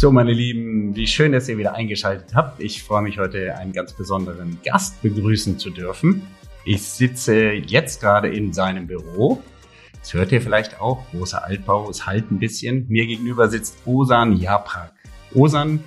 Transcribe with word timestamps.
So, 0.00 0.12
meine 0.12 0.32
Lieben, 0.32 0.94
wie 0.94 1.08
schön, 1.08 1.32
dass 1.32 1.48
ihr 1.48 1.58
wieder 1.58 1.74
eingeschaltet 1.74 2.32
habt. 2.32 2.62
Ich 2.62 2.84
freue 2.84 3.02
mich 3.02 3.18
heute, 3.18 3.56
einen 3.56 3.72
ganz 3.72 3.92
besonderen 3.92 4.56
Gast 4.64 5.02
begrüßen 5.02 5.58
zu 5.58 5.70
dürfen. 5.70 6.22
Ich 6.64 6.82
sitze 6.82 7.50
jetzt 7.50 8.00
gerade 8.00 8.28
in 8.28 8.52
seinem 8.52 8.86
Büro. 8.86 9.42
Das 9.98 10.14
hört 10.14 10.30
ihr 10.30 10.40
vielleicht 10.40 10.80
auch. 10.80 11.04
Großer 11.10 11.44
Altbau, 11.44 11.90
es 11.90 12.06
halt 12.06 12.30
ein 12.30 12.38
bisschen. 12.38 12.86
Mir 12.86 13.08
gegenüber 13.08 13.48
sitzt 13.48 13.76
Osan 13.86 14.36
Japrak. 14.36 14.92
Osan 15.34 15.82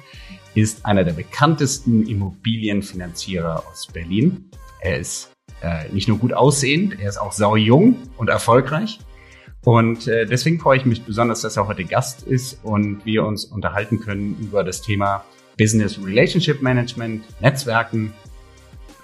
ist 0.56 0.86
einer 0.86 1.06
der 1.06 1.14
bekanntesten 1.14 2.06
Immobilienfinanzierer 2.06 3.64
aus 3.66 3.88
Berlin. 3.94 4.50
Er 4.82 5.00
ist 5.00 5.32
äh, 5.62 5.88
nicht 5.94 6.10
nur 6.10 6.18
gut 6.18 6.34
aussehend, 6.34 7.00
er 7.00 7.08
ist 7.08 7.18
auch 7.18 7.32
sau 7.32 7.56
jung 7.56 7.96
und 8.18 8.28
erfolgreich. 8.28 9.00
Und 9.64 10.08
äh, 10.08 10.26
deswegen 10.26 10.60
freue 10.60 10.78
ich 10.78 10.86
mich 10.86 11.04
besonders, 11.04 11.42
dass 11.42 11.56
er 11.56 11.68
heute 11.68 11.84
Gast 11.86 12.24
ist 12.24 12.64
und 12.64 13.06
wir 13.06 13.26
uns 13.26 13.46
unterhalten 13.46 14.00
können 14.00 14.36
über 14.42 14.64
das 14.64 14.82
Thema 14.82 15.24
Business 15.58 16.00
Relationship 16.04 16.62
Management, 16.62 17.24
Netzwerken. 17.42 18.14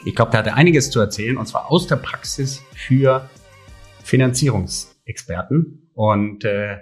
Ich 0.05 0.16
glaube, 0.16 0.31
da 0.31 0.40
hat 0.40 0.48
er 0.48 0.55
einiges 0.55 0.90
zu 0.90 1.00
erzählen 1.00 1.38
und 1.38 1.48
zwar 1.48 1.70
aus 1.70 1.86
der 1.88 1.98
Praxis 1.98 2.64
für 2.73 3.30
Finanzierungsexperten. 4.04 5.91
Und 5.94 6.44
äh, 6.44 6.78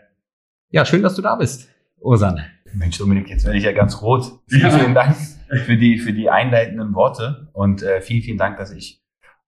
ja, 0.70 0.85
schön, 0.85 1.02
dass 1.02 1.16
du 1.16 1.21
da 1.21 1.35
bist, 1.35 1.68
Ursan. 1.99 2.41
Mensch, 2.73 2.98
Dominik, 2.98 3.30
jetzt 3.30 3.46
werde 3.46 3.57
ich 3.57 3.63
ja 3.63 3.71
ganz 3.71 4.02
rot. 4.02 4.40
Vielen, 4.48 4.71
vielen 4.71 4.94
Dank 4.94 5.16
für 5.66 5.77
die, 5.77 5.98
für 5.98 6.13
die 6.13 6.30
einleitenden 6.30 6.94
Worte 6.94 7.49
und 7.54 7.84
äh, 7.84 8.02
vielen, 8.02 8.21
vielen 8.21 8.38
Dank, 8.38 8.57
dass 8.57 8.71
ich, 8.71 9.02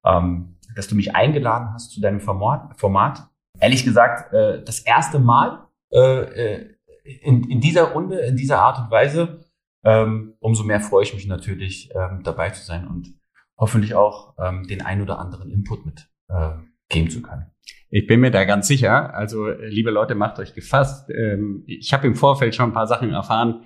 ähm, 0.06 0.58
dass 0.76 0.88
du 0.88 0.96
mich 0.96 1.16
eingeladen 1.16 1.70
hast 1.74 1.92
zu 1.92 2.02
deinem 2.02 2.20
Format. 2.20 2.78
Format. 2.78 3.30
Ehrlich 3.60 3.84
gesagt, 3.84 4.34
äh, 4.34 4.64
das 4.64 4.80
erste 4.80 5.20
Mal 5.20 5.68
äh, 5.92 6.58
äh, 6.58 6.76
in, 7.22 7.50
in 7.50 7.62
dieser 7.62 7.84
Runde, 7.92 8.20
in 8.20 8.36
dieser 8.36 8.60
Art 8.60 8.80
und 8.80 8.92
Weise. 8.92 9.46
Ähm, 9.84 10.34
umso 10.40 10.64
mehr 10.64 10.82
freue 10.82 11.04
ich 11.04 11.14
mich 11.14 11.28
natürlich, 11.28 11.90
ähm, 11.96 12.22
dabei 12.24 12.50
zu 12.50 12.66
sein 12.66 12.88
und 12.88 13.14
hoffentlich 13.58 13.96
auch 13.96 14.36
ähm, 14.38 14.68
den 14.68 14.82
ein 14.82 15.02
oder 15.02 15.20
anderen 15.20 15.50
Input 15.50 15.86
mit 15.86 16.10
äh, 16.30 16.52
geben 16.90 17.10
zu 17.10 17.22
können. 17.22 17.52
Ich 17.90 18.06
bin 18.06 18.20
mir 18.20 18.32
da 18.32 18.44
ganz 18.44 18.68
sicher. 18.68 19.14
Also, 19.14 19.48
liebe 19.50 19.92
Leute, 19.92 20.14
macht 20.16 20.40
euch 20.40 20.54
gefasst. 20.54 21.10
Ähm, 21.10 21.64
ich 21.68 21.94
habe 21.94 22.08
im 22.08 22.16
Vorfeld 22.16 22.54
schon 22.54 22.72
ein 22.72 22.74
paar 22.74 22.88
Sachen 22.88 23.12
erfahren. 23.12 23.64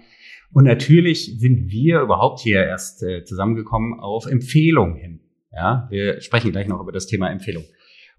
Und 0.53 0.65
natürlich 0.65 1.39
sind 1.39 1.69
wir 1.69 2.01
überhaupt 2.01 2.39
hier 2.41 2.63
erst 2.63 3.03
äh, 3.03 3.23
zusammengekommen 3.23 3.99
auf 3.99 4.25
Empfehlung 4.27 4.95
hin. 4.95 5.21
Ja, 5.51 5.87
wir 5.89 6.21
sprechen 6.21 6.51
gleich 6.51 6.67
noch 6.67 6.81
über 6.81 6.91
das 6.91 7.07
Thema 7.07 7.29
Empfehlung. 7.29 7.63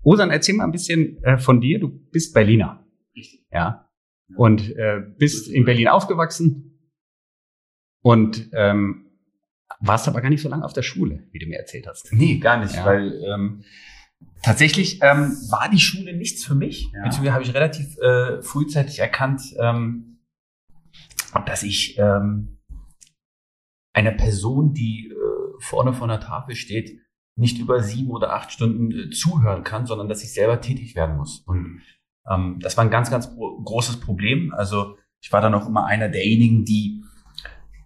Osan, 0.03 0.31
erzähl 0.31 0.55
mal 0.55 0.65
ein 0.65 0.73
bisschen 0.73 1.23
äh, 1.23 1.39
von 1.39 1.61
dir. 1.61 1.79
Du 1.79 1.89
bist 1.89 2.35
Berliner. 2.35 2.85
Richtig. 3.17 3.47
Ja. 3.51 3.89
Und 4.37 4.75
äh, 4.77 5.01
bist 5.19 5.49
in 5.49 5.65
Berlin 5.65 5.89
aufgewachsen 5.89 6.79
und 8.03 8.49
ähm, 8.53 9.11
warst 9.81 10.09
aber 10.09 10.21
gar 10.21 10.31
nicht 10.31 10.43
so 10.43 10.49
lange 10.49 10.65
auf 10.65 10.73
der 10.73 10.83
Schule, 10.83 11.29
wie 11.33 11.39
du 11.39 11.47
mir 11.47 11.59
erzählt 11.59 11.87
hast. 11.87 12.13
Nee, 12.13 12.39
gar 12.39 12.59
nicht, 12.59 12.75
ja. 12.75 12.85
weil 12.85 13.23
ähm, 13.25 13.65
Tatsächlich 14.43 15.01
ähm, 15.03 15.37
war 15.51 15.69
die 15.71 15.79
Schule 15.79 16.17
nichts 16.17 16.45
für 16.45 16.55
mich. 16.55 16.91
Ja. 16.93 17.05
Beziehungsweise 17.05 17.33
habe 17.33 17.45
ich 17.45 17.55
relativ 17.55 17.97
äh, 17.99 18.43
frühzeitig 18.43 18.99
erkannt, 18.99 19.43
ähm, 19.59 20.19
dass 21.47 21.63
ich 21.63 21.97
ähm, 21.99 22.59
einer 23.93 24.13
Person, 24.13 24.75
die 24.75 25.11
äh, 25.11 25.61
vorne 25.61 25.93
vor 25.93 26.09
der 26.09 26.21
Tafel 26.21 26.57
steht, 26.57 26.99
nicht 27.37 27.59
über 27.59 27.83
sieben 27.83 28.11
oder 28.11 28.35
acht 28.35 28.53
Stunden 28.53 28.91
äh, 28.91 29.11
zuhören 29.11 29.65
kann, 29.65 29.87
sondern 29.87 30.09
dass 30.09 30.23
ich 30.23 30.33
selber 30.33 30.61
tätig 30.61 30.95
werden 30.95 31.17
muss. 31.17 31.43
Und 31.47 31.83
ähm, 32.31 32.59
das 32.61 32.77
war 32.77 32.85
ein 32.85 32.91
ganz, 32.91 33.11
ganz 33.11 33.35
großes 33.37 34.01
Problem. 34.01 34.53
Also 34.55 34.97
ich 35.23 35.33
war 35.33 35.41
dann 35.41 35.55
auch 35.55 35.67
immer 35.67 35.87
einer 35.87 36.09
derjenigen, 36.09 36.65
die 36.65 37.03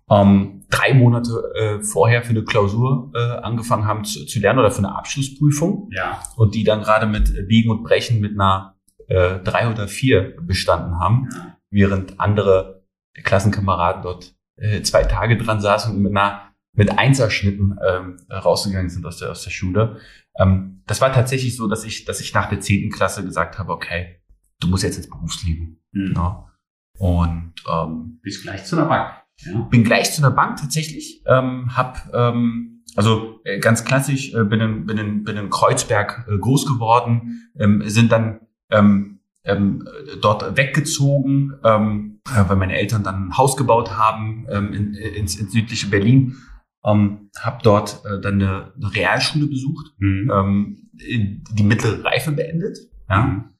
ähm, 0.09 0.65
drei 0.71 0.95
Monate 0.95 1.53
äh, 1.55 1.83
vorher 1.83 2.23
für 2.23 2.31
eine 2.31 2.45
Klausur 2.45 3.13
äh, 3.15 3.19
angefangen 3.19 3.87
haben 3.87 4.05
zu, 4.05 4.25
zu, 4.25 4.41
lernen 4.41 4.61
oder 4.61 4.71
für 4.71 4.79
eine 4.79 4.97
Abschlussprüfung. 4.97 5.91
Ja. 5.93 6.23
Und 6.37 6.55
die 6.55 6.65
dann 6.65 6.83
gerade 6.83 7.07
mit 7.07 7.49
Biegen 7.49 7.71
und 7.71 7.83
Brechen 7.83 8.21
mit 8.21 8.33
einer 8.33 8.77
äh, 9.09 9.39
drei 9.41 9.71
oder 9.71 9.89
vier 9.89 10.37
bestanden 10.41 10.99
haben, 10.99 11.29
ja. 11.33 11.57
während 11.71 12.21
andere 12.21 12.85
Klassenkameraden 13.15 14.03
dort 14.03 14.35
äh, 14.57 14.83
zwei 14.83 15.05
Tage 15.05 15.37
dran 15.37 15.61
saßen 15.61 15.95
und 15.95 16.03
mit 16.03 16.13
einer 16.13 16.53
mit 16.77 16.99
Einserschnitten 16.99 17.79
ähm, 17.87 18.17
rausgegangen 18.31 18.91
sind 18.91 19.05
aus 19.05 19.19
der 19.19 19.31
aus 19.31 19.43
der 19.43 19.51
Schule. 19.51 19.99
Ähm, 20.39 20.83
das 20.87 21.01
war 21.01 21.13
tatsächlich 21.13 21.57
so, 21.57 21.67
dass 21.67 21.85
ich 21.85 22.05
dass 22.05 22.21
ich 22.21 22.33
nach 22.35 22.49
der 22.49 22.61
zehnten 22.61 22.91
Klasse 22.91 23.25
gesagt 23.25 23.59
habe, 23.59 23.73
okay, 23.73 24.21
du 24.61 24.69
musst 24.69 24.85
jetzt 24.85 24.97
ins 24.97 25.09
Berufsleben. 25.11 25.83
Mhm. 25.93 26.13
Ja. 26.15 26.53
Und 26.99 27.55
ähm, 27.71 28.21
bis 28.23 28.43
gleich 28.43 28.65
zu 28.65 28.77
einer 28.77 28.87
Bank. 28.87 29.13
Ja. 29.39 29.61
Bin 29.71 29.85
gleich 29.85 30.13
zu 30.13 30.23
einer 30.23 30.35
Bank 30.35 30.57
tatsächlich, 30.57 31.23
ähm, 31.27 31.77
hab 31.77 32.11
ähm, 32.15 32.83
also 32.95 33.41
äh, 33.45 33.59
ganz 33.59 33.85
klassisch, 33.85 34.33
äh, 34.33 34.45
bin, 34.45 34.61
in, 34.61 34.87
bin, 34.87 34.97
in, 34.97 35.25
bin 35.25 35.37
in 35.37 35.51
Kreuzberg 35.51 36.27
äh, 36.29 36.39
groß 36.39 36.67
geworden, 36.67 37.51
ähm, 37.59 37.83
sind 37.87 38.13
dann 38.13 38.41
ähm, 38.71 39.21
ähm, 39.45 39.87
dort 40.23 40.57
weggezogen, 40.57 41.55
ähm, 41.65 42.21
äh, 42.35 42.49
weil 42.49 42.57
meine 42.57 42.79
Eltern 42.79 43.03
dann 43.03 43.29
ein 43.29 43.37
Haus 43.37 43.57
gebaut 43.57 43.97
haben 43.97 44.47
ähm, 44.51 44.73
in, 44.73 44.95
ins, 44.95 45.37
ins 45.37 45.53
südliche 45.53 45.89
Berlin. 45.89 46.37
Ähm, 46.87 47.31
habe 47.39 47.59
dort 47.63 48.03
äh, 48.05 48.21
dann 48.21 48.35
eine, 48.35 48.73
eine 48.77 48.95
Realschule 48.95 49.47
besucht, 49.47 49.93
mhm. 49.99 50.31
ähm, 50.33 50.91
die 50.93 51.63
mittlere 51.63 52.05
Reife 52.05 52.33
beendet. 52.33 52.79
Ja. 53.09 53.23
Mhm 53.23 53.57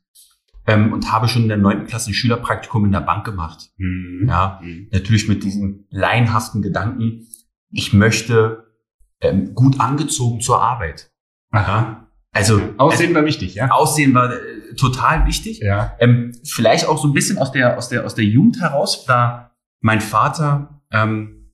ähm, 0.67 0.93
und 0.93 1.11
habe 1.13 1.29
schon 1.29 1.43
in 1.43 1.49
der 1.49 1.57
neunten 1.57 1.87
Klasse 1.87 2.11
ein 2.11 2.15
Schülerpraktikum 2.15 2.85
in 2.85 2.93
der 2.93 3.01
Bank 3.01 3.25
gemacht. 3.25 3.71
Mhm. 3.77 4.27
Ja, 4.29 4.61
mhm. 4.63 4.89
natürlich 4.91 5.29
mit 5.29 5.45
diesem 5.45 5.85
laienhaften 5.91 6.63
Gedanken, 6.63 7.27
ich 7.71 7.93
möchte 7.93 8.65
ähm, 9.21 9.55
gut 9.55 9.81
angezogen 9.81 10.41
zur 10.41 10.61
Arbeit. 10.61 11.11
Aha. 11.51 12.09
Also 12.33 12.61
Aussehen 12.77 13.15
war 13.15 13.25
wichtig, 13.25 13.55
ja. 13.55 13.71
Aussehen 13.71 14.13
war 14.13 14.33
äh, 14.33 14.75
total 14.77 15.27
wichtig. 15.27 15.61
Ja. 15.61 15.95
Ähm, 16.01 16.33
vielleicht 16.45 16.87
auch 16.87 16.99
so 16.99 17.09
ein 17.09 17.15
bisschen 17.15 17.39
aus 17.39 17.53
der 17.53 17.79
aus 17.79 17.89
der 17.89 18.05
aus 18.05 18.15
der 18.15 18.25
Jugend 18.25 18.61
heraus, 18.61 19.07
da 19.07 19.53
mein 19.81 20.01
Vater 20.01 20.83
ähm, 20.91 21.46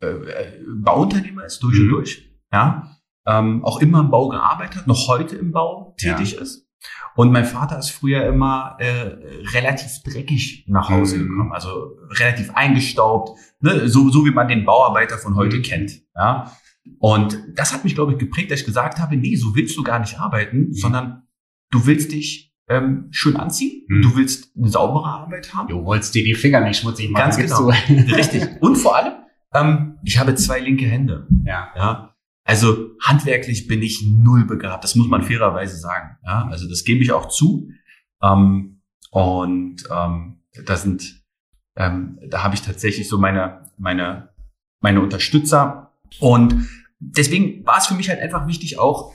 äh, 0.00 0.06
äh 0.06 0.64
Bauunternehmer 0.66 1.44
ist 1.44 1.62
durch 1.62 1.78
mhm. 1.78 1.84
und 1.84 1.90
durch, 1.90 2.30
ja, 2.52 2.96
ähm, 3.26 3.64
auch 3.64 3.80
immer 3.80 4.00
im 4.00 4.10
Bau 4.10 4.28
gearbeitet, 4.28 4.86
noch 4.86 5.08
heute 5.08 5.36
im 5.36 5.52
Bau 5.52 5.94
tätig 5.98 6.32
ja. 6.32 6.40
ist. 6.40 6.66
Und 7.16 7.32
mein 7.32 7.44
Vater 7.44 7.78
ist 7.78 7.90
früher 7.90 8.24
immer 8.26 8.76
äh, 8.78 9.16
relativ 9.52 10.02
dreckig 10.04 10.64
nach 10.68 10.88
Hause 10.88 11.18
mhm. 11.18 11.28
gekommen, 11.28 11.52
also 11.52 11.96
relativ 12.10 12.50
eingestaubt, 12.54 13.36
ne? 13.60 13.88
so, 13.88 14.08
so 14.10 14.24
wie 14.24 14.30
man 14.30 14.46
den 14.46 14.64
Bauarbeiter 14.64 15.18
von 15.18 15.34
heute 15.34 15.56
mhm. 15.56 15.62
kennt. 15.62 15.92
Ja? 16.14 16.52
Und 16.98 17.42
das 17.54 17.74
hat 17.74 17.84
mich, 17.84 17.94
glaube 17.94 18.12
ich, 18.12 18.18
geprägt, 18.18 18.50
dass 18.50 18.60
ich 18.60 18.66
gesagt 18.66 18.98
habe, 18.98 19.16
nee, 19.16 19.34
so 19.34 19.54
willst 19.54 19.76
du 19.76 19.82
gar 19.82 19.98
nicht 19.98 20.18
arbeiten, 20.18 20.68
mhm. 20.68 20.72
sondern 20.72 21.22
du 21.70 21.86
willst 21.86 22.12
dich 22.12 22.54
ähm, 22.68 23.08
schön 23.10 23.36
anziehen, 23.36 23.84
mhm. 23.88 24.02
du 24.02 24.16
willst 24.16 24.56
eine 24.56 24.68
saubere 24.68 25.06
Arbeit 25.06 25.54
haben. 25.54 25.68
Du 25.68 25.84
wolltest 25.84 26.14
dir 26.14 26.22
die 26.22 26.34
Finger 26.34 26.60
nicht 26.60 26.80
schmutzig 26.80 27.10
machen. 27.10 27.22
Ganz 27.22 27.36
genau. 27.36 27.68
Richtig. 28.16 28.46
Und 28.60 28.76
vor 28.76 28.96
allem, 28.96 29.14
ähm, 29.54 29.98
ich 30.04 30.18
habe 30.18 30.34
zwei 30.34 30.60
linke 30.60 30.86
Hände. 30.86 31.26
Ja. 31.44 31.68
ja. 31.76 32.14
Also 32.44 32.92
handwerklich 33.02 33.66
bin 33.66 33.82
ich 33.82 34.06
null 34.06 34.46
begabt, 34.46 34.82
das 34.82 34.94
muss 34.94 35.08
man 35.08 35.22
fairerweise 35.22 35.76
sagen. 35.76 36.16
Ja, 36.24 36.48
also 36.50 36.68
das 36.68 36.84
gebe 36.84 37.02
ich 37.02 37.12
auch 37.12 37.28
zu. 37.28 37.68
Ähm, 38.22 38.80
und 39.10 39.84
ähm, 39.90 40.40
da 40.64 40.76
sind, 40.76 41.22
ähm, 41.76 42.18
da 42.26 42.42
habe 42.42 42.54
ich 42.54 42.62
tatsächlich 42.62 43.08
so 43.08 43.18
meine, 43.18 43.64
meine, 43.76 44.30
meine 44.80 45.00
Unterstützer. 45.00 45.92
Und 46.20 46.68
deswegen 46.98 47.66
war 47.66 47.78
es 47.78 47.86
für 47.86 47.94
mich 47.94 48.08
halt 48.08 48.20
einfach 48.20 48.46
wichtig, 48.46 48.78
auch 48.78 49.12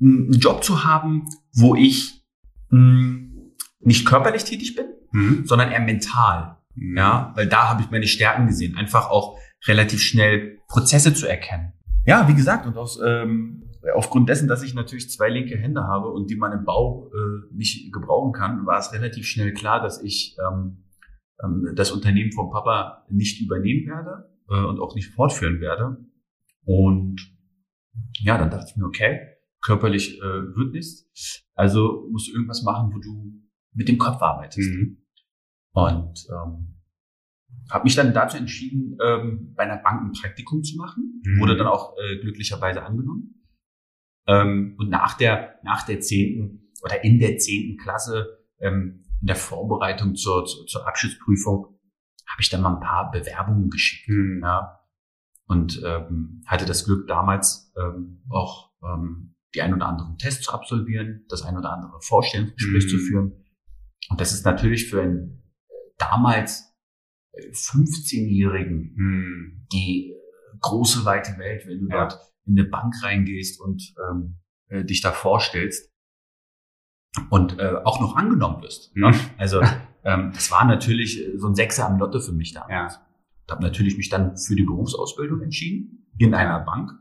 einen 0.00 0.32
Job 0.32 0.62
zu 0.62 0.84
haben, 0.84 1.24
wo 1.54 1.74
ich 1.74 2.24
mh, 2.70 2.78
hm, 2.78 3.52
nicht 3.80 4.06
körperlich 4.06 4.44
tätig 4.44 4.74
bin, 4.74 4.86
mhm. 5.12 5.46
sondern 5.46 5.70
eher 5.70 5.80
mental. 5.80 6.58
Mhm. 6.74 6.96
Ja, 6.96 7.32
weil 7.34 7.48
da 7.48 7.68
habe 7.68 7.82
ich 7.82 7.90
meine 7.90 8.06
Stärken 8.06 8.46
gesehen, 8.46 8.76
einfach 8.76 9.10
auch 9.10 9.38
relativ 9.66 10.00
schnell 10.00 10.58
Prozesse 10.68 11.14
zu 11.14 11.28
erkennen. 11.28 11.72
Ja, 12.06 12.28
wie 12.28 12.34
gesagt, 12.34 12.66
und 12.66 12.76
aus, 12.76 13.00
ähm, 13.04 13.70
aufgrund 13.94 14.28
dessen, 14.28 14.48
dass 14.48 14.62
ich 14.62 14.74
natürlich 14.74 15.10
zwei 15.10 15.28
linke 15.28 15.56
Hände 15.56 15.84
habe 15.84 16.10
und 16.10 16.30
die 16.30 16.36
man 16.36 16.52
im 16.52 16.64
Bau 16.64 17.10
äh, 17.12 17.54
nicht 17.54 17.92
gebrauchen 17.92 18.32
kann, 18.32 18.66
war 18.66 18.78
es 18.78 18.92
relativ 18.92 19.26
schnell 19.26 19.52
klar, 19.52 19.80
dass 19.80 20.02
ich 20.02 20.36
ähm, 20.48 20.84
ähm, 21.42 21.72
das 21.74 21.90
Unternehmen 21.90 22.32
vom 22.32 22.50
Papa 22.50 23.04
nicht 23.10 23.40
übernehmen 23.42 23.86
werde 23.86 24.30
äh, 24.48 24.64
und 24.64 24.80
auch 24.80 24.94
nicht 24.94 25.12
fortführen 25.14 25.60
werde. 25.60 25.96
Und 26.64 27.16
ja, 28.20 28.38
dann 28.38 28.50
dachte 28.50 28.66
ich 28.70 28.76
mir, 28.76 28.86
okay, 28.86 29.20
körperlich 29.60 30.18
äh, 30.18 30.22
wird 30.22 30.72
nichts. 30.72 31.44
Also 31.54 32.08
musst 32.10 32.28
du 32.28 32.32
irgendwas 32.32 32.62
machen, 32.62 32.92
wo 32.94 32.98
du 32.98 33.32
mit 33.72 33.88
dem 33.88 33.98
Kopf 33.98 34.20
arbeitest. 34.22 34.70
Mhm. 34.70 34.98
Und 35.72 36.26
ähm, 36.30 36.75
habe 37.70 37.84
mich 37.84 37.94
dann 37.94 38.14
dazu 38.14 38.36
entschieden, 38.36 38.96
ähm, 39.02 39.54
bei 39.56 39.64
einer 39.64 39.78
Bank 39.78 40.02
ein 40.02 40.12
Praktikum 40.12 40.62
zu 40.62 40.76
machen. 40.76 41.20
Mhm. 41.24 41.40
Wurde 41.40 41.56
dann 41.56 41.66
auch 41.66 41.96
äh, 41.98 42.18
glücklicherweise 42.20 42.82
angenommen. 42.82 43.44
Ähm, 44.26 44.76
und 44.78 44.88
nach 44.90 45.14
der, 45.16 45.56
nach 45.62 45.84
der 45.84 46.00
zehnten 46.00 46.72
oder 46.82 47.02
in 47.04 47.18
der 47.18 47.38
zehnten 47.38 47.76
Klasse, 47.76 48.38
ähm, 48.60 49.04
in 49.20 49.26
der 49.26 49.36
Vorbereitung 49.36 50.14
zur, 50.14 50.44
zur, 50.44 50.66
zur 50.66 50.86
Abschlussprüfung, 50.86 51.78
habe 52.26 52.40
ich 52.40 52.48
dann 52.48 52.60
mal 52.60 52.74
ein 52.74 52.80
paar 52.80 53.10
Bewerbungen 53.10 53.70
geschickt. 53.70 54.08
Mhm. 54.08 54.40
Ja. 54.42 54.80
Und 55.46 55.80
ähm, 55.84 56.42
hatte 56.46 56.66
das 56.66 56.84
Glück, 56.84 57.06
damals 57.06 57.72
ähm, 57.76 58.22
auch 58.28 58.72
ähm, 58.82 59.36
die 59.54 59.62
ein 59.62 59.72
oder 59.72 59.86
anderen 59.86 60.18
Tests 60.18 60.44
zu 60.44 60.52
absolvieren, 60.52 61.24
das 61.28 61.42
ein 61.42 61.56
oder 61.56 61.72
andere 61.72 62.00
Vorstellungsgespräch 62.00 62.84
mhm. 62.84 62.88
zu 62.88 62.98
führen. 62.98 63.44
Und 64.08 64.20
das 64.20 64.32
ist 64.32 64.44
natürlich 64.44 64.90
für 64.90 65.02
einen 65.02 65.42
damals 65.98 66.65
15-Jährigen 67.52 68.94
mhm. 68.96 69.66
die 69.72 70.14
große 70.60 71.04
weite 71.04 71.38
Welt, 71.38 71.66
wenn 71.66 71.80
du 71.80 71.88
ja. 71.88 72.08
dort 72.08 72.18
in 72.46 72.58
eine 72.58 72.68
Bank 72.68 72.94
reingehst 73.02 73.60
und 73.60 73.94
ähm, 74.08 74.36
äh, 74.68 74.84
dich 74.84 75.00
da 75.00 75.12
vorstellst 75.12 75.92
und 77.30 77.58
äh, 77.58 77.76
auch 77.84 78.00
noch 78.00 78.16
angenommen 78.16 78.62
wirst. 78.62 78.94
Mhm. 78.96 79.14
Also 79.36 79.60
ähm, 80.04 80.30
das 80.32 80.50
war 80.50 80.64
natürlich 80.64 81.22
so 81.36 81.48
ein 81.48 81.54
Sechser 81.54 81.86
am 81.86 81.98
Lotte 81.98 82.20
für 82.20 82.32
mich 82.32 82.52
damals. 82.52 82.94
Ja. 82.94 83.06
Ich 83.46 83.52
habe 83.52 83.62
natürlich 83.62 83.96
mich 83.96 84.08
dann 84.08 84.36
für 84.36 84.56
die 84.56 84.64
Berufsausbildung 84.64 85.40
entschieden 85.40 86.08
in 86.18 86.34
einer 86.34 86.60
Bank 86.60 86.92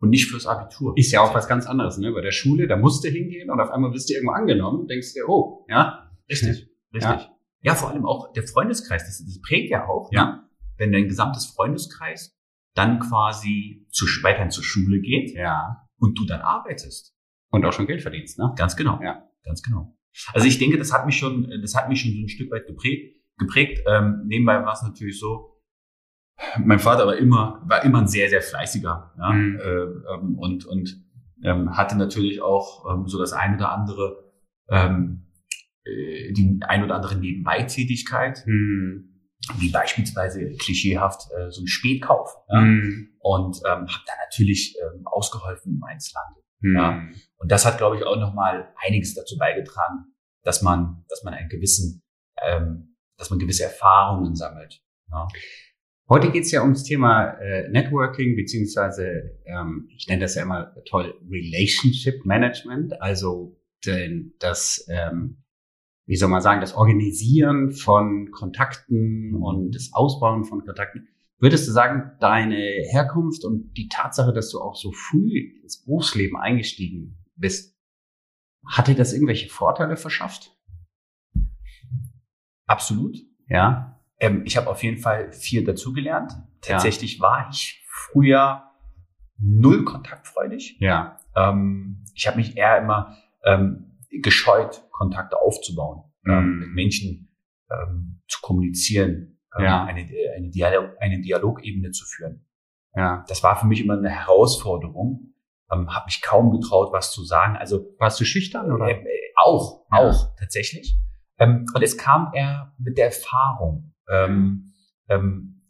und 0.00 0.10
nicht 0.10 0.30
fürs 0.30 0.46
Abitur. 0.46 0.94
Ist 0.96 1.12
ja 1.12 1.20
auch 1.20 1.34
was 1.34 1.48
ganz 1.48 1.66
anderes, 1.66 1.98
ne? 1.98 2.12
Bei 2.12 2.20
der 2.20 2.32
Schule, 2.32 2.66
da 2.66 2.76
musst 2.76 3.04
du 3.04 3.08
hingehen 3.08 3.50
und 3.50 3.60
auf 3.60 3.70
einmal 3.70 3.92
wirst 3.92 4.08
du 4.08 4.14
irgendwo 4.14 4.32
angenommen, 4.32 4.86
denkst 4.86 5.14
dir, 5.14 5.28
oh, 5.28 5.66
ja, 5.68 6.10
richtig, 6.28 6.68
richtig. 6.94 7.02
Ja. 7.02 7.36
Ja, 7.62 7.74
vor 7.74 7.90
allem 7.90 8.06
auch 8.06 8.32
der 8.32 8.44
Freundeskreis, 8.44 9.04
das, 9.04 9.24
das 9.24 9.40
prägt 9.40 9.70
ja 9.70 9.86
auch, 9.86 10.10
ja. 10.12 10.24
Ne? 10.24 10.50
wenn 10.78 10.92
dein 10.92 11.08
gesamtes 11.08 11.46
Freundeskreis 11.46 12.34
dann 12.74 13.00
quasi 13.00 13.86
zu, 13.90 14.06
weiterhin 14.22 14.50
zur 14.50 14.64
Schule 14.64 15.00
geht 15.00 15.34
ja. 15.34 15.86
und 15.98 16.18
du 16.18 16.24
dann 16.24 16.40
arbeitest. 16.40 17.14
Und 17.50 17.64
auch 17.66 17.72
schon 17.72 17.86
Geld 17.86 18.00
verdienst, 18.00 18.38
ne? 18.38 18.52
Ganz 18.56 18.76
genau. 18.76 19.00
Ja. 19.02 19.28
Ganz 19.44 19.62
genau. 19.62 19.96
Also 20.32 20.46
ich 20.46 20.58
denke, 20.58 20.78
das 20.78 20.92
hat 20.92 21.06
mich 21.06 21.16
schon, 21.16 21.50
das 21.60 21.74
hat 21.74 21.88
mich 21.88 22.00
schon 22.00 22.12
so 22.12 22.20
ein 22.20 22.28
Stück 22.28 22.50
weit 22.50 22.66
geprägt. 22.66 23.16
geprägt. 23.38 23.82
Ähm, 23.86 24.22
nebenbei 24.26 24.64
war 24.64 24.72
es 24.72 24.82
natürlich 24.82 25.18
so, 25.18 25.60
mein 26.58 26.78
Vater 26.78 27.06
war 27.06 27.16
immer, 27.16 27.62
war 27.66 27.84
immer 27.84 27.98
ein 27.98 28.08
sehr, 28.08 28.28
sehr 28.28 28.42
fleißiger 28.42 29.12
ja? 29.18 29.32
Mhm. 29.32 29.56
Äh, 29.56 30.14
ähm, 30.14 30.38
und, 30.38 30.64
und 30.64 31.04
ähm, 31.42 31.76
hatte 31.76 31.96
natürlich 31.96 32.40
auch 32.40 32.86
ähm, 32.90 33.06
so 33.06 33.18
das 33.18 33.32
eine 33.32 33.56
oder 33.56 33.72
andere, 33.72 34.32
ähm, 34.68 35.26
äh, 35.90 36.32
die 36.32 36.60
ein 36.62 36.84
oder 36.84 36.96
andere 36.96 37.16
Nebenbeitätigkeit. 37.16 38.44
Mhm 38.46 39.10
wie 39.58 39.70
beispielsweise 39.70 40.52
klischeehaft 40.52 41.30
äh, 41.32 41.50
so 41.50 41.62
ein 41.62 41.66
Spätkauf. 41.66 42.34
Ja? 42.48 42.60
Mm. 42.60 43.08
Und 43.20 43.56
ähm, 43.66 43.86
habe 43.88 44.04
da 44.06 44.12
natürlich 44.28 44.76
ähm, 44.80 45.06
ausgeholfen 45.06 45.76
im 45.76 45.82
Einzelhandel. 45.82 46.42
Mm. 46.60 46.76
Ja? 46.76 47.02
Und 47.36 47.50
das 47.50 47.64
hat, 47.64 47.78
glaube 47.78 47.96
ich, 47.96 48.04
auch 48.04 48.16
nochmal 48.16 48.72
einiges 48.86 49.14
dazu 49.14 49.36
beigetragen, 49.38 50.14
dass 50.42 50.62
man, 50.62 51.04
dass 51.08 51.22
man 51.24 51.34
einen 51.34 51.48
gewissen, 51.48 52.02
ähm, 52.42 52.96
dass 53.16 53.30
man 53.30 53.38
gewisse 53.38 53.64
Erfahrungen 53.64 54.34
sammelt. 54.34 54.82
Ja? 55.10 55.26
Heute 56.08 56.30
geht 56.32 56.42
es 56.42 56.50
ja 56.50 56.62
ums 56.62 56.82
Thema 56.82 57.38
äh, 57.40 57.68
Networking, 57.68 58.36
beziehungsweise 58.36 59.38
ähm, 59.46 59.88
ich 59.96 60.08
nenne 60.08 60.22
das 60.22 60.34
ja 60.34 60.42
immer 60.42 60.74
toll 60.86 61.14
Relationship 61.30 62.26
Management, 62.26 63.00
also 63.00 63.56
denn 63.86 64.34
das 64.40 64.86
ähm, 64.90 65.44
wie 66.10 66.16
soll 66.16 66.28
man 66.28 66.42
sagen, 66.42 66.60
das 66.60 66.74
Organisieren 66.74 67.70
von 67.70 68.32
Kontakten 68.32 69.36
und 69.36 69.76
das 69.76 69.90
Ausbauen 69.92 70.42
von 70.42 70.64
Kontakten. 70.64 71.06
Würdest 71.38 71.68
du 71.68 71.72
sagen, 71.72 72.10
deine 72.18 72.56
Herkunft 72.90 73.44
und 73.44 73.74
die 73.74 73.86
Tatsache, 73.86 74.32
dass 74.32 74.50
du 74.50 74.60
auch 74.60 74.74
so 74.74 74.90
früh 74.90 75.60
ins 75.62 75.84
Berufsleben 75.84 76.36
eingestiegen 76.36 77.16
bist, 77.36 77.78
hat 78.66 78.88
dir 78.88 78.96
das 78.96 79.12
irgendwelche 79.12 79.48
Vorteile 79.48 79.96
verschafft? 79.96 80.50
Absolut. 82.66 83.16
Ja. 83.46 84.00
Ähm, 84.18 84.42
ich 84.44 84.56
habe 84.56 84.68
auf 84.68 84.82
jeden 84.82 84.98
Fall 84.98 85.30
viel 85.30 85.62
dazugelernt. 85.62 86.32
Tatsächlich 86.60 87.18
ja. 87.18 87.20
war 87.20 87.48
ich 87.52 87.86
früher 87.86 88.64
null 89.38 89.84
kontaktfreudig. 89.84 90.76
Ja. 90.80 91.18
Ähm, 91.36 92.04
ich 92.16 92.26
habe 92.26 92.38
mich 92.38 92.56
eher 92.56 92.78
immer 92.78 93.16
ähm, 93.44 93.89
gescheut, 94.10 94.84
Kontakte 94.90 95.40
aufzubauen, 95.40 96.04
ähm, 96.26 96.32
mhm. 96.32 96.38
ähm, 96.38 96.58
mit 96.58 96.68
Menschen 96.74 97.36
ähm, 97.70 98.20
zu 98.28 98.40
kommunizieren, 98.42 99.38
ähm, 99.56 99.64
ja. 99.64 99.84
eine, 99.84 100.06
eine, 100.36 100.50
Dialog, 100.50 100.90
eine 101.00 101.20
Dialogebene 101.20 101.90
zu 101.90 102.04
führen. 102.06 102.46
Ja. 102.94 103.24
Das 103.28 103.42
war 103.42 103.56
für 103.56 103.66
mich 103.66 103.82
immer 103.82 103.96
eine 103.96 104.10
Herausforderung. 104.10 105.34
Ähm, 105.72 105.94
habe 105.94 106.06
mich 106.06 106.20
kaum 106.22 106.50
getraut, 106.50 106.92
was 106.92 107.12
zu 107.12 107.24
sagen. 107.24 107.56
Also 107.56 107.94
warst 107.98 108.20
du 108.20 108.24
schüchtern 108.24 108.72
oder? 108.72 108.88
Äh, 108.88 109.04
auch, 109.36 109.86
ja. 109.92 109.98
auch 109.98 110.36
tatsächlich. 110.36 110.96
Ähm, 111.38 111.66
und 111.72 111.82
es 111.82 111.96
kam 111.96 112.32
eher 112.34 112.74
mit 112.78 112.98
der 112.98 113.06
Erfahrung. 113.06 113.94
Ähm, 114.08 114.72
ähm, 115.08 115.62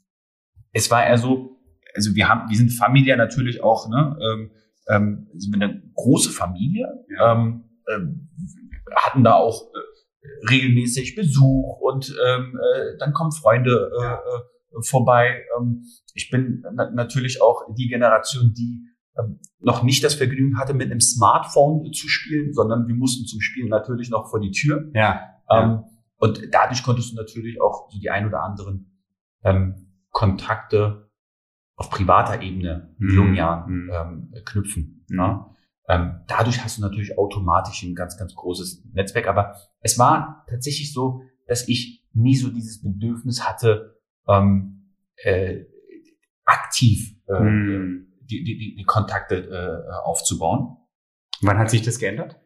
es 0.73 0.91
war 0.91 1.05
eher 1.05 1.19
so, 1.19 1.61
also 1.95 2.15
wir 2.15 2.29
haben, 2.29 2.49
wir 2.49 2.57
sind 2.57 2.71
familiär 2.71 3.17
natürlich 3.17 3.63
auch, 3.63 3.89
ne, 3.89 4.19
ähm, 4.21 4.51
ähm, 4.89 5.29
sind 5.35 5.55
eine 5.55 5.83
große 5.95 6.31
Familie. 6.31 6.87
Ja. 7.11 7.33
Ähm, 7.33 7.39
ähm, 7.39 7.69
hatten 8.97 9.25
da 9.25 9.35
auch 9.35 9.71
äh, 9.73 10.49
regelmäßig 10.49 11.17
Besuch 11.17 11.81
und 11.81 12.15
ähm, 12.27 12.59
äh, 12.59 12.99
dann 12.99 13.13
kommen 13.13 13.33
Freunde 13.33 13.91
äh, 14.01 14.83
vorbei. 14.83 15.43
Ähm, 15.59 15.85
ich 16.15 16.31
bin 16.31 16.65
na 16.75 16.91
natürlich 16.91 17.43
auch 17.43 17.63
die 17.77 17.89
Generation, 17.89 18.53
die 18.53 18.87
ähm, 19.19 19.41
noch 19.59 19.83
nicht 19.83 20.05
das 20.05 20.15
Vergnügen 20.15 20.59
hatte, 20.59 20.75
mit 20.75 20.91
einem 20.91 21.01
Smartphone 21.01 21.93
zu 21.93 22.09
spielen, 22.09 22.53
sondern 22.53 22.87
wir 22.87 22.95
mussten 22.95 23.27
zum 23.27 23.41
Spielen 23.41 23.69
natürlich 23.69 24.11
noch 24.11 24.31
vor 24.31 24.41
die 24.41 24.51
Tür. 24.53 24.91
Ja. 24.95 25.21
Ähm, 25.51 25.85
Und 26.17 26.53
dadurch 26.53 26.83
konntest 26.83 27.13
du 27.13 27.17
natürlich 27.17 27.61
auch 27.61 27.91
so 27.91 27.99
die 27.99 28.11
ein 28.11 28.27
oder 28.27 28.43
anderen 28.43 29.01
ähm, 29.43 29.87
Kontakte 30.11 31.11
auf 31.77 31.89
privater 31.89 32.43
Ebene 32.43 32.95
in 33.01 33.15
jungen 33.15 33.31
mhm. 33.31 33.37
Jahren 33.37 33.73
mhm. 33.73 33.91
ähm, 33.91 34.35
knüpfen. 34.45 35.05
Mhm. 35.09 35.17
Ne? 35.17 35.47
Ähm, 35.91 36.21
dadurch 36.29 36.63
hast 36.63 36.79
du 36.79 36.83
natürlich 36.83 37.19
automatisch 37.19 37.83
ein 37.83 37.97
ganz, 37.97 38.17
ganz 38.17 38.35
großes 38.37 38.85
Netzwerk. 38.93 39.27
Aber 39.27 39.57
es 39.81 39.99
war 39.99 40.47
tatsächlich 40.49 40.93
so, 40.93 41.23
dass 41.49 41.67
ich 41.69 42.07
nie 42.13 42.37
so 42.37 42.49
dieses 42.49 42.81
Bedürfnis 42.81 43.49
hatte, 43.49 44.01
ähm, 44.29 44.95
äh, 45.17 45.65
aktiv 46.45 47.17
äh, 47.27 47.39
hm. 47.39 48.07
die, 48.21 48.45
die, 48.45 48.77
die 48.77 48.85
Kontakte 48.85 49.37
äh, 49.37 49.93
aufzubauen. 50.05 50.77
Wann 51.41 51.59
hat 51.59 51.71
sich 51.71 51.83
das 51.83 51.99
geändert? 51.99 52.41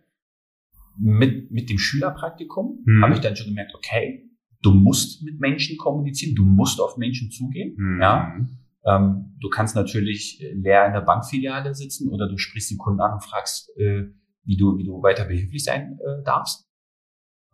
Mit, 0.96 1.50
mit 1.50 1.69
dem 1.69 1.79
Schülerpraktikum 1.79 2.82
hm. 2.87 3.02
habe 3.02 3.14
ich 3.14 3.20
dann 3.20 3.37
schon 3.37 3.49
gemerkt, 3.49 3.75
okay, 3.75 4.31
du 4.62 4.73
musst 4.73 5.23
mit 5.23 5.38
Menschen 5.38 5.76
kommunizieren, 5.76 6.35
du 6.35 6.46
musst 6.46 6.81
auf 6.81 6.96
Menschen 6.96 7.31
zugehen. 7.31 7.76
Hm. 7.76 8.00
Ja. 8.00 8.37
Ähm, 8.86 9.36
du 9.40 9.48
kannst 9.48 9.75
natürlich 9.75 10.43
äh, 10.43 10.53
leer 10.53 10.86
in 10.86 10.93
der 10.93 11.00
Bankfiliale 11.00 11.74
sitzen 11.74 12.10
oder 12.10 12.29
du 12.29 12.36
sprichst 12.36 12.70
die 12.70 12.76
Kunden 12.76 13.00
an 13.00 13.14
und 13.14 13.24
fragst, 13.24 13.70
äh, 13.79 14.05
wie 14.44 14.56
du, 14.56 14.76
wie 14.76 14.84
du 14.84 15.03
weiter 15.03 15.24
behilflich 15.24 15.64
sein 15.64 15.98
äh, 16.00 16.22
darfst. 16.22 16.69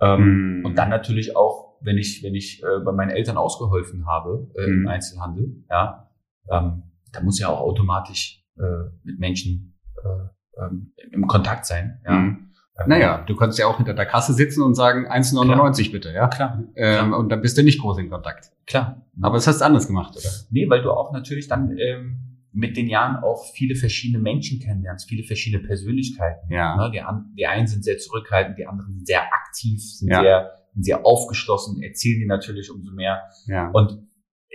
Ähm, 0.01 0.61
mm. 0.61 0.65
Und 0.65 0.77
dann 0.77 0.89
natürlich 0.89 1.37
auch, 1.37 1.79
wenn 1.83 1.99
ich, 1.99 2.23
wenn 2.23 2.35
ich 2.35 2.63
äh, 2.63 2.81
bei 2.85 2.93
meinen 2.93 3.11
Eltern 3.11 3.37
ausgeholfen 3.37 4.07
habe 4.07 4.51
mm. 4.55 4.61
im 4.61 4.81
mhm. 4.81 4.89
Einzelhandel, 4.89 5.65
ja, 5.71 6.11
ähm, 6.51 6.83
da 7.13 7.23
muss 7.23 7.39
ja 7.39 7.49
auch 7.49 7.61
automatisch 7.61 8.45
äh, 8.59 8.91
mit 9.05 9.19
Menschen 9.21 9.79
äh, 10.03 10.63
ähm, 10.63 10.93
im 11.13 11.27
Kontakt 11.27 11.67
sein. 11.67 12.01
Ja. 12.05 12.13
Mm. 12.13 12.50
Naja, 12.87 13.25
du 13.27 13.37
kannst 13.37 13.59
ja 13.59 13.67
auch 13.67 13.77
hinter 13.77 13.95
der 13.95 14.07
Kasse 14.07 14.33
sitzen 14.33 14.63
und 14.63 14.75
sagen 14.75 15.07
1,99 15.07 15.93
bitte, 15.93 16.13
ja? 16.13 16.29
Klar. 16.29 16.65
Ähm, 16.77 17.09
Klar. 17.09 17.19
Und 17.19 17.29
dann 17.31 17.41
bist 17.41 17.59
du 17.59 17.63
nicht 17.63 17.81
groß 17.81 17.99
in 17.99 18.11
Kontakt. 18.11 18.51
Klar. 18.67 19.07
Aber 19.21 19.35
das 19.35 19.47
hast 19.47 19.61
du 19.61 19.65
anders 19.65 19.87
gemacht, 19.87 20.17
oder? 20.17 20.29
Nee, 20.51 20.69
weil 20.69 20.83
du 20.83 20.91
auch 20.91 21.13
natürlich 21.13 21.49
dann 21.49 21.77
ähm, 21.79 22.31
mit 22.53 22.77
den 22.77 22.89
Jahren 22.89 23.23
auch 23.23 23.45
viele 23.55 23.75
verschiedene 23.75 24.23
Menschen 24.23 24.61
kennenlernst, 24.61 25.09
viele 25.09 25.25
verschiedene 25.25 25.63
Persönlichkeiten. 25.63 26.53
Ja. 26.53 26.77
Ne? 26.77 26.91
Die, 26.93 27.03
die 27.37 27.47
einen 27.47 27.67
sind 27.67 27.85
sehr 27.85 27.99
zurückhaltend, 27.99 28.59
die 28.59 28.67
anderen 28.67 28.95
sind 28.95 29.07
sehr 29.07 29.23
aktiv, 29.33 29.81
sind 29.81 30.11
ja. 30.11 30.21
sehr, 30.21 30.51
sind 30.75 30.85
sehr 30.85 31.07
aufgeschlossen, 31.07 31.83
erzählen 31.83 32.21
dir 32.21 32.27
natürlich 32.27 32.71
umso 32.71 32.93
mehr. 32.93 33.23
Ja. 33.47 33.71
Und 33.71 33.99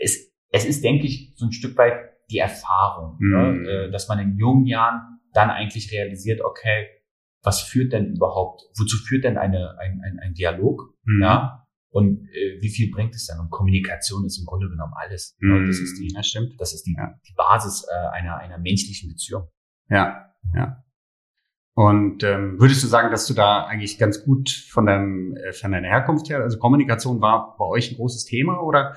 es, 0.01 0.31
es 0.49 0.65
ist, 0.65 0.83
denke 0.83 1.05
ich, 1.05 1.33
so 1.35 1.45
ein 1.45 1.51
Stück 1.51 1.77
weit 1.77 1.93
die 2.29 2.39
Erfahrung, 2.39 3.17
mhm. 3.19 3.61
ne? 3.63 3.89
Dass 3.91 4.07
man 4.07 4.19
in 4.19 4.35
jungen 4.37 4.65
Jahren 4.65 5.19
dann 5.33 5.49
eigentlich 5.49 5.91
realisiert, 5.91 6.41
okay, 6.41 6.87
was 7.45 7.61
führt 7.61 7.93
denn 7.93 8.15
überhaupt, 8.15 8.63
wozu 8.77 8.97
führt 8.97 9.23
denn 9.23 9.37
eine, 9.37 9.77
ein, 9.79 10.01
ein, 10.03 10.19
ein 10.19 10.33
Dialog? 10.33 10.93
Mhm. 11.03 11.21
Ja? 11.21 11.67
Und 11.89 12.27
äh, 12.33 12.61
wie 12.61 12.69
viel 12.69 12.91
bringt 12.91 13.15
es 13.15 13.27
denn? 13.27 13.39
Und 13.39 13.51
Kommunikation 13.51 14.25
ist 14.25 14.37
im 14.37 14.45
Grunde 14.45 14.67
genommen 14.67 14.93
alles. 14.95 15.37
Mhm. 15.39 15.67
Das 15.67 15.77
ist 15.77 15.97
die, 15.97 16.11
das 16.13 16.27
stimmt. 16.27 16.59
Das 16.59 16.73
ist 16.73 16.83
die, 16.83 16.95
ja. 16.97 17.13
die 17.25 17.33
Basis 17.33 17.85
äh, 17.89 18.07
einer, 18.17 18.37
einer 18.37 18.57
menschlichen 18.57 19.09
Beziehung. 19.09 19.47
Ja, 19.89 20.33
ja. 20.53 20.83
Und 21.77 22.23
ähm, 22.23 22.59
würdest 22.59 22.83
du 22.83 22.87
sagen, 22.87 23.11
dass 23.11 23.27
du 23.27 23.33
da 23.33 23.65
eigentlich 23.65 23.97
ganz 23.97 24.23
gut 24.23 24.49
von, 24.49 24.85
deinem, 24.85 25.35
äh, 25.35 25.51
von 25.51 25.73
deiner 25.73 25.87
Herkunft 25.87 26.29
her, 26.29 26.39
also 26.39 26.57
Kommunikation 26.57 27.19
war 27.21 27.55
bei 27.57 27.65
euch 27.65 27.91
ein 27.91 27.97
großes 27.97 28.25
Thema 28.25 28.61
oder 28.61 28.95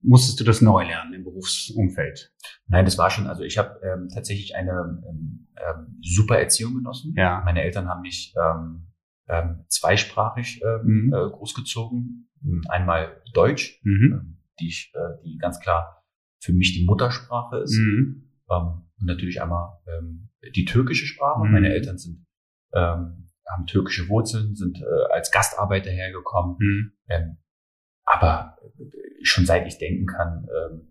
musstest 0.00 0.40
du 0.40 0.44
das 0.44 0.60
neu 0.60 0.84
lernen 0.84 1.14
im 1.14 1.24
Berufsumfeld? 1.24 2.32
Nein, 2.66 2.84
das 2.84 2.98
war 2.98 3.10
schon, 3.10 3.26
also 3.26 3.42
ich 3.42 3.58
habe 3.58 3.80
ähm, 3.82 4.08
tatsächlich 4.08 4.54
eine 4.54 5.02
ähm, 5.08 5.48
ähm, 5.56 5.98
super 6.02 6.38
Erziehung 6.38 6.74
genossen. 6.74 7.14
Ja. 7.16 7.42
Meine 7.44 7.62
Eltern 7.62 7.88
haben 7.88 8.02
mich 8.02 8.34
ähm, 8.40 8.88
ähm, 9.28 9.64
zweisprachig 9.68 10.62
ähm, 10.64 11.06
mhm. 11.06 11.12
äh, 11.12 11.30
großgezogen. 11.30 12.30
Einmal 12.68 13.20
Deutsch, 13.34 13.80
mhm. 13.82 14.12
ähm, 14.12 14.38
die 14.60 14.68
ich, 14.68 14.92
äh, 14.94 15.22
die 15.24 15.38
ganz 15.38 15.58
klar 15.60 16.04
für 16.40 16.52
mich 16.52 16.74
die 16.74 16.84
Muttersprache 16.84 17.58
ist. 17.58 17.76
Mhm. 17.76 18.30
Ähm, 18.50 18.82
und 19.00 19.06
natürlich 19.06 19.42
einmal 19.42 19.78
ähm, 19.86 20.30
die 20.54 20.64
türkische 20.64 21.06
Sprache. 21.06 21.44
Mhm. 21.44 21.52
Meine 21.52 21.70
Eltern 21.70 21.98
sind 21.98 22.24
ähm, 22.72 23.28
haben 23.48 23.66
türkische 23.66 24.08
Wurzeln, 24.08 24.54
sind 24.54 24.78
äh, 24.78 25.12
als 25.12 25.30
Gastarbeiter 25.30 25.90
hergekommen. 25.90 26.56
Mhm. 26.58 26.92
Ähm, 27.08 27.38
aber 28.10 28.56
schon 29.22 29.46
seit 29.46 29.66
ich 29.66 29.78
denken 29.78 30.06
kann, 30.06 30.46
ähm, 30.48 30.88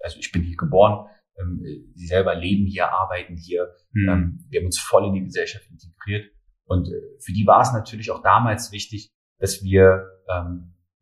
also 0.00 0.18
ich 0.18 0.32
bin 0.32 0.42
hier 0.42 0.56
geboren, 0.56 1.08
ähm, 1.38 1.62
sie 1.94 2.06
selber 2.06 2.34
leben 2.34 2.66
hier, 2.66 2.92
arbeiten 2.92 3.36
hier. 3.36 3.74
Mhm. 3.92 4.44
Wir 4.48 4.60
haben 4.60 4.66
uns 4.66 4.78
voll 4.78 5.06
in 5.06 5.14
die 5.14 5.24
Gesellschaft 5.24 5.68
integriert. 5.70 6.30
Und 6.64 6.88
äh, 6.88 7.00
für 7.20 7.32
die 7.32 7.46
war 7.46 7.60
es 7.62 7.72
natürlich 7.72 8.10
auch 8.10 8.22
damals 8.22 8.72
wichtig, 8.72 9.10
dass 9.38 9.62
wir 9.62 10.06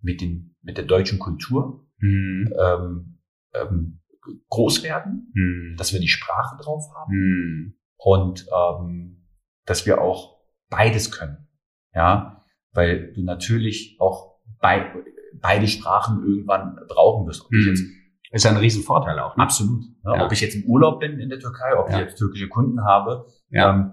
mit, 0.01 0.23
den, 0.23 0.57
mit 0.63 0.79
der 0.79 0.85
deutschen 0.85 1.19
Kultur 1.19 1.87
mhm. 1.99 2.55
ähm, 2.59 3.19
ähm, 3.55 4.01
groß 4.49 4.83
werden, 4.83 5.31
mhm. 5.35 5.75
dass 5.77 5.93
wir 5.93 6.01
die 6.01 6.09
Sprache 6.09 6.57
drauf 6.63 6.85
haben 6.95 7.13
mhm. 7.13 7.75
und 7.97 8.47
ähm, 8.55 9.27
dass 9.65 9.87
wir 9.87 10.01
auch 10.01 10.41
beides 10.71 11.11
können. 11.11 11.49
Ja, 11.95 12.45
weil 12.73 13.13
du 13.13 13.23
natürlich 13.23 13.97
auch 13.99 14.41
bei, 14.61 14.93
beide 15.41 15.69
Sprachen 15.69 16.25
irgendwann 16.25 16.79
brauchen 16.89 17.27
wirst. 17.27 17.45
Ob 17.45 17.53
ich 17.53 17.67
jetzt 17.67 17.83
ist 18.31 18.47
ein 18.47 18.57
Riesenvorteil 18.57 19.19
auch. 19.19 19.37
Ne? 19.37 19.43
Absolut. 19.43 19.85
Ja, 20.05 20.17
ja. 20.17 20.27
Ob 20.27 20.33
ich 20.33 20.41
jetzt 20.41 20.55
im 20.55 20.65
Urlaub 20.65 21.01
bin 21.01 21.19
in 21.19 21.29
der 21.29 21.39
Türkei, 21.39 21.77
ob 21.79 21.89
ja. 21.89 21.95
ich 21.95 22.07
jetzt 22.07 22.19
türkische 22.19 22.49
Kunden 22.49 22.85
habe. 22.85 23.27
Ja. 23.51 23.71
Ähm, 23.71 23.93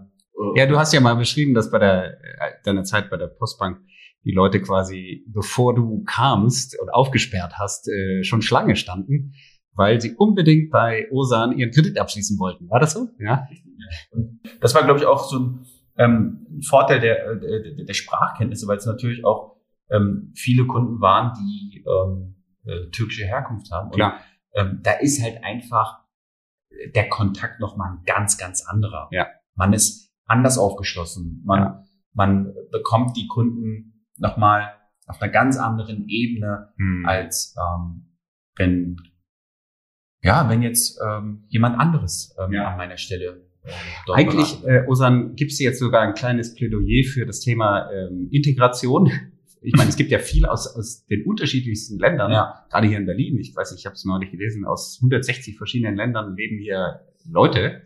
ja, 0.55 0.65
du 0.65 0.77
hast 0.77 0.93
ja 0.93 0.99
mal 0.99 1.15
beschrieben, 1.15 1.53
dass 1.53 1.71
bei 1.71 1.79
der, 1.79 2.17
äh, 2.21 2.51
deiner 2.65 2.83
Zeit 2.83 3.09
bei 3.09 3.17
der 3.17 3.27
Postbank 3.27 3.79
die 4.25 4.33
Leute 4.33 4.61
quasi, 4.61 5.23
bevor 5.27 5.73
du 5.73 6.03
kamst 6.03 6.77
und 6.79 6.89
aufgesperrt 6.89 7.53
hast, 7.57 7.87
äh, 7.87 8.23
schon 8.23 8.41
Schlange 8.41 8.75
standen, 8.75 9.33
weil 9.73 10.01
sie 10.01 10.15
unbedingt 10.15 10.71
bei 10.71 11.07
Osan 11.11 11.57
ihren 11.57 11.71
Kredit 11.71 11.97
abschließen 11.97 12.37
wollten. 12.39 12.69
War 12.69 12.79
das 12.79 12.93
so? 12.93 13.07
Ja. 13.19 13.47
Das 14.59 14.75
war, 14.75 14.83
glaube 14.83 14.99
ich, 14.99 15.05
auch 15.05 15.23
so 15.23 15.39
ein 15.39 15.65
ähm, 15.97 16.61
Vorteil 16.67 16.99
der, 16.99 17.35
der, 17.35 17.85
der 17.85 17.93
Sprachkenntnisse, 17.93 18.67
weil 18.67 18.77
es 18.77 18.85
natürlich 18.85 19.23
auch 19.23 19.54
ähm, 19.89 20.31
viele 20.35 20.65
Kunden 20.65 21.01
waren, 21.01 21.33
die 21.33 21.83
ähm, 21.85 22.35
äh, 22.65 22.89
türkische 22.91 23.25
Herkunft 23.25 23.71
haben. 23.71 23.87
Und, 23.87 23.95
Klar. 23.95 24.19
Ähm, 24.53 24.79
da 24.83 24.93
ist 24.93 25.21
halt 25.21 25.43
einfach 25.43 26.05
der 26.93 27.09
Kontakt 27.09 27.59
nochmal 27.59 27.91
ein 27.91 28.03
ganz, 28.05 28.37
ganz 28.37 28.65
anderer. 28.65 29.07
Ja. 29.11 29.27
Man 29.55 29.73
ist 29.73 30.13
anders 30.25 30.57
aufgeschlossen. 30.57 31.41
Man, 31.45 31.59
ja. 31.59 31.83
man 32.13 32.53
bekommt 32.71 33.17
die 33.17 33.27
Kunden 33.27 34.07
nochmal 34.17 34.73
auf 35.07 35.21
einer 35.21 35.31
ganz 35.31 35.57
anderen 35.57 36.07
Ebene, 36.07 36.73
hm. 36.77 37.05
als 37.05 37.55
ähm, 37.57 38.17
wenn 38.55 38.97
ja, 40.21 40.49
wenn 40.49 40.63
jetzt 40.63 40.99
ähm, 41.07 41.43
jemand 41.49 41.79
anderes 41.79 42.35
ähm, 42.39 42.53
ja. 42.53 42.71
an 42.71 42.77
meiner 42.77 42.97
Stelle 42.97 43.45
äh, 43.63 44.11
Eigentlich, 44.11 44.63
äh, 44.65 44.85
Osan, 44.87 45.35
gibst 45.35 45.59
du 45.59 45.63
jetzt 45.63 45.79
sogar 45.79 46.01
ein 46.01 46.15
kleines 46.15 46.55
Plädoyer 46.55 47.03
für 47.03 47.25
das 47.27 47.41
Thema 47.41 47.91
ähm, 47.91 48.29
Integration 48.31 49.11
ich 49.61 49.73
meine, 49.75 49.89
es 49.89 49.95
gibt 49.95 50.11
ja 50.11 50.19
viel 50.19 50.45
aus, 50.45 50.67
aus 50.75 51.05
den 51.05 51.25
unterschiedlichsten 51.25 51.97
Ländern, 51.97 52.31
ja. 52.31 52.65
gerade 52.69 52.87
hier 52.87 52.97
in 52.97 53.05
Berlin. 53.05 53.37
Ich 53.39 53.55
weiß 53.55 53.73
ich 53.73 53.85
habe 53.85 53.95
es 53.95 54.05
neulich 54.05 54.31
gelesen, 54.31 54.65
aus 54.65 54.97
160 54.99 55.57
verschiedenen 55.57 55.95
Ländern 55.95 56.35
leben 56.35 56.59
hier 56.59 57.01
Leute. 57.29 57.83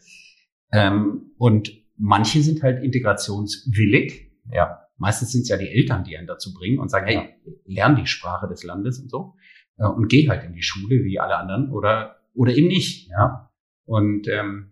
Ähm, 0.71 1.31
und 1.37 1.71
manche 1.97 2.41
sind 2.41 2.63
halt 2.63 2.83
integrationswillig. 2.83 4.31
Ja. 4.51 4.85
Meistens 4.97 5.31
sind 5.31 5.43
es 5.43 5.49
ja 5.49 5.57
die 5.57 5.69
Eltern, 5.69 6.03
die 6.03 6.17
einen 6.17 6.27
dazu 6.27 6.53
bringen 6.53 6.79
und 6.79 6.89
sagen, 6.89 7.07
hey, 7.07 7.15
ja. 7.15 7.53
lern 7.65 7.95
die 7.95 8.05
Sprache 8.05 8.47
des 8.47 8.63
Landes 8.63 8.99
und 8.99 9.09
so. 9.09 9.35
Äh, 9.77 9.87
und 9.87 10.09
geh 10.09 10.27
halt 10.27 10.43
in 10.43 10.53
die 10.53 10.63
Schule 10.63 11.03
wie 11.03 11.19
alle 11.19 11.37
anderen 11.37 11.71
oder, 11.71 12.17
oder 12.33 12.53
eben 12.53 12.67
nicht. 12.67 13.09
Ja. 13.09 13.51
Und 13.85 14.27
ähm, 14.27 14.71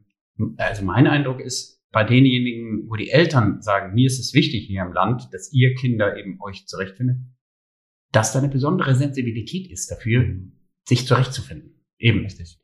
also 0.58 0.84
mein 0.84 1.08
Eindruck 1.08 1.40
ist, 1.40 1.77
bei 1.92 2.04
denjenigen, 2.04 2.90
wo 2.90 2.96
die 2.96 3.10
Eltern 3.10 3.62
sagen, 3.62 3.94
mir 3.94 4.08
ist 4.08 4.20
es 4.20 4.34
wichtig 4.34 4.68
hier 4.68 4.84
im 4.84 4.94
Land, 4.94 5.30
dass 5.32 5.52
ihr 5.54 5.74
Kinder 5.76 6.18
eben 6.18 6.40
euch 6.42 6.68
zurechtfindet, 6.68 7.18
dass 8.12 8.34
da 8.34 8.40
eine 8.40 8.50
besondere 8.50 8.96
Sensibilität 8.96 9.70
ist 9.72 9.90
dafür, 9.90 10.26
sich 10.86 11.06
zurechtzufinden. 11.06 11.86
Eben. 11.98 12.20
Richtig. 12.20 12.60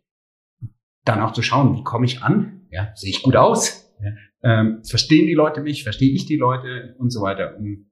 Dann 1.05 1.21
auch 1.21 1.33
zu 1.33 1.41
schauen, 1.41 1.77
wie 1.77 1.83
komme 1.83 2.05
ich 2.05 2.21
an? 2.21 2.67
Ja, 2.69 2.91
sehe 2.95 3.09
ich 3.09 3.23
gut 3.23 3.35
aus? 3.35 3.93
Ja. 4.01 4.11
Ähm, 4.43 4.83
verstehen 4.83 5.27
die 5.27 5.33
Leute 5.33 5.61
mich? 5.61 5.83
Verstehe 5.83 6.13
ich 6.13 6.25
die 6.25 6.37
Leute? 6.37 6.95
Und 6.97 7.09
so 7.09 7.21
weiter. 7.21 7.57
Um, 7.57 7.89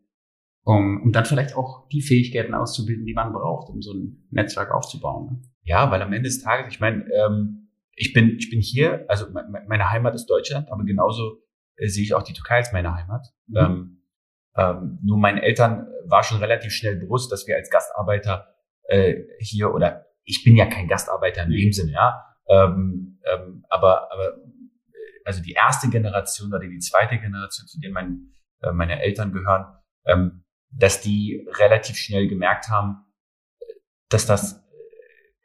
um, 0.64 1.02
um 1.04 1.12
dann 1.12 1.26
vielleicht 1.26 1.56
auch 1.56 1.88
die 1.90 2.02
Fähigkeiten 2.02 2.54
auszubilden, 2.54 3.06
die 3.06 3.14
man 3.14 3.34
braucht, 3.34 3.70
um 3.70 3.82
so 3.82 3.94
ein 3.94 4.28
Netzwerk 4.30 4.72
aufzubauen. 4.72 5.26
Ne? 5.26 5.42
Ja, 5.64 5.92
weil 5.92 6.02
am 6.02 6.14
Ende 6.14 6.30
des 6.30 6.42
Tages, 6.42 6.74
ich 6.74 6.80
meine, 6.80 7.06
ähm, 7.12 7.61
ich 7.96 8.14
bin, 8.14 8.38
ich 8.38 8.50
bin 8.50 8.62
hier, 8.62 9.06
also 9.08 9.28
meine 9.30 9.90
Heimat 9.92 10.16
ist 10.16 10.28
Deutschland, 10.28 10.72
aber 10.72 10.84
genauso 10.84 11.42
äh, 11.76 11.88
sehe 11.88 12.04
ich 12.04 12.14
auch 12.14 12.24
die 12.24 12.34
Türkei 12.34 12.58
als 12.58 12.72
meine 12.72 12.94
Heimat. 12.94 13.28
Mhm. 13.48 13.58
Ähm, 13.58 14.02
ähm, 14.56 15.00
nur 15.04 15.18
meinen 15.18 15.38
Eltern 15.38 15.88
war 16.06 16.24
schon 16.24 16.40
relativ 16.40 16.74
schnell 16.74 16.98
bewusst, 16.98 17.32
dass 17.32 17.48
wir 17.48 17.56
als 17.56 17.70
Gastarbeiter 17.70 18.54
äh, 18.84 19.16
hier 19.40 19.74
oder 19.74 20.06
ich 20.24 20.44
bin 20.44 20.56
ja 20.56 20.66
kein 20.66 20.88
Gastarbeiter 20.88 21.44
in 21.44 21.52
dem 21.52 21.72
Sinne, 21.72 21.94
ja. 21.94 22.26
Ähm, 22.48 23.20
ähm, 23.32 23.66
aber, 23.70 24.12
aber 24.12 24.38
äh, 24.38 25.24
also 25.26 25.42
die 25.42 25.54
erste 25.54 25.90
Generation 25.90 26.54
oder 26.54 26.60
die 26.60 26.80
zweite 26.80 27.18
Generation, 27.18 27.68
zu 27.68 27.80
denen 27.80 27.94
mein, 27.94 28.34
äh, 28.62 28.72
meine 28.72 29.02
Eltern 29.02 29.32
gehören, 29.32 29.66
ähm, 30.06 30.44
dass 30.70 31.02
die 31.02 31.48
relativ 31.60 31.98
schnell 31.98 32.28
gemerkt 32.28 32.70
haben, 32.70 33.06
dass 34.10 34.26
das 34.26 34.54
äh, 34.54 34.60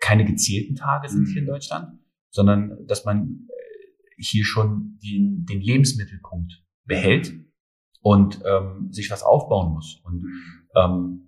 keine 0.01 0.25
gezielten 0.25 0.75
Tage 0.75 1.09
sind 1.09 1.27
hier 1.27 1.39
in 1.39 1.45
mhm. 1.45 1.53
Deutschland, 1.53 1.99
sondern 2.37 2.87
dass 2.87 3.05
man 3.05 3.49
äh, 3.49 4.23
hier 4.23 4.45
schon 4.45 4.99
den, 5.03 5.45
den 5.47 5.61
Lebensmittelpunkt 5.61 6.63
behält 6.85 7.35
und 8.03 8.41
ähm, 8.45 8.93
sich 8.93 9.11
was 9.11 9.25
aufbauen 9.25 9.73
muss. 9.73 10.01
Und 10.05 10.25
ähm, 10.77 11.23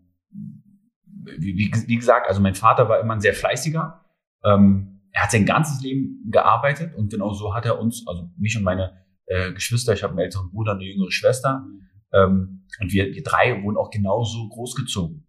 wie, 1.38 1.57
wie, 1.57 1.97
gesagt, 1.97 2.29
also 2.29 2.41
mein 2.41 2.55
Vater 2.55 2.88
war 2.88 3.00
immer 3.00 3.15
ein 3.15 3.21
sehr 3.21 3.35
fleißiger. 3.35 4.05
Ähm, 4.45 5.00
er 5.11 5.25
hat 5.25 5.33
sein 5.33 5.47
ganzes 5.47 5.83
Leben 5.83 6.31
gearbeitet 6.31 6.95
und 6.95 7.11
genau 7.11 7.33
so 7.33 7.55
hat 7.55 7.67
er 7.67 7.81
uns, 7.81 8.07
also 8.07 8.31
mich 8.37 8.57
und 8.57 8.62
meine 8.62 9.05
äh, 9.27 9.53
Geschwister, 9.53 9.95
ich 9.95 10.03
habe 10.03 10.12
einen 10.12 10.21
älteren 10.21 10.50
Bruder, 10.50 10.73
eine 10.73 10.85
jüngere 10.85 11.11
Schwester, 11.11 11.67
ähm, 12.12 12.67
und 12.81 12.93
wir, 12.93 13.12
wir 13.15 13.23
drei 13.23 13.62
wurden 13.62 13.77
auch 13.77 13.91
genauso 13.91 14.49
großgezogen. 14.49 15.27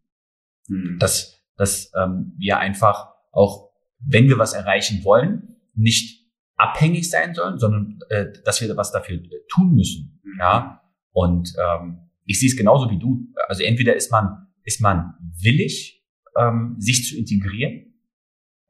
Mhm. 0.67 0.97
Dass, 0.99 1.41
dass 1.55 1.91
ähm, 1.95 2.33
wir 2.37 2.59
einfach 2.59 3.09
auch, 3.31 3.71
wenn 3.99 4.27
wir 4.27 4.37
was 4.37 4.53
erreichen 4.53 5.03
wollen, 5.03 5.58
nicht 5.75 6.27
abhängig 6.55 7.09
sein 7.09 7.33
sollen, 7.33 7.57
sondern 7.57 7.99
äh, 8.09 8.27
dass 8.43 8.61
wir 8.61 8.75
was 8.75 8.91
dafür 8.91 9.15
äh, 9.15 9.29
tun 9.47 9.73
müssen. 9.73 10.19
Mhm. 10.23 10.39
Ja. 10.39 10.81
Und 11.11 11.53
ähm, 11.57 12.09
ich 12.25 12.39
sehe 12.39 12.49
es 12.49 12.57
genauso 12.57 12.89
wie 12.91 12.99
du. 12.99 13.27
Also 13.47 13.63
entweder 13.63 13.95
ist 13.95 14.11
man 14.11 14.47
ist 14.63 14.81
man 14.81 15.15
willig, 15.41 16.05
ähm, 16.37 16.75
sich 16.77 17.05
zu 17.07 17.17
integrieren 17.17 17.95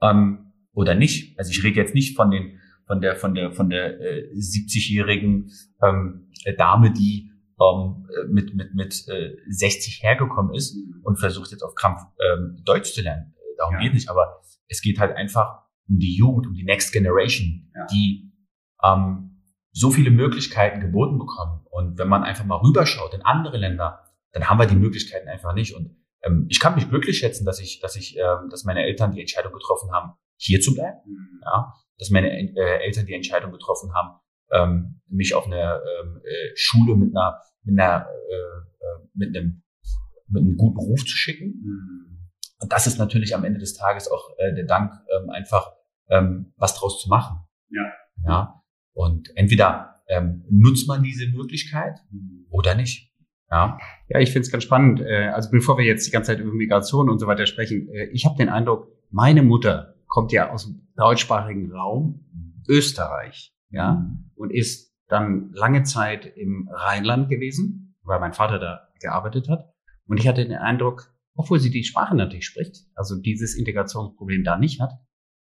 ähm, 0.02 0.54
oder 0.74 0.96
nicht. 0.96 1.38
Also 1.38 1.52
ich 1.52 1.64
rede 1.64 1.78
jetzt 1.78 1.96
nicht 1.96 2.16
von 2.16 2.32
den 2.32 2.60
von 2.86 3.02
der 3.02 3.16
von 3.16 3.36
der 3.36 3.52
von 3.52 3.70
der 3.70 4.00
äh, 4.00 4.32
70-jährigen 4.34 5.52
ähm, 5.84 6.32
Dame, 6.58 6.92
die 6.94 7.32
ähm, 7.60 8.08
mit 8.30 8.56
mit 8.56 8.74
mit 8.76 9.08
äh, 9.10 9.36
60 9.50 10.04
hergekommen 10.04 10.54
ist 10.54 10.76
mhm. 10.76 11.02
und 11.04 11.18
versucht 11.18 11.52
jetzt 11.52 11.64
auf 11.64 11.76
Krampf 11.76 12.02
ähm, 12.20 12.62
Deutsch 12.64 12.94
zu 12.94 13.02
lernen. 13.02 13.34
Darum 13.58 13.76
ja. 13.76 13.82
geht 13.82 13.94
nicht. 13.94 14.10
Aber 14.10 14.42
es 14.68 14.82
geht 14.82 15.00
halt 15.00 15.16
einfach 15.16 15.69
um 15.90 15.98
die 15.98 16.16
Jugend, 16.16 16.48
um 16.48 16.54
die 16.54 16.64
Next 16.64 16.94
Generation, 16.94 17.72
ja. 17.76 17.88
die 17.92 18.32
ähm, 18.84 19.42
so 19.72 19.92
viele 19.92 20.12
Möglichkeiten 20.12 20.80
geboten 20.80 21.18
bekommen. 21.18 21.66
Und 21.70 21.98
wenn 21.98 22.08
man 22.08 22.24
einfach 22.24 22.46
mal 22.46 22.58
rüberschaut 22.58 23.14
in 23.14 23.22
andere 23.22 23.58
Länder, 23.58 24.04
dann 24.32 24.50
haben 24.50 24.60
wir 24.60 24.68
die 24.68 24.76
Möglichkeiten 24.76 25.28
einfach 25.28 25.54
nicht. 25.54 25.76
Und 25.76 25.96
ähm, 26.24 26.46
ich 26.50 26.60
kann 26.60 26.76
mich 26.76 26.90
glücklich 26.90 27.20
schätzen, 27.20 27.46
dass 27.46 27.60
ich, 27.60 27.80
dass 27.80 27.96
ich, 27.96 28.18
ähm, 28.18 28.50
dass 28.50 28.64
meine 28.64 28.84
Eltern 28.84 29.12
die 29.12 29.22
Entscheidung 29.22 29.54
getroffen 29.54 29.92
haben, 29.92 30.14
hier 30.38 30.62
zu 30.62 30.74
bleiben. 30.74 31.00
Mhm. 31.06 31.42
Ja, 31.44 31.74
dass 31.98 32.10
meine 32.10 32.30
äh, 32.30 32.84
Eltern 32.84 33.06
die 33.06 33.14
Entscheidung 33.14 33.52
getroffen 33.52 33.92
haben, 33.94 34.20
ähm, 34.52 35.02
mich 35.08 35.34
auf 35.34 35.46
eine 35.46 35.82
ähm, 36.02 36.22
äh, 36.24 36.52
Schule 36.56 36.96
mit 36.96 37.16
einer, 37.16 37.40
mit 37.64 37.80
einer, 37.80 38.06
äh, 38.08 38.34
äh 38.34 39.08
mit 39.14 39.36
einem, 39.36 39.64
mit 40.28 40.44
einem 40.44 40.58
guten 40.58 40.78
Ruf 40.78 41.02
zu 41.02 41.16
schicken. 41.16 41.62
Mhm. 41.62 42.30
Und 42.62 42.72
das 42.72 42.88
ist 42.88 42.98
natürlich 42.98 43.36
am 43.36 43.44
Ende 43.44 43.60
des 43.60 43.76
Tages 43.76 44.10
auch 44.10 44.30
äh, 44.38 44.54
der 44.54 44.66
Dank 44.66 44.94
ähm, 45.16 45.30
einfach 45.30 45.72
ähm, 46.10 46.54
was 46.58 46.76
draus 46.76 47.02
zu 47.02 47.10
machen. 47.10 47.40
Ja. 47.70 47.84
Ja. 48.28 48.64
Und 48.94 49.36
entweder 49.36 50.02
ähm, 50.08 50.44
nutzt 50.50 50.88
man 50.88 51.04
diese 51.04 51.28
Möglichkeit 51.30 52.00
oder 52.50 52.76
nicht. 52.76 53.14
Ja, 53.50 53.78
ja 54.10 54.20
ich 54.20 54.32
finde 54.32 54.46
es 54.46 54.52
ganz 54.52 54.64
spannend. 54.64 55.02
Äh, 55.02 55.30
also 55.34 55.50
bevor 55.52 55.78
wir 55.78 55.86
jetzt 55.86 56.06
die 56.08 56.12
ganze 56.12 56.32
Zeit 56.32 56.40
über 56.40 56.52
Migration 56.52 57.10
und 57.10 57.20
so 57.20 57.28
weiter 57.28 57.46
sprechen, 57.46 57.88
äh, 57.90 58.06
ich 58.12 58.26
habe 58.26 58.38
den 58.38 58.50
Eindruck, 58.50 58.88
meine 59.10 59.44
Mutter 59.44 59.96
kommt 60.08 60.32
ja 60.32 60.52
aus 60.52 60.66
dem 60.66 60.88
deutschsprachigen 60.96 61.72
Raum, 61.72 62.26
Österreich, 62.68 63.56
ja, 63.70 63.94
mhm. 63.94 64.32
und 64.36 64.52
ist 64.52 64.94
dann 65.08 65.52
lange 65.54 65.84
Zeit 65.84 66.26
im 66.26 66.70
Rheinland 66.72 67.30
gewesen, 67.30 67.96
weil 68.04 68.20
mein 68.20 68.34
Vater 68.34 68.60
da 68.60 68.90
gearbeitet 69.00 69.50
hat. 69.50 69.74
Und 70.08 70.20
ich 70.20 70.28
hatte 70.28 70.44
den 70.44 70.58
Eindruck, 70.58 71.14
obwohl 71.36 71.60
sie 71.60 71.72
die 71.72 71.84
Sprache 71.84 72.16
natürlich 72.16 72.46
spricht, 72.46 72.86
also 72.96 73.20
dieses 73.20 73.56
Integrationsproblem 73.56 74.44
da 74.44 74.58
nicht 74.58 74.82
hat 74.82 74.92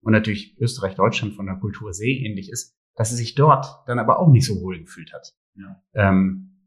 und 0.07 0.13
natürlich 0.13 0.57
Österreich, 0.57 0.95
Deutschland 0.95 1.33
von 1.33 1.47
der 1.47 1.57
Kultur 1.57 1.91
sehr 1.91 2.07
ähnlich 2.07 2.49
ist, 2.49 2.77
dass 2.95 3.09
sie 3.09 3.17
sich 3.17 3.35
dort 3.35 3.65
dann 3.87 3.99
aber 3.99 4.19
auch 4.19 4.29
nicht 4.29 4.45
so 4.45 4.61
wohl 4.61 4.79
gefühlt 4.79 5.11
hat. 5.11 5.35
Ja. 5.55 5.83
Ähm, 5.95 6.61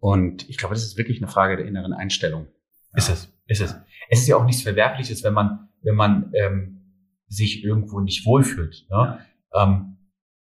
und 0.00 0.48
ich 0.48 0.56
glaube, 0.56 0.74
das 0.74 0.82
ist 0.82 0.96
wirklich 0.96 1.18
eine 1.18 1.30
Frage 1.30 1.58
der 1.58 1.66
inneren 1.66 1.92
Einstellung. 1.92 2.46
Ist 2.94 3.10
es, 3.10 3.30
ist 3.46 3.60
es. 3.60 3.76
Es 4.08 4.20
ist 4.20 4.26
ja 4.26 4.36
auch 4.36 4.46
nichts 4.46 4.62
Verwerfliches, 4.62 5.22
wenn 5.22 5.34
man, 5.34 5.68
wenn 5.82 5.96
man 5.96 6.32
ähm, 6.32 7.10
sich 7.26 7.62
irgendwo 7.62 8.00
nicht 8.00 8.24
wohlfühlt. 8.24 8.86
Ne? 8.88 8.96
Ja. 9.52 9.62
Ähm, 9.62 9.98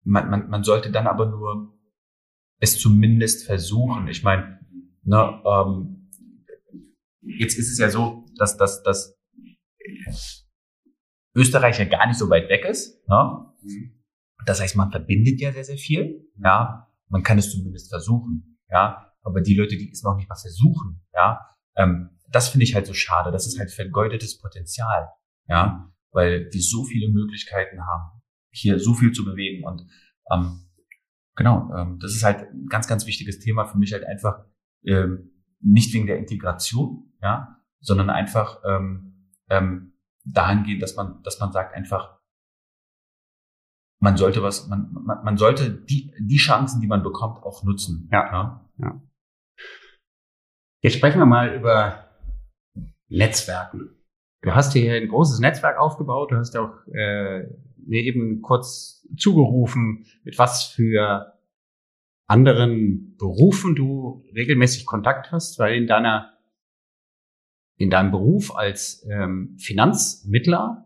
man, 0.03 0.27
man, 0.31 0.49
man 0.49 0.63
sollte 0.63 0.89
dann 0.89 1.05
aber 1.05 1.27
nur 1.27 1.77
es 2.59 2.79
zumindest 2.79 3.45
versuchen. 3.45 4.07
Ich 4.07 4.23
meine, 4.23 4.61
ne, 5.03 5.43
ähm, 5.45 6.09
jetzt 7.21 7.55
ist 7.59 7.71
es 7.71 7.77
ja 7.77 7.91
so, 7.91 8.25
dass, 8.35 8.57
dass, 8.57 8.81
dass 8.81 9.15
Österreich 11.35 11.79
ja 11.79 11.85
gar 11.85 12.07
nicht 12.07 12.17
so 12.17 12.29
weit 12.29 12.49
weg 12.49 12.65
ist. 12.65 13.07
Ne? 13.07 13.45
Das 14.45 14.61
heißt, 14.61 14.75
man 14.75 14.91
verbindet 14.91 15.41
ja 15.41 15.51
sehr, 15.51 15.63
sehr 15.63 15.77
viel. 15.77 16.29
Ja, 16.43 16.91
man 17.09 17.23
kann 17.23 17.37
es 17.37 17.51
zumindest 17.51 17.89
versuchen. 17.89 18.59
Ja, 18.69 19.13
aber 19.21 19.41
die 19.41 19.55
Leute, 19.55 19.77
die 19.77 19.91
es 19.91 20.03
noch 20.03 20.15
nicht 20.15 20.29
mal 20.29 20.35
versuchen, 20.35 21.01
ja, 21.13 21.41
ähm, 21.75 22.09
das 22.29 22.49
finde 22.49 22.63
ich 22.63 22.73
halt 22.73 22.85
so 22.85 22.93
schade. 22.93 23.31
Das 23.31 23.45
ist 23.47 23.59
halt 23.59 23.71
vergeudetes 23.71 24.39
Potenzial. 24.39 25.09
Ja, 25.47 25.91
weil 26.11 26.49
wir 26.51 26.61
so 26.61 26.85
viele 26.85 27.11
Möglichkeiten 27.11 27.81
haben, 27.81 28.21
hier 28.51 28.79
so 28.79 28.93
viel 28.93 29.11
zu 29.11 29.25
bewegen 29.25 29.65
und 29.65 29.85
ähm, 30.31 30.65
genau, 31.35 31.71
ähm, 31.75 31.99
das 31.99 32.15
ist 32.15 32.23
halt 32.23 32.51
ein 32.51 32.67
ganz, 32.67 32.87
ganz 32.87 33.05
wichtiges 33.05 33.39
Thema 33.39 33.65
für 33.65 33.77
mich 33.77 33.93
halt 33.93 34.05
einfach 34.05 34.45
ähm, 34.85 35.31
nicht 35.59 35.93
wegen 35.93 36.07
der 36.07 36.17
Integration, 36.17 37.13
ja, 37.21 37.61
sondern 37.81 38.09
einfach 38.09 38.61
ähm, 38.65 39.29
ähm, 39.49 39.94
dahingehend, 40.25 40.81
dass 40.81 40.95
man, 40.95 41.21
dass 41.23 41.39
man 41.39 41.51
sagt 41.51 41.73
einfach, 41.75 42.19
man 43.99 44.17
sollte 44.17 44.43
was, 44.43 44.67
man, 44.67 44.91
man, 44.91 45.23
man 45.23 45.37
sollte 45.37 45.71
die, 45.71 46.13
die 46.19 46.37
Chancen, 46.37 46.81
die 46.81 46.87
man 46.87 47.03
bekommt, 47.03 47.43
auch 47.43 47.63
nutzen. 47.63 48.09
Ja. 48.11 48.31
ja. 48.31 48.69
ja. 48.77 49.01
Jetzt 50.81 50.97
sprechen 50.97 51.19
wir 51.19 51.25
mal 51.25 51.55
über 51.55 52.05
Netzwerken. 53.07 53.95
Du 54.41 54.53
hast 54.53 54.73
hier 54.73 54.93
ein 54.93 55.07
großes 55.07 55.39
Netzwerk 55.39 55.79
aufgebaut, 55.79 56.31
du 56.31 56.37
hast 56.37 56.55
auch 56.55 56.85
äh, 56.93 57.47
mir 57.77 58.03
eben 58.03 58.41
kurz 58.41 59.07
zugerufen, 59.17 60.05
mit 60.23 60.37
was 60.37 60.65
für 60.65 61.33
anderen 62.27 63.15
Berufen 63.17 63.75
du 63.75 64.23
regelmäßig 64.35 64.85
Kontakt 64.85 65.31
hast, 65.31 65.57
weil 65.59 65.75
in 65.75 65.87
deiner 65.87 66.34
in 67.77 67.89
deinem 67.89 68.11
Beruf 68.11 68.55
als 68.55 69.05
ähm, 69.11 69.55
Finanzmittler 69.59 70.85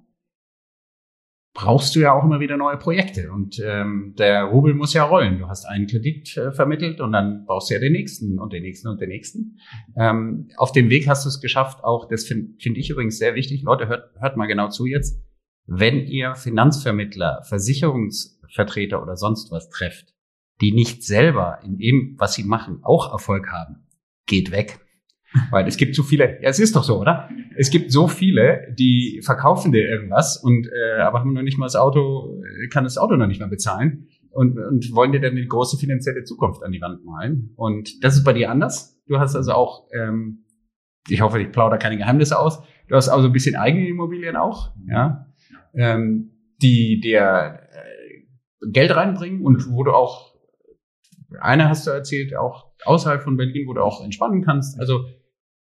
brauchst 1.54 1.96
du 1.96 2.00
ja 2.00 2.14
auch 2.14 2.24
immer 2.24 2.40
wieder 2.40 2.58
neue 2.58 2.78
Projekte 2.78 3.32
und 3.32 3.60
ähm, 3.64 4.16
der 4.18 4.44
Rubel 4.46 4.74
muss 4.74 4.94
ja 4.94 5.04
rollen. 5.04 5.40
Du 5.40 5.48
hast 5.48 5.66
einen 5.66 5.88
Kredit 5.88 6.38
äh, 6.38 6.52
vermittelt 6.52 7.02
und 7.02 7.12
dann 7.12 7.46
brauchst 7.46 7.70
du 7.70 7.74
ja 7.74 7.80
den 7.80 7.92
nächsten 7.92 8.40
und 8.40 8.54
den 8.54 8.64
nächsten 8.64 8.88
und 8.88 9.02
den 9.02 9.10
nächsten. 9.10 9.58
Ähm, 9.98 10.50
auf 10.58 10.72
dem 10.72 10.90
Weg 10.90 11.08
hast 11.08 11.26
du 11.26 11.30
es 11.30 11.42
geschafft, 11.42 11.84
auch 11.84 12.08
das 12.08 12.26
finde 12.26 12.54
find 12.60 12.78
ich 12.78 12.90
übrigens 12.90 13.18
sehr 13.18 13.36
wichtig. 13.36 13.64
Leute, 13.64 13.88
hört, 13.88 14.16
hört 14.20 14.38
mal 14.38 14.46
genau 14.46 14.70
zu 14.70 14.86
jetzt. 14.86 15.22
Wenn 15.66 16.08
ihr 16.08 16.36
Finanzvermittler, 16.36 17.44
Versicherungsvertreter 17.44 19.02
oder 19.02 19.18
sonst 19.18 19.52
was 19.52 19.70
trefft, 19.70 20.14
die 20.62 20.72
nicht 20.72 21.04
selber 21.04 21.60
in 21.64 21.78
dem, 21.78 22.16
was 22.18 22.34
sie 22.34 22.44
machen, 22.44 22.80
auch 22.84 23.12
Erfolg 23.12 23.52
haben, 23.52 23.88
geht 24.26 24.52
weg. 24.52 24.80
Weil 25.52 25.68
es 25.68 25.78
gibt 25.78 25.96
so 25.96 26.04
viele, 26.04 26.42
ja, 26.42 26.50
es 26.50 26.60
ist 26.60 26.76
doch 26.76 26.84
so, 26.84 27.00
oder? 27.00 27.30
Es 27.56 27.70
gibt 27.70 27.92
so 27.92 28.08
viele, 28.08 28.74
die 28.78 29.22
verkaufen 29.24 29.72
dir 29.72 29.88
irgendwas 29.88 30.38
und 30.38 30.68
äh, 30.68 31.02
aber 31.02 31.20
haben 31.20 31.34
noch 31.34 31.44
nicht 31.44 31.58
mal 31.58 31.68
das 31.68 31.76
Auto, 31.76 32.42
kann 32.72 32.84
das 32.84 32.98
Auto 32.98 33.16
noch 33.16 33.28
nicht 33.28 33.40
mal 33.40 33.50
bezahlen 33.50 34.08
und, 34.32 34.58
und 34.58 34.94
wollen 34.94 35.12
dir 35.12 35.22
dann 35.22 35.32
eine 35.32 35.46
große 35.46 35.78
finanzielle 35.78 36.24
Zukunft 36.24 36.64
an 36.64 36.72
die 36.72 36.82
Wand 36.82 37.06
malen. 37.06 37.54
Und 37.56 38.04
das 38.04 38.16
ist 38.16 38.24
bei 38.24 38.34
dir 38.34 38.50
anders. 38.50 39.00
Du 39.08 39.20
hast 39.20 39.36
also 39.36 39.54
auch, 39.54 39.88
ähm, 39.94 40.46
ich 41.08 41.22
hoffe, 41.22 41.42
ich 41.42 41.52
plaudere 41.52 41.80
keine 41.80 41.98
Geheimnisse 41.98 42.40
aus. 42.40 42.62
Du 42.88 42.96
hast 42.96 43.10
also 43.10 43.28
ein 43.28 43.34
bisschen 43.34 43.56
eigene 43.56 43.88
Immobilien 43.88 44.36
auch, 44.36 44.74
ja, 44.88 45.28
ähm, 45.76 46.32
die 46.62 47.00
dir 47.00 47.60
äh, 47.72 48.70
Geld 48.72 48.96
reinbringen 48.96 49.42
und 49.42 49.70
wo 49.70 49.84
du 49.84 49.92
auch 49.92 50.30
eine 51.40 51.70
hast 51.70 51.86
du 51.86 51.92
erzählt, 51.92 52.36
auch 52.36 52.72
außerhalb 52.86 53.24
von 53.24 53.38
Berlin, 53.38 53.68
wo 53.68 53.74
du 53.74 53.82
auch 53.82 54.04
entspannen 54.04 54.44
kannst. 54.44 54.80
Also 54.80 55.06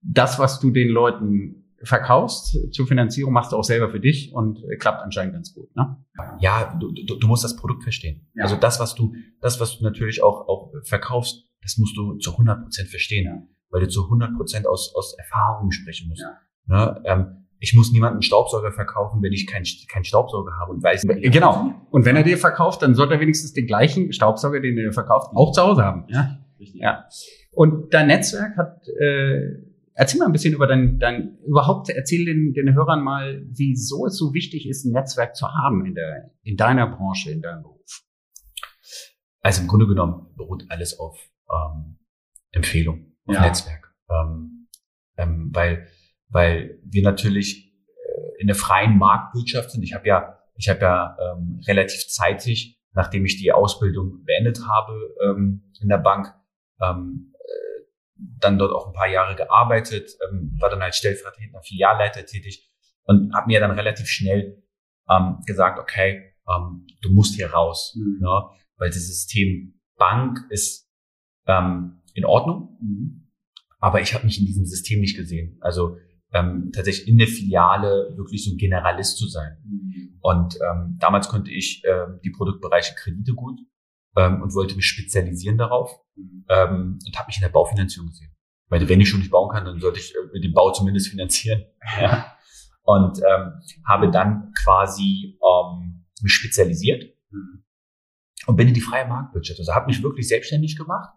das, 0.07 0.39
was 0.39 0.59
du 0.59 0.71
den 0.71 0.89
Leuten 0.89 1.63
verkaufst 1.83 2.73
zur 2.73 2.87
Finanzierung, 2.87 3.33
machst 3.33 3.51
du 3.51 3.55
auch 3.55 3.63
selber 3.63 3.89
für 3.89 3.99
dich 3.99 4.33
und 4.33 4.63
äh, 4.63 4.77
klappt 4.77 5.03
anscheinend 5.03 5.33
ganz 5.33 5.53
gut. 5.53 5.75
Ne? 5.75 5.97
Ja, 6.39 6.75
du, 6.79 6.91
du, 6.91 7.15
du 7.15 7.27
musst 7.27 7.43
das 7.43 7.55
Produkt 7.55 7.83
verstehen. 7.83 8.27
Ja. 8.33 8.45
Also 8.45 8.55
das, 8.55 8.79
was 8.79 8.95
du, 8.95 9.13
das, 9.41 9.59
was 9.59 9.77
du 9.77 9.83
natürlich 9.83 10.23
auch, 10.23 10.47
auch 10.47 10.71
verkaufst, 10.83 11.45
das 11.61 11.77
musst 11.77 11.95
du 11.95 12.15
zu 12.17 12.31
100 12.31 12.63
Prozent 12.63 12.89
verstehen, 12.89 13.25
ja. 13.25 13.43
weil 13.69 13.81
du 13.81 13.89
zu 13.89 14.05
100 14.05 14.35
Prozent 14.35 14.65
aus, 14.65 14.93
aus 14.95 15.15
Erfahrung 15.19 15.71
sprechen 15.71 16.09
musst. 16.09 16.23
Ja. 16.23 16.39
Ne? 16.65 17.01
Ähm, 17.05 17.47
ich 17.59 17.73
muss 17.75 17.91
niemanden 17.91 18.21
Staubsauger 18.21 18.71
verkaufen, 18.71 19.21
wenn 19.21 19.33
ich 19.33 19.47
keinen 19.47 19.65
kein 19.87 20.03
Staubsauger 20.03 20.53
habe 20.59 20.73
und 20.73 20.83
weiß. 20.83 21.03
Genau. 21.07 21.73
Und 21.89 22.05
wenn 22.05 22.15
er 22.15 22.23
dir 22.23 22.37
verkauft, 22.37 22.83
dann 22.83 22.93
sollte 22.93 23.15
er 23.15 23.19
wenigstens 23.19 23.53
den 23.53 23.65
gleichen 23.65 24.13
Staubsauger, 24.13 24.59
den 24.59 24.77
er 24.77 24.93
verkauft, 24.93 25.31
auch 25.33 25.51
zu 25.51 25.61
Hause 25.61 25.83
haben. 25.83 26.05
Ja. 26.07 26.37
Richtig. 26.59 26.81
Ja. 26.81 27.05
Und 27.51 27.93
dein 27.93 28.07
Netzwerk 28.07 28.57
hat 28.57 28.87
äh, 28.99 29.66
Erzähl 29.99 30.19
mal 30.19 30.27
ein 30.27 30.31
bisschen 30.31 30.53
über 30.53 30.67
dein, 30.67 30.99
dein 30.99 31.39
überhaupt, 31.39 31.89
erzähl 31.89 32.23
den, 32.23 32.53
den 32.53 32.75
Hörern 32.75 33.03
mal, 33.03 33.43
wieso 33.49 34.05
es 34.05 34.15
so 34.15 34.31
wichtig 34.31 34.69
ist, 34.69 34.85
ein 34.85 34.91
Netzwerk 34.91 35.35
zu 35.35 35.47
haben 35.47 35.87
in, 35.87 35.95
der, 35.95 36.29
in 36.43 36.55
deiner 36.55 36.85
Branche, 36.85 37.31
in 37.31 37.41
deinem 37.41 37.63
Beruf. 37.63 38.03
Also 39.41 39.63
im 39.63 39.67
Grunde 39.67 39.87
genommen 39.87 40.35
beruht 40.35 40.65
alles 40.69 40.99
auf 40.99 41.19
ähm, 41.51 41.97
Empfehlung, 42.51 43.15
auf 43.25 43.35
ja. 43.35 43.41
Netzwerk. 43.41 43.91
Ähm, 44.11 44.67
ähm, 45.17 45.49
weil, 45.51 45.87
weil 46.29 46.79
wir 46.83 47.01
natürlich 47.01 47.73
äh, 47.87 48.41
in 48.41 48.45
der 48.45 48.55
freien 48.55 48.99
Marktwirtschaft 48.99 49.71
sind. 49.71 49.81
Ich 49.81 49.95
habe 49.95 50.07
ja, 50.07 50.37
ich 50.57 50.69
habe 50.69 50.81
ja 50.81 51.17
ähm, 51.19 51.59
relativ 51.67 52.07
zeitig, 52.07 52.79
nachdem 52.93 53.25
ich 53.25 53.41
die 53.41 53.51
Ausbildung 53.51 54.23
beendet 54.25 54.59
habe 54.67 54.93
ähm, 55.25 55.73
in 55.81 55.89
der 55.89 55.97
Bank, 55.97 56.35
ähm, 56.83 57.33
dann 58.17 58.57
dort 58.57 58.73
auch 58.73 58.87
ein 58.87 58.93
paar 58.93 59.07
Jahre 59.07 59.35
gearbeitet, 59.35 60.11
ähm, 60.29 60.55
war 60.59 60.69
dann 60.69 60.81
als 60.81 60.97
stellvertretender 60.97 61.61
Filialleiter 61.61 62.25
tätig 62.25 62.69
und 63.03 63.33
habe 63.33 63.47
mir 63.47 63.59
dann 63.59 63.71
relativ 63.71 64.07
schnell 64.07 64.63
ähm, 65.09 65.39
gesagt, 65.45 65.79
okay, 65.79 66.33
ähm, 66.47 66.85
du 67.01 67.11
musst 67.11 67.35
hier 67.35 67.51
raus, 67.51 67.95
mhm. 67.97 68.19
ne? 68.21 68.43
weil 68.77 68.89
das 68.89 69.07
System 69.07 69.79
Bank 69.97 70.39
ist 70.49 70.89
ähm, 71.47 72.01
in 72.13 72.25
Ordnung, 72.25 72.77
mhm. 72.81 73.29
aber 73.79 74.01
ich 74.01 74.13
habe 74.13 74.25
mich 74.25 74.39
in 74.39 74.45
diesem 74.45 74.65
System 74.65 74.99
nicht 74.99 75.17
gesehen. 75.17 75.57
Also 75.61 75.97
ähm, 76.33 76.71
tatsächlich 76.73 77.07
in 77.07 77.17
der 77.17 77.27
Filiale 77.27 78.13
wirklich 78.15 78.43
so 78.43 78.51
ein 78.51 78.57
Generalist 78.57 79.17
zu 79.17 79.27
sein. 79.27 79.57
Mhm. 79.63 80.19
Und 80.21 80.55
ähm, 80.55 80.97
damals 80.99 81.29
konnte 81.29 81.51
ich 81.51 81.83
äh, 81.85 82.05
die 82.23 82.31
Produktbereiche 82.31 82.95
Kredite 82.95 83.33
gut, 83.33 83.59
ähm, 84.17 84.41
und 84.41 84.53
wollte 84.55 84.75
mich 84.75 84.87
spezialisieren 84.87 85.57
darauf 85.57 85.91
mhm. 86.15 86.45
ähm, 86.49 86.99
und 87.05 87.17
habe 87.17 87.27
mich 87.27 87.37
in 87.37 87.43
der 87.43 87.49
Baufinanzierung 87.49 88.09
gesehen. 88.09 88.35
Weil 88.69 88.89
wenn 88.89 88.99
ich 88.99 89.07
schon 89.07 89.19
nicht 89.19 89.31
bauen 89.31 89.49
kann, 89.49 89.63
dann 89.63 89.79
sollte 89.79 89.99
ich 89.99 90.13
äh, 90.13 90.39
den 90.39 90.53
Bau 90.53 90.71
zumindest 90.71 91.07
finanzieren. 91.07 91.63
Ja. 92.01 92.33
Und 92.83 93.19
ähm, 93.19 93.51
habe 93.85 94.09
dann 94.09 94.53
quasi 94.63 95.37
ähm, 95.41 96.05
mich 96.21 96.31
spezialisiert 96.31 97.03
mhm. 97.31 97.65
und 98.45 98.55
bin 98.55 98.69
in 98.69 98.73
die 98.73 98.81
freie 98.81 99.05
Marktwirtschaft. 99.05 99.59
Also 99.59 99.73
habe 99.73 99.87
mich 99.87 100.01
wirklich 100.01 100.29
selbstständig 100.29 100.77
gemacht 100.77 101.09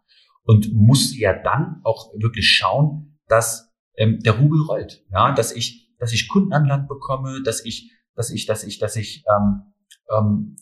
und 0.42 0.72
musste 0.72 1.16
ja 1.18 1.32
dann 1.32 1.80
auch 1.84 2.12
wirklich 2.18 2.50
schauen, 2.50 3.20
dass 3.28 3.72
ähm, 3.96 4.18
der 4.18 4.32
Rubel 4.32 4.62
rollt, 4.62 5.04
ja, 5.12 5.32
dass 5.32 5.52
ich, 5.52 5.94
dass 5.98 6.12
ich 6.12 6.28
Kunden 6.28 6.52
an 6.52 6.64
Land 6.64 6.88
bekomme, 6.88 7.40
dass 7.44 7.64
ich, 7.64 7.92
dass 8.16 8.30
ich, 8.30 8.46
dass 8.46 8.64
ich, 8.64 8.78
dass 8.78 8.96
ich 8.96 9.22
ähm, 9.32 9.72
ähm, 10.10 10.56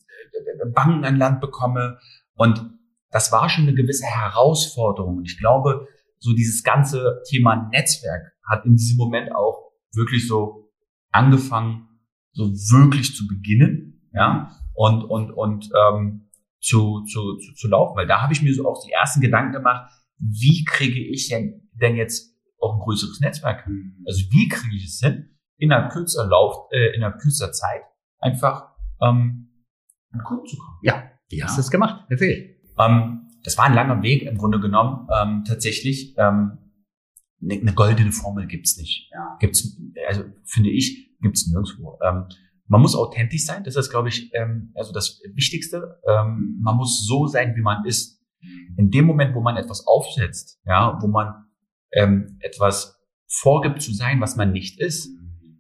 Banken 0.75 1.05
an 1.05 1.17
Land 1.17 1.41
bekomme, 1.41 1.99
und 2.39 2.79
das 3.11 3.33
war 3.33 3.49
schon 3.49 3.65
eine 3.65 3.75
gewisse 3.75 4.07
Herausforderung. 4.07 5.19
Und 5.19 5.25
ich 5.25 5.39
glaube, 5.39 5.87
so 6.19 6.33
dieses 6.35 6.63
ganze 6.63 7.23
Thema 7.29 7.69
Netzwerk 7.71 8.33
hat 8.49 8.65
in 8.65 8.77
diesem 8.77 8.97
Moment 8.97 9.35
auch 9.35 9.73
wirklich 9.93 10.27
so 10.27 10.71
angefangen, 11.11 11.89
so 12.33 12.51
wirklich 12.51 13.15
zu 13.17 13.27
beginnen, 13.27 14.09
ja, 14.13 14.57
und, 14.75 15.05
und, 15.05 15.33
und 15.33 15.69
ähm, 15.75 16.31
zu, 16.61 17.03
zu, 17.05 17.37
zu, 17.39 17.55
zu 17.55 17.69
laufen. 17.69 17.97
Weil 17.97 18.07
da 18.07 18.23
habe 18.23 18.33
ich 18.33 18.43
mir 18.43 18.55
so 18.55 18.69
auch 18.69 18.85
die 18.85 18.93
ersten 18.93 19.21
Gedanken 19.21 19.53
gemacht, 19.53 19.91
wie 20.19 20.65
kriege 20.65 21.01
ich 21.01 21.29
denn, 21.29 21.69
denn 21.73 21.97
jetzt 21.97 22.37
auch 22.61 22.75
ein 22.75 22.81
größeres 22.81 23.21
Netzwerk 23.21 23.65
hin? 23.65 24.03
Also 24.07 24.23
wie 24.31 24.49
kriege 24.49 24.77
ich 24.77 24.87
es 24.87 25.01
hin, 25.01 25.37
in 25.57 25.73
einer 25.73 25.89
kürzer 25.89 26.27
Lauf, 26.27 26.69
äh, 26.71 26.95
in 26.95 27.03
einer 27.03 27.17
kürzer 27.17 27.51
Zeit 27.53 27.83
einfach 28.19 28.69
ähm, 29.01 29.65
an 30.13 30.23
Kunden 30.25 30.47
zu 30.47 30.57
kommen? 30.57 30.79
Ja, 30.83 31.11
wie 31.29 31.43
hast 31.43 31.57
du 31.57 31.61
es 31.61 31.71
gemacht? 31.71 32.05
Erzähl. 32.09 32.57
Ähm, 32.79 33.29
das 33.45 33.57
war 33.57 33.65
ein 33.65 33.75
langer 33.75 34.03
Weg 34.03 34.23
im 34.23 34.37
Grunde 34.37 34.61
genommen, 34.61 35.09
ähm, 35.15 35.45
tatsächlich. 35.47 36.15
Ähm, 36.19 36.59
eine, 37.41 37.55
eine 37.55 37.73
goldene 37.73 38.13
Formel 38.13 38.47
gibt's 38.47 38.77
nicht. 38.77 39.11
Ja. 39.13 39.37
Gibt's, 39.41 39.81
also 40.09 40.25
finde 40.45 40.71
ich, 40.71 41.17
gibt's 41.21 41.47
nirgendwo. 41.47 41.99
Ähm, 42.03 42.25
man 42.67 42.83
muss 42.83 42.95
authentisch 42.95 43.45
sein, 43.45 43.65
das 43.65 43.77
ist, 43.77 43.91
glaube 43.91 44.09
ich, 44.09 44.31
ähm, 44.35 44.73
also 44.75 44.93
das 44.93 45.21
Wichtigste. 45.35 46.01
Ähm, 46.07 46.59
man 46.61 46.77
muss 46.77 47.07
so 47.07 47.27
sein, 47.27 47.55
wie 47.57 47.63
man 47.63 47.85
ist. 47.85 48.19
In 48.77 48.91
dem 48.91 49.05
Moment, 49.07 49.35
wo 49.35 49.41
man 49.41 49.57
etwas 49.57 49.87
aufsetzt, 49.87 50.61
ja, 50.65 50.99
wo 51.01 51.09
man 51.09 51.47
ähm, 51.93 52.39
etwas 52.41 53.01
vorgibt 53.27 53.83
zu 53.83 53.93
sein, 53.93 54.21
was 54.21 54.37
man 54.37 54.53
nicht 54.53 54.81
ist, 54.81 55.11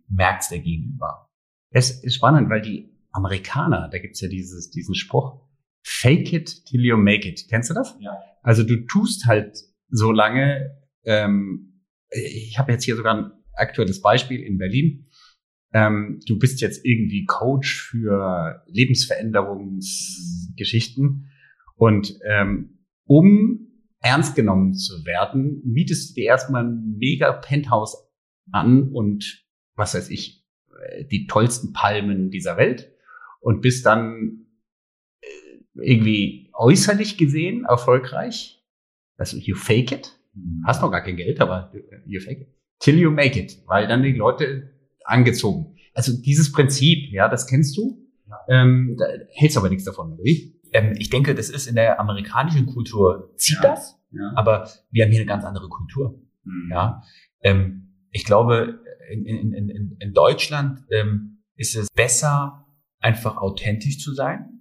merkt's 0.08 0.48
der 0.48 0.60
Gegenüber. 0.60 1.28
Es 1.70 1.90
ist 2.02 2.14
spannend, 2.14 2.50
weil 2.50 2.60
die 2.60 2.94
Amerikaner, 3.10 3.88
da 3.88 3.98
gibt's 3.98 4.20
ja 4.20 4.28
dieses, 4.28 4.70
diesen 4.70 4.94
Spruch, 4.94 5.47
fake 5.88 6.32
it 6.34 6.64
till 6.66 6.84
you 6.84 6.96
make 6.96 7.26
it. 7.26 7.48
Kennst 7.48 7.70
du 7.70 7.74
das? 7.74 7.96
Ja. 8.00 8.12
Also 8.42 8.62
du 8.62 8.84
tust 8.86 9.26
halt 9.26 9.58
so 9.88 10.12
lange, 10.12 10.76
ähm, 11.04 11.82
ich 12.10 12.58
habe 12.58 12.72
jetzt 12.72 12.84
hier 12.84 12.96
sogar 12.96 13.16
ein 13.16 13.32
aktuelles 13.54 14.02
Beispiel 14.02 14.40
in 14.40 14.58
Berlin. 14.58 15.06
Ähm, 15.72 16.20
du 16.26 16.38
bist 16.38 16.60
jetzt 16.60 16.84
irgendwie 16.84 17.24
Coach 17.24 17.88
für 17.90 18.62
Lebensveränderungsgeschichten 18.66 21.30
und 21.76 22.18
ähm, 22.24 22.80
um 23.04 23.70
ernst 24.00 24.36
genommen 24.36 24.74
zu 24.74 25.06
werden, 25.06 25.62
mietest 25.64 26.10
du 26.10 26.16
dir 26.20 26.26
erstmal 26.26 26.64
ein 26.64 26.98
mega 26.98 27.32
Penthouse 27.32 27.96
an 28.52 28.92
und 28.92 29.42
was 29.74 29.94
weiß 29.94 30.10
ich, 30.10 30.44
äh, 30.90 31.06
die 31.06 31.26
tollsten 31.26 31.72
Palmen 31.72 32.28
dieser 32.30 32.58
Welt 32.58 32.92
und 33.40 33.62
bist 33.62 33.86
dann 33.86 34.47
irgendwie 35.82 36.50
äußerlich 36.54 37.16
gesehen 37.16 37.64
erfolgreich. 37.64 38.64
Also 39.16 39.36
you 39.36 39.56
fake 39.56 39.92
it. 39.92 40.18
Mhm. 40.34 40.62
Hast 40.66 40.82
noch 40.82 40.90
gar 40.90 41.02
kein 41.02 41.16
Geld, 41.16 41.40
aber 41.40 41.72
you 42.06 42.20
fake 42.20 42.40
it. 42.42 42.48
Till 42.80 42.98
you 42.98 43.10
make 43.10 43.38
it, 43.38 43.62
weil 43.66 43.86
dann 43.88 44.02
die 44.02 44.12
Leute 44.12 44.70
angezogen. 45.04 45.76
Also 45.94 46.12
dieses 46.20 46.52
Prinzip, 46.52 47.10
ja, 47.12 47.28
das 47.28 47.46
kennst 47.46 47.76
du. 47.76 48.04
Ähm, 48.48 48.96
da 48.98 49.06
hältst 49.30 49.56
aber 49.56 49.70
nichts 49.70 49.84
davon, 49.84 50.12
oder 50.12 50.22
wie? 50.22 50.60
Ähm, 50.72 50.94
ich 50.98 51.10
denke, 51.10 51.34
das 51.34 51.48
ist 51.48 51.66
in 51.66 51.74
der 51.74 51.98
amerikanischen 51.98 52.66
Kultur, 52.66 53.32
zieht 53.36 53.56
ja. 53.62 53.70
das, 53.70 53.98
ja. 54.10 54.32
aber 54.34 54.68
wir 54.90 55.04
haben 55.04 55.10
hier 55.10 55.20
eine 55.20 55.28
ganz 55.28 55.44
andere 55.44 55.68
Kultur. 55.68 56.20
Mhm. 56.44 56.70
Ja, 56.70 57.02
ähm, 57.42 57.94
ich 58.10 58.24
glaube, 58.24 58.80
in, 59.10 59.24
in, 59.24 59.52
in, 59.52 59.96
in 59.98 60.12
Deutschland 60.12 60.84
ähm, 60.90 61.42
ist 61.56 61.74
es 61.74 61.88
besser, 61.94 62.66
einfach 63.00 63.36
authentisch 63.36 63.98
zu 63.98 64.12
sein, 64.12 64.57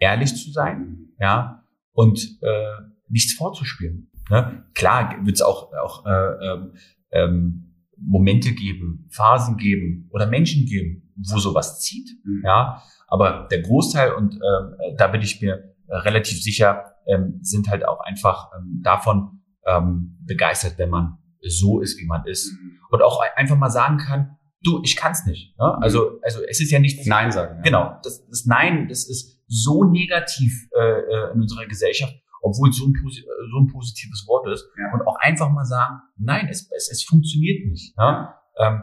ehrlich 0.00 0.34
zu 0.34 0.50
sein, 0.50 0.78
mhm. 0.78 1.12
ja, 1.20 1.64
und 1.92 2.38
äh, 2.42 2.82
nichts 3.08 3.34
vorzuspielen. 3.34 4.10
Ne? 4.30 4.64
Klar 4.74 5.16
wird 5.24 5.36
es 5.36 5.42
auch, 5.42 5.72
auch 5.72 6.06
äh, 6.06 6.10
ähm, 6.10 6.72
ähm, 7.12 7.74
Momente 7.96 8.52
geben, 8.52 9.06
Phasen 9.10 9.56
geben 9.56 10.08
oder 10.10 10.26
Menschen 10.26 10.66
geben, 10.66 11.12
wo 11.16 11.38
sowas 11.38 11.80
zieht. 11.80 12.08
Mhm. 12.24 12.42
Ja, 12.44 12.82
aber 13.06 13.48
der 13.50 13.60
Großteil 13.60 14.12
und 14.14 14.36
äh, 14.36 14.96
da 14.96 15.08
bin 15.08 15.20
ich 15.20 15.40
mir 15.42 15.74
relativ 15.88 16.42
sicher, 16.42 16.94
ähm, 17.06 17.38
sind 17.42 17.68
halt 17.68 17.86
auch 17.86 18.00
einfach 18.00 18.50
ähm, 18.56 18.80
davon 18.82 19.42
ähm, 19.66 20.16
begeistert, 20.24 20.78
wenn 20.78 20.90
man 20.90 21.18
so 21.42 21.80
ist, 21.80 21.98
wie 22.00 22.06
man 22.06 22.24
ist 22.26 22.52
mhm. 22.52 22.78
und 22.90 23.02
auch 23.02 23.20
einfach 23.36 23.56
mal 23.56 23.70
sagen 23.70 23.98
kann, 23.98 24.36
du, 24.62 24.80
ich 24.84 24.96
kann's 24.96 25.26
nicht. 25.26 25.58
Ne? 25.58 25.78
Also, 25.80 26.20
also 26.22 26.40
es 26.48 26.60
ist 26.60 26.70
ja 26.70 26.78
nicht 26.78 27.06
Nein 27.06 27.32
sagen. 27.32 27.56
Ja. 27.56 27.62
Genau, 27.62 27.96
das, 28.02 28.26
das 28.26 28.46
Nein, 28.46 28.88
das 28.88 29.08
ist 29.08 29.39
so 29.52 29.84
negativ 29.84 30.68
äh, 30.78 30.80
äh 30.80 31.32
in 31.34 31.42
unserer 31.42 31.66
Gesellschaft 31.66 32.14
obwohl 32.42 32.70
es 32.70 32.78
so 32.78 32.86
ein, 32.86 32.94
so 32.94 33.58
ein 33.58 33.66
positives 33.66 34.26
Wort 34.26 34.48
ist. 34.48 34.66
Ja. 34.78 34.92
Und 34.94 35.06
auch 35.06 35.16
einfach 35.20 35.50
mal 35.50 35.64
sagen, 35.64 36.00
nein, 36.16 36.48
es, 36.48 36.70
es, 36.74 36.90
es 36.90 37.04
funktioniert 37.04 37.66
nicht. 37.66 37.94
Ja? 37.98 38.40
Ähm, 38.58 38.82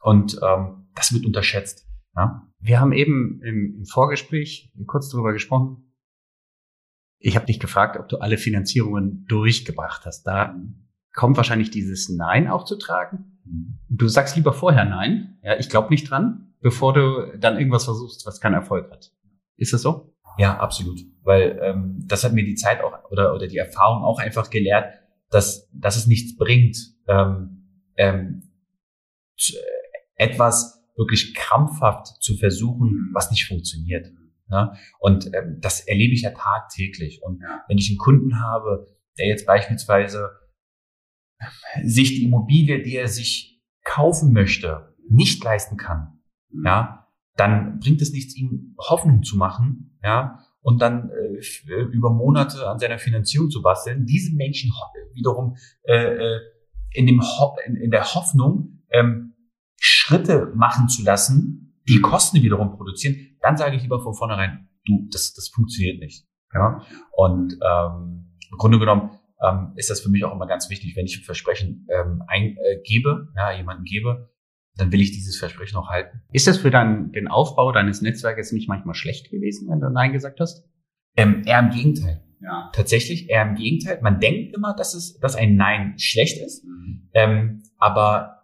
und 0.00 0.38
ähm, 0.42 0.88
das 0.94 1.12
wird 1.12 1.24
unterschätzt. 1.24 1.86
Ja? 2.16 2.46
Wir 2.58 2.80
haben 2.80 2.92
eben 2.92 3.40
im, 3.42 3.76
im 3.78 3.86
Vorgespräch 3.86 4.72
kurz 4.86 5.08
darüber 5.08 5.32
gesprochen. 5.32 5.94
Ich 7.18 7.36
habe 7.36 7.46
dich 7.46 7.60
gefragt, 7.60 7.98
ob 7.98 8.08
du 8.08 8.18
alle 8.18 8.38
Finanzierungen 8.38 9.26
durchgebracht 9.26 10.06
hast. 10.06 10.24
Da 10.24 10.58
kommt 11.12 11.36
wahrscheinlich 11.36 11.70
dieses 11.70 12.08
Nein 12.08 12.48
auch 12.48 12.64
zu 12.64 12.76
tragen. 12.76 13.38
Mhm. 13.44 13.78
Du 13.88 14.08
sagst 14.08 14.36
lieber 14.36 14.52
vorher 14.52 14.84
Nein. 14.84 15.38
Ja, 15.42 15.58
ich 15.58 15.68
glaube 15.68 15.90
nicht 15.90 16.10
dran, 16.10 16.54
bevor 16.60 16.94
du 16.94 17.38
dann 17.38 17.58
irgendwas 17.58 17.84
versuchst, 17.84 18.26
was 18.26 18.40
keinen 18.40 18.54
Erfolg 18.54 18.90
hat. 18.90 19.12
Ist 19.60 19.74
das 19.74 19.82
so? 19.82 20.14
Ja, 20.38 20.58
absolut. 20.58 21.00
Weil 21.22 21.60
ähm, 21.62 22.02
das 22.06 22.24
hat 22.24 22.32
mir 22.32 22.44
die 22.44 22.54
Zeit 22.54 22.80
auch 22.82 23.10
oder, 23.10 23.34
oder 23.34 23.46
die 23.46 23.58
Erfahrung 23.58 24.02
auch 24.02 24.18
einfach 24.18 24.48
gelehrt, 24.48 24.94
dass, 25.28 25.68
dass 25.72 25.96
es 25.96 26.06
nichts 26.06 26.36
bringt, 26.36 26.76
ähm, 27.06 27.84
ähm, 27.96 28.50
zu, 29.36 29.54
etwas 30.16 30.82
wirklich 30.96 31.34
krampfhaft 31.34 32.22
zu 32.22 32.36
versuchen, 32.36 33.10
was 33.12 33.30
nicht 33.30 33.46
funktioniert. 33.46 34.06
Ne? 34.48 34.72
Und 34.98 35.26
ähm, 35.34 35.58
das 35.60 35.80
erlebe 35.80 36.14
ich 36.14 36.22
ja 36.22 36.30
tagtäglich. 36.30 37.22
Und 37.22 37.42
wenn 37.68 37.78
ich 37.78 37.90
einen 37.90 37.98
Kunden 37.98 38.40
habe, 38.40 38.86
der 39.18 39.26
jetzt 39.26 39.46
beispielsweise 39.46 40.30
sich 41.84 42.10
die 42.10 42.24
Immobilie, 42.24 42.82
die 42.82 42.96
er 42.96 43.08
sich 43.08 43.62
kaufen 43.84 44.32
möchte, 44.32 44.94
nicht 45.08 45.44
leisten 45.44 45.76
kann, 45.76 46.20
mhm. 46.50 46.64
ja, 46.64 47.09
dann 47.36 47.78
bringt 47.80 48.02
es 48.02 48.12
nichts, 48.12 48.36
ihm 48.36 48.74
Hoffnung 48.78 49.22
zu 49.22 49.36
machen, 49.36 49.98
ja, 50.02 50.40
und 50.62 50.82
dann 50.82 51.10
äh, 51.10 51.82
über 51.92 52.10
Monate 52.10 52.68
an 52.68 52.78
seiner 52.78 52.98
Finanzierung 52.98 53.50
zu 53.50 53.62
basteln. 53.62 54.04
Diese 54.04 54.34
Menschen 54.34 54.72
wiederum 55.14 55.56
äh, 55.84 55.96
äh, 55.96 56.40
in, 56.92 57.06
dem 57.06 57.22
Ho 57.22 57.56
in, 57.66 57.76
in 57.76 57.90
der 57.90 58.04
Hoffnung, 58.14 58.82
ähm, 58.90 59.34
Schritte 59.78 60.52
machen 60.54 60.88
zu 60.88 61.02
lassen, 61.02 61.80
die 61.88 62.00
Kosten 62.00 62.42
wiederum 62.42 62.76
produzieren, 62.76 63.38
dann 63.40 63.56
sage 63.56 63.76
ich 63.76 63.82
lieber 63.82 64.00
von 64.00 64.14
vornherein, 64.14 64.68
du, 64.84 65.08
das, 65.10 65.32
das 65.32 65.48
funktioniert 65.48 66.00
nicht. 66.00 66.26
Ja? 66.52 66.82
Und 67.12 67.54
ähm, 67.54 68.36
im 68.50 68.58
Grunde 68.58 68.78
genommen 68.78 69.10
ähm, 69.42 69.72
ist 69.76 69.88
das 69.88 70.00
für 70.00 70.10
mich 70.10 70.24
auch 70.24 70.34
immer 70.34 70.46
ganz 70.46 70.68
wichtig, 70.68 70.94
wenn 70.96 71.06
ich 71.06 71.18
ein 71.18 71.24
Versprechen 71.24 71.86
ähm, 71.90 72.22
eingebe, 72.26 73.28
äh, 73.34 73.38
ja, 73.38 73.56
jemanden 73.56 73.84
gebe, 73.84 74.30
dann 74.76 74.92
will 74.92 75.00
ich 75.00 75.12
dieses 75.12 75.38
Versprechen 75.38 75.76
auch 75.76 75.88
halten. 75.88 76.22
Ist 76.32 76.46
das 76.46 76.58
für 76.58 76.70
dein, 76.70 77.12
den 77.12 77.28
Aufbau 77.28 77.72
deines 77.72 78.02
Netzwerkes 78.02 78.52
nicht 78.52 78.68
manchmal 78.68 78.94
schlecht 78.94 79.30
gewesen, 79.30 79.68
wenn 79.68 79.80
du 79.80 79.90
Nein 79.90 80.12
gesagt 80.12 80.40
hast? 80.40 80.64
Ähm, 81.16 81.42
eher 81.44 81.58
im 81.58 81.70
Gegenteil. 81.70 82.22
Ja. 82.40 82.70
Tatsächlich 82.72 83.28
eher 83.28 83.42
im 83.42 83.54
Gegenteil. 83.54 84.00
Man 84.02 84.20
denkt 84.20 84.54
immer, 84.54 84.74
dass 84.74 84.94
es, 84.94 85.18
dass 85.18 85.36
ein 85.36 85.56
Nein 85.56 85.98
schlecht 85.98 86.42
ist, 86.42 86.64
mhm. 86.64 87.08
ähm, 87.12 87.62
aber 87.78 88.40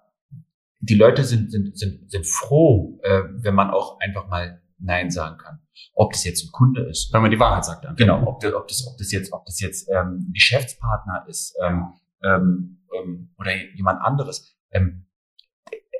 die 0.81 0.95
Leute 0.95 1.25
sind 1.25 1.51
sind 1.51 1.79
sind 1.79 2.11
sind 2.11 2.27
froh, 2.27 3.01
äh, 3.03 3.23
wenn 3.37 3.55
man 3.55 3.71
auch 3.71 3.99
einfach 4.01 4.29
mal 4.29 4.61
Nein 4.79 5.11
sagen 5.11 5.39
kann. 5.39 5.61
Ob 5.95 6.13
das 6.13 6.25
jetzt 6.25 6.45
ein 6.45 6.53
Kunde 6.53 6.83
ist, 6.83 7.11
wenn 7.13 7.23
man 7.23 7.31
die 7.31 7.41
Wahrheit 7.41 7.65
sagt. 7.65 7.87
Dann. 7.87 7.97
Genau. 7.97 8.27
Ob 8.27 8.41
das, 8.41 8.53
ob 8.53 8.69
das 8.69 8.87
ob 8.87 8.99
das 8.99 9.11
jetzt 9.13 9.33
ob 9.33 9.47
das 9.47 9.61
jetzt 9.61 9.89
ähm, 9.91 10.31
Geschäftspartner 10.33 11.25
ist 11.29 11.57
ähm, 11.65 11.95
ähm, 12.23 12.83
ähm, 12.95 13.31
oder 13.39 13.53
jemand 13.75 14.03
anderes. 14.03 14.55
Ähm, 14.71 15.06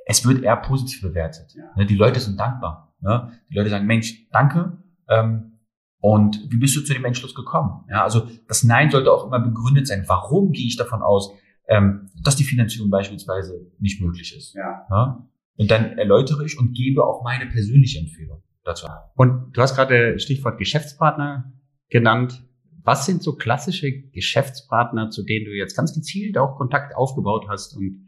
es 0.09 0.25
wird 0.25 0.41
eher 0.41 0.55
positiv 0.55 1.01
bewertet. 1.01 1.53
Ja. 1.55 1.63
Ne, 1.75 1.85
die 1.85 1.95
Leute 1.95 2.19
sind 2.19 2.39
dankbar. 2.39 2.95
Ne? 3.01 3.33
Die 3.51 3.55
Leute 3.55 3.69
sagen, 3.69 3.85
Mensch, 3.85 4.29
danke. 4.31 4.77
Ähm, 5.09 5.59
und 5.99 6.49
wie 6.49 6.57
bist 6.57 6.75
du 6.77 6.81
zu 6.81 6.93
dem 6.93 7.03
Entschluss 7.03 7.35
gekommen? 7.35 7.83
Ja, 7.89 8.03
also 8.03 8.27
das 8.47 8.63
Nein 8.63 8.89
sollte 8.89 9.11
auch 9.11 9.25
immer 9.25 9.39
begründet 9.39 9.87
sein. 9.87 10.05
Warum 10.07 10.51
gehe 10.53 10.65
ich 10.65 10.77
davon 10.77 11.01
aus, 11.01 11.33
ähm, 11.67 12.09
dass 12.23 12.37
die 12.37 12.45
Finanzierung 12.45 12.89
beispielsweise 12.89 13.69
nicht 13.79 14.01
möglich 14.01 14.35
ist? 14.35 14.53
Ja. 14.53 14.85
Ne? 14.89 15.27
Und 15.57 15.71
dann 15.71 15.97
erläutere 15.97 16.45
ich 16.45 16.57
und 16.57 16.73
gebe 16.73 17.03
auch 17.03 17.23
meine 17.23 17.47
persönliche 17.47 17.99
Empfehlung 17.99 18.41
dazu. 18.63 18.87
Und 19.15 19.57
du 19.57 19.61
hast 19.61 19.75
gerade 19.75 20.19
Stichwort 20.19 20.57
Geschäftspartner 20.57 21.51
genannt. 21.89 22.43
Was 22.83 23.05
sind 23.05 23.21
so 23.21 23.35
klassische 23.35 23.91
Geschäftspartner, 23.91 25.09
zu 25.09 25.23
denen 25.23 25.45
du 25.45 25.51
jetzt 25.51 25.75
ganz 25.75 25.93
gezielt 25.93 26.37
auch 26.37 26.55
Kontakt 26.55 26.95
aufgebaut 26.95 27.47
hast 27.49 27.75
und 27.75 28.06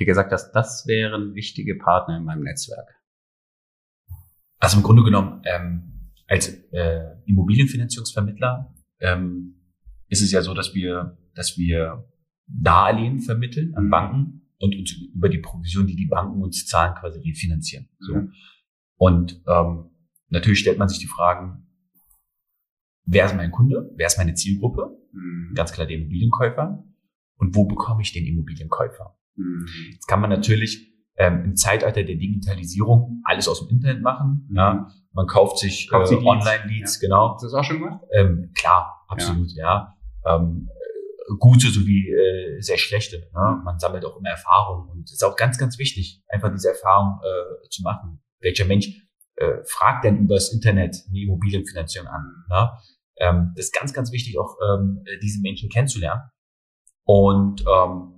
die 0.00 0.04
gesagt 0.04 0.32
hast, 0.32 0.52
das 0.52 0.86
wären 0.86 1.34
wichtige 1.34 1.76
Partner 1.76 2.16
in 2.16 2.24
meinem 2.24 2.42
Netzwerk? 2.42 3.00
Also 4.58 4.78
im 4.78 4.82
Grunde 4.82 5.04
genommen, 5.04 5.42
ähm, 5.44 6.10
als 6.26 6.48
äh, 6.72 7.16
Immobilienfinanzierungsvermittler 7.26 8.74
ähm, 9.00 9.60
ist 10.08 10.22
es 10.22 10.32
ja 10.32 10.42
so, 10.42 10.54
dass 10.54 10.74
wir, 10.74 11.18
dass 11.34 11.58
wir 11.58 12.08
Darlehen 12.46 13.20
vermitteln 13.20 13.74
an 13.74 13.86
mhm. 13.86 13.90
Banken 13.90 14.50
und 14.58 14.74
uns 14.76 14.92
über 15.14 15.28
die 15.28 15.38
Provision, 15.38 15.86
die 15.86 15.96
die 15.96 16.06
Banken 16.06 16.42
uns 16.42 16.66
zahlen, 16.66 16.94
quasi 16.94 17.18
refinanzieren. 17.20 17.88
So. 17.98 18.14
Mhm. 18.14 18.32
Und 18.96 19.42
ähm, 19.46 19.90
natürlich 20.28 20.60
stellt 20.60 20.78
man 20.78 20.88
sich 20.88 20.98
die 20.98 21.06
Fragen, 21.06 21.66
wer 23.04 23.26
ist 23.26 23.36
mein 23.36 23.50
Kunde, 23.50 23.90
wer 23.96 24.06
ist 24.06 24.18
meine 24.18 24.34
Zielgruppe? 24.34 24.96
Mhm. 25.12 25.52
Ganz 25.54 25.72
klar 25.72 25.86
der 25.86 25.96
Immobilienkäufer. 25.96 26.84
Und 27.36 27.54
wo 27.54 27.66
bekomme 27.66 28.02
ich 28.02 28.12
den 28.12 28.26
Immobilienkäufer? 28.26 29.18
Mhm. 29.36 29.66
Jetzt 29.92 30.06
kann 30.06 30.20
man 30.20 30.30
natürlich 30.30 30.92
ähm, 31.16 31.44
im 31.44 31.56
Zeitalter 31.56 32.02
der 32.02 32.16
Digitalisierung 32.16 33.22
alles 33.24 33.48
aus 33.48 33.60
dem 33.60 33.76
Internet 33.76 34.02
machen. 34.02 34.46
Mhm. 34.48 34.56
Ja. 34.56 34.88
Man 35.12 35.26
kauft 35.26 35.58
sich, 35.58 35.88
kauft 35.88 36.12
äh, 36.12 36.16
Online-Leads, 36.16 37.00
ja. 37.00 37.06
genau. 37.06 37.34
Hast 37.34 37.42
du 37.42 37.46
das 37.46 37.54
auch 37.54 37.64
schon 37.64 37.78
gemacht? 37.78 38.00
Ähm, 38.12 38.50
klar, 38.56 39.04
absolut, 39.08 39.50
ja. 39.52 39.94
ja. 40.24 40.36
Ähm, 40.36 40.68
gute 41.38 41.68
sowie 41.70 42.10
äh, 42.10 42.60
sehr 42.60 42.78
schlechte. 42.78 43.18
Ne? 43.32 43.60
Man 43.64 43.78
sammelt 43.78 44.04
auch 44.04 44.18
immer 44.18 44.30
Erfahrung 44.30 44.88
und 44.88 45.04
es 45.04 45.14
ist 45.14 45.24
auch 45.24 45.36
ganz, 45.36 45.58
ganz 45.58 45.78
wichtig, 45.78 46.22
einfach 46.28 46.50
diese 46.50 46.70
Erfahrung 46.70 47.20
äh, 47.22 47.68
zu 47.70 47.82
machen. 47.82 48.20
Welcher 48.40 48.64
Mensch 48.64 48.88
äh, 49.36 49.64
fragt 49.64 50.04
denn 50.04 50.18
übers 50.18 50.52
Internet 50.52 50.96
eine 51.08 51.20
Immobilienfinanzierung 51.20 52.08
an? 52.08 52.44
Ne? 52.50 52.70
Ähm, 53.18 53.52
das 53.56 53.66
ist 53.66 53.74
ganz, 53.74 53.92
ganz 53.92 54.12
wichtig, 54.12 54.38
auch 54.38 54.56
ähm, 54.68 55.04
diese 55.22 55.40
Menschen 55.40 55.70
kennenzulernen. 55.70 56.22
Und 57.04 57.62
ähm, 57.62 58.13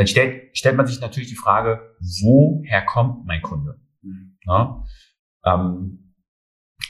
dann 0.00 0.06
stellt, 0.06 0.56
stellt 0.56 0.78
man 0.78 0.86
sich 0.86 0.98
natürlich 0.98 1.28
die 1.28 1.36
Frage, 1.36 1.94
woher 2.00 2.82
kommt 2.86 3.26
mein 3.26 3.42
Kunde? 3.42 3.78
Mhm. 4.00 4.38
Ne? 4.46 4.82
Ähm, 5.44 6.14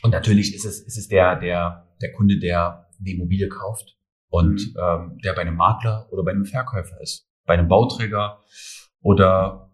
und 0.04 0.10
natürlich 0.12 0.54
ist 0.54 0.64
es, 0.64 0.80
ist 0.80 0.96
es 0.96 1.08
der, 1.08 1.34
der, 1.34 1.92
der 2.00 2.12
Kunde, 2.12 2.38
der 2.38 2.88
die 3.00 3.16
Immobilie 3.16 3.48
kauft 3.48 3.96
und 4.28 4.60
mhm. 4.60 4.76
ähm, 4.80 5.18
der 5.24 5.32
bei 5.32 5.40
einem 5.40 5.56
Makler 5.56 6.06
oder 6.12 6.22
bei 6.22 6.30
einem 6.30 6.44
Verkäufer 6.44 7.00
ist, 7.00 7.28
bei 7.46 7.54
einem 7.54 7.66
Bauträger 7.66 8.44
oder 9.00 9.72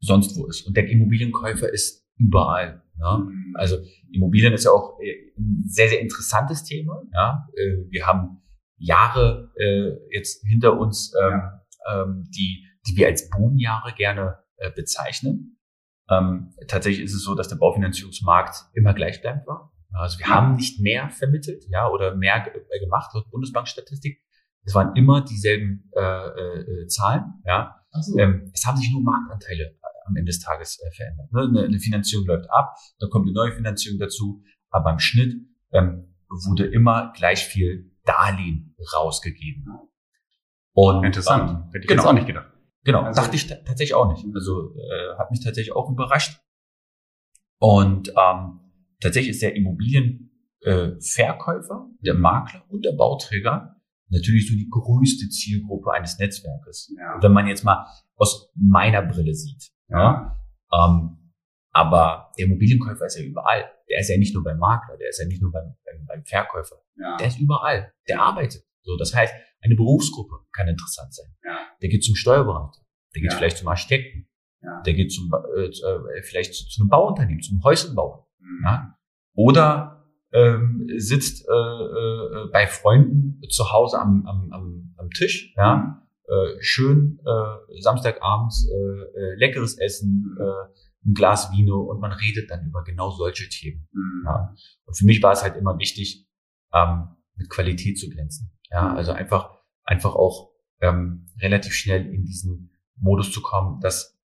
sonst 0.00 0.34
wo 0.38 0.46
ist. 0.46 0.66
Und 0.66 0.78
der 0.78 0.88
Immobilienkäufer 0.88 1.70
ist 1.70 2.08
überall. 2.16 2.82
Ja? 3.00 3.18
Mhm. 3.18 3.52
Also 3.52 3.76
Immobilien 4.12 4.54
ist 4.54 4.64
ja 4.64 4.70
auch 4.70 4.98
äh, 4.98 5.34
ein 5.36 5.64
sehr, 5.66 5.90
sehr 5.90 6.00
interessantes 6.00 6.64
Thema. 6.64 7.02
Ja? 7.12 7.46
Äh, 7.54 7.84
wir 7.90 8.06
haben 8.06 8.40
Jahre 8.78 9.52
äh, 9.56 9.92
jetzt 10.10 10.42
hinter 10.46 10.78
uns, 10.78 11.12
ähm, 11.22 11.42
ähm, 11.90 12.28
die, 12.34 12.66
die 12.86 12.96
wir 12.96 13.06
als 13.06 13.28
Boomjahre 13.30 13.92
gerne 13.94 14.38
äh, 14.56 14.70
bezeichnen. 14.70 15.58
Ähm, 16.10 16.54
tatsächlich 16.68 17.04
ist 17.04 17.14
es 17.14 17.22
so, 17.22 17.34
dass 17.34 17.48
der 17.48 17.56
Baufinanzierungsmarkt 17.56 18.56
immer 18.74 18.94
gleichbleibend 18.94 19.46
war. 19.46 19.72
Also 19.92 20.18
wir 20.18 20.26
haben 20.26 20.56
nicht 20.56 20.80
mehr 20.80 21.08
vermittelt, 21.10 21.64
ja, 21.70 21.88
oder 21.88 22.16
mehr 22.16 22.44
äh, 22.46 22.80
gemacht 22.80 23.12
laut 23.14 23.30
Bundesbankstatistik. 23.30 24.20
Es 24.64 24.74
waren 24.74 24.96
immer 24.96 25.22
dieselben 25.24 25.90
äh, 25.94 26.00
äh, 26.00 26.86
Zahlen, 26.88 27.42
ja. 27.44 27.80
So. 28.00 28.18
Ähm, 28.18 28.50
es 28.52 28.66
haben 28.66 28.76
sich 28.76 28.90
nur 28.90 29.02
Marktanteile 29.02 29.64
äh, 29.64 30.06
am 30.06 30.16
Ende 30.16 30.30
des 30.30 30.40
Tages 30.40 30.80
äh, 30.80 30.90
verändert. 30.90 31.32
Ne? 31.32 31.42
Eine, 31.42 31.64
eine 31.66 31.78
Finanzierung 31.78 32.26
läuft 32.26 32.50
ab, 32.50 32.74
dann 32.98 33.08
kommt 33.08 33.26
eine 33.26 33.34
neue 33.34 33.52
Finanzierung 33.52 34.00
dazu, 34.00 34.42
aber 34.70 34.90
im 34.90 34.98
Schnitt 34.98 35.34
ähm, 35.72 36.14
wurde 36.28 36.66
immer 36.66 37.12
gleich 37.14 37.44
viel 37.44 37.92
Darlehen 38.04 38.74
rausgegeben. 38.94 39.66
Und, 40.74 41.04
Interessant. 41.04 41.50
Ähm, 41.50 41.66
Hätte 41.68 41.78
ich 41.78 41.86
genau. 41.86 42.02
jetzt 42.02 42.08
auch 42.08 42.14
nicht 42.14 42.26
gedacht. 42.26 42.50
Genau, 42.84 43.02
also, 43.02 43.20
dachte 43.20 43.36
ich 43.36 43.46
tatsächlich 43.46 43.94
auch 43.94 44.08
nicht. 44.08 44.24
Also 44.34 44.74
äh, 44.74 45.16
hat 45.16 45.30
mich 45.30 45.42
tatsächlich 45.42 45.74
auch 45.74 45.90
überrascht. 45.90 46.38
Und 47.58 48.10
ähm, 48.10 48.60
tatsächlich 49.00 49.30
ist 49.30 49.40
der 49.42 49.56
Immobilienverkäufer, 49.56 51.88
äh, 51.90 52.04
der 52.04 52.14
Makler 52.14 52.62
und 52.68 52.84
der 52.84 52.92
Bauträger 52.92 53.80
natürlich 54.10 54.48
so 54.48 54.54
die 54.54 54.68
größte 54.68 55.30
Zielgruppe 55.30 55.92
eines 55.92 56.18
Netzwerkes. 56.18 56.92
Ja. 56.98 57.22
Wenn 57.22 57.32
man 57.32 57.46
jetzt 57.46 57.64
mal 57.64 57.86
aus 58.16 58.50
meiner 58.54 59.00
Brille 59.02 59.34
sieht. 59.34 59.70
Ja. 59.88 60.38
Ähm, 60.72 61.32
aber 61.70 62.32
der 62.38 62.46
Immobilienkäufer 62.46 63.06
ist 63.06 63.18
ja 63.18 63.24
überall. 63.24 63.64
Der 63.88 64.00
ist 64.00 64.08
ja 64.08 64.16
nicht 64.16 64.34
nur 64.34 64.44
beim 64.44 64.58
Makler, 64.58 64.96
der 64.96 65.08
ist 65.08 65.20
ja 65.20 65.26
nicht 65.26 65.42
nur 65.42 65.50
beim, 65.50 65.74
beim, 65.84 66.06
beim 66.06 66.24
Verkäufer. 66.24 66.76
Ja. 66.96 67.16
Der 67.16 67.28
ist 67.28 67.38
überall. 67.38 67.92
Der 68.08 68.20
arbeitet. 68.20 68.64
So, 68.82 68.96
das 68.96 69.14
heißt, 69.14 69.34
eine 69.64 69.74
Berufsgruppe 69.74 70.46
kann 70.52 70.68
interessant 70.68 71.14
sein. 71.14 71.34
Ja. 71.44 71.58
Der 71.80 71.88
geht 71.88 72.04
zum 72.04 72.14
Steuerberater. 72.14 72.80
Der 73.14 73.22
geht 73.22 73.32
ja. 73.32 73.38
vielleicht 73.38 73.58
zum 73.58 73.68
Architekten. 73.68 74.28
Ja. 74.62 74.82
Der 74.82 74.94
geht 74.94 75.12
zum, 75.12 75.30
äh, 75.56 75.66
äh 75.66 76.22
vielleicht 76.22 76.54
zu, 76.54 76.66
zu, 76.68 76.82
einem 76.82 76.90
Bauunternehmen, 76.90 77.42
zum 77.42 77.62
Häuselbauer. 77.62 78.28
Mhm. 78.38 78.64
Ja? 78.64 78.98
Oder 79.34 79.94
ähm, 80.32 80.86
sitzt 80.96 81.46
äh, 81.48 81.52
äh, 81.52 82.50
bei 82.52 82.66
Freunden 82.66 83.40
zu 83.48 83.72
Hause 83.72 84.00
am, 84.00 84.26
am, 84.26 84.52
am, 84.52 84.94
am 84.96 85.10
Tisch, 85.10 85.54
ja, 85.56 85.76
mhm. 85.76 86.34
äh, 86.34 86.60
schön 86.60 87.20
äh, 87.24 87.80
Samstagabends 87.80 88.68
äh, 88.68 88.74
äh, 88.74 89.34
leckeres 89.36 89.78
Essen, 89.78 90.36
äh, 90.38 90.74
ein 91.06 91.14
Glas 91.14 91.52
Vino 91.52 91.80
und 91.82 92.00
man 92.00 92.12
redet 92.12 92.50
dann 92.50 92.66
über 92.66 92.82
genau 92.82 93.10
solche 93.10 93.48
Themen. 93.48 93.86
Mhm. 93.92 94.22
Ja. 94.24 94.54
Und 94.86 94.98
für 94.98 95.04
mich 95.04 95.22
war 95.22 95.32
es 95.32 95.42
halt 95.42 95.56
immer 95.56 95.78
wichtig, 95.78 96.26
ähm, 96.72 97.08
mit 97.36 97.50
Qualität 97.50 97.98
zu 97.98 98.08
glänzen. 98.08 98.50
Ja, 98.74 98.92
also 98.92 99.12
einfach, 99.12 99.60
einfach 99.84 100.16
auch 100.16 100.50
ähm, 100.80 101.28
relativ 101.40 101.74
schnell 101.74 102.12
in 102.12 102.24
diesen 102.24 102.76
Modus 102.96 103.30
zu 103.30 103.40
kommen, 103.40 103.78
dass 103.80 104.20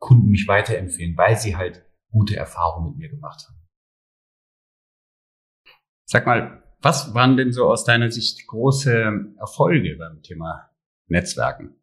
Kunden 0.00 0.28
mich 0.28 0.48
weiterempfehlen, 0.48 1.16
weil 1.16 1.38
sie 1.38 1.54
halt 1.54 1.86
gute 2.10 2.34
Erfahrungen 2.34 2.90
mit 2.90 2.98
mir 2.98 3.08
gemacht 3.08 3.46
haben. 3.46 3.62
Sag 6.04 6.26
mal, 6.26 6.64
was 6.80 7.14
waren 7.14 7.36
denn 7.36 7.52
so 7.52 7.70
aus 7.70 7.84
deiner 7.84 8.10
Sicht 8.10 8.44
große 8.48 9.34
Erfolge 9.38 9.94
beim 9.96 10.20
Thema 10.22 10.68
Netzwerken? 11.06 11.76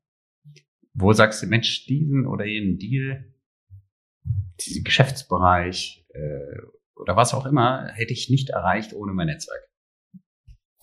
Wo 0.93 1.13
sagst 1.13 1.41
du, 1.41 1.47
Mensch, 1.47 1.85
diesen 1.85 2.27
oder 2.27 2.43
jenen 2.43 2.77
Deal, 2.77 3.33
diesen 4.59 4.83
Geschäftsbereich 4.83 6.05
äh, 6.09 6.57
oder 6.97 7.15
was 7.15 7.33
auch 7.33 7.45
immer, 7.45 7.87
hätte 7.93 8.11
ich 8.11 8.29
nicht 8.29 8.49
erreicht 8.49 8.93
ohne 8.93 9.13
mein 9.13 9.27
Netzwerk? 9.27 9.68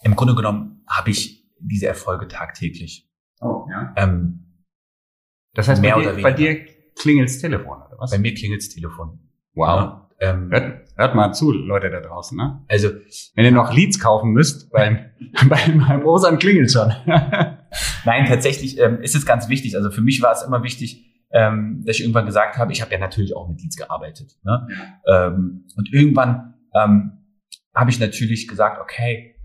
Im 0.03 0.17
Grunde 0.17 0.35
genommen 0.35 0.85
habe 0.89 1.11
ich 1.11 1.47
diese 1.59 1.87
Erfolge 1.87 2.29
tagtäglich. 2.29 3.09
Oh, 3.41 3.67
ja. 3.71 3.93
Ähm, 3.97 4.47
das 5.55 5.69
heißt, 5.69 5.81
mehr 5.81 5.95
bei 5.95 6.01
dir, 6.01 6.07
oder 6.07 6.17
weniger. 6.17 6.31
bei 6.31 6.37
dir 6.37 6.67
klingelt's 6.95 7.39
Telefon, 7.39 7.79
oder 7.83 7.97
was? 7.99 8.11
Bei 8.11 8.19
mir 8.19 8.35
klingelt's 8.35 8.69
Telefon. 8.69 9.19
Wow. 9.55 9.67
Ja. 9.67 10.03
Ähm, 10.19 10.51
hört, 10.51 10.89
hört 10.97 11.15
mal 11.15 11.33
zu, 11.33 11.53
Leute 11.53 11.91
da 11.91 12.01
draußen. 12.01 12.37
Ne? 12.37 12.65
Also, 12.69 12.91
wenn 13.35 13.45
ihr 13.45 13.51
noch 13.51 13.73
Leads 13.73 14.01
kaufen 14.01 14.33
müsst, 14.33 14.71
beim, 14.71 14.99
beim, 15.49 15.79
beim 15.87 16.03
Rosan 16.03 16.39
klingelt 16.39 16.73
schon. 16.73 16.93
Nein, 18.05 18.27
tatsächlich 18.27 18.79
ähm, 18.79 19.01
ist 19.01 19.15
es 19.15 19.27
ganz 19.27 19.49
wichtig. 19.49 19.77
Also 19.77 19.91
für 19.91 20.01
mich 20.01 20.23
war 20.23 20.33
es 20.33 20.43
immer 20.43 20.63
wichtig, 20.63 21.07
ähm, 21.33 21.83
dass 21.85 21.97
ich 21.97 22.03
irgendwann 22.03 22.25
gesagt 22.25 22.57
habe, 22.57 22.73
ich 22.73 22.81
habe 22.81 22.93
ja 22.93 22.99
natürlich 22.99 23.37
auch 23.37 23.49
mit 23.49 23.61
Leads 23.61 23.77
gearbeitet. 23.77 24.39
Ne? 24.43 24.67
Ja. 25.07 25.27
Ähm, 25.27 25.67
und 25.77 25.93
irgendwann 25.93 26.55
ähm, 26.75 27.13
habe 27.75 27.91
ich 27.91 28.01
natürlich 28.01 28.49
gesagt, 28.49 28.81
okay, 28.81 29.36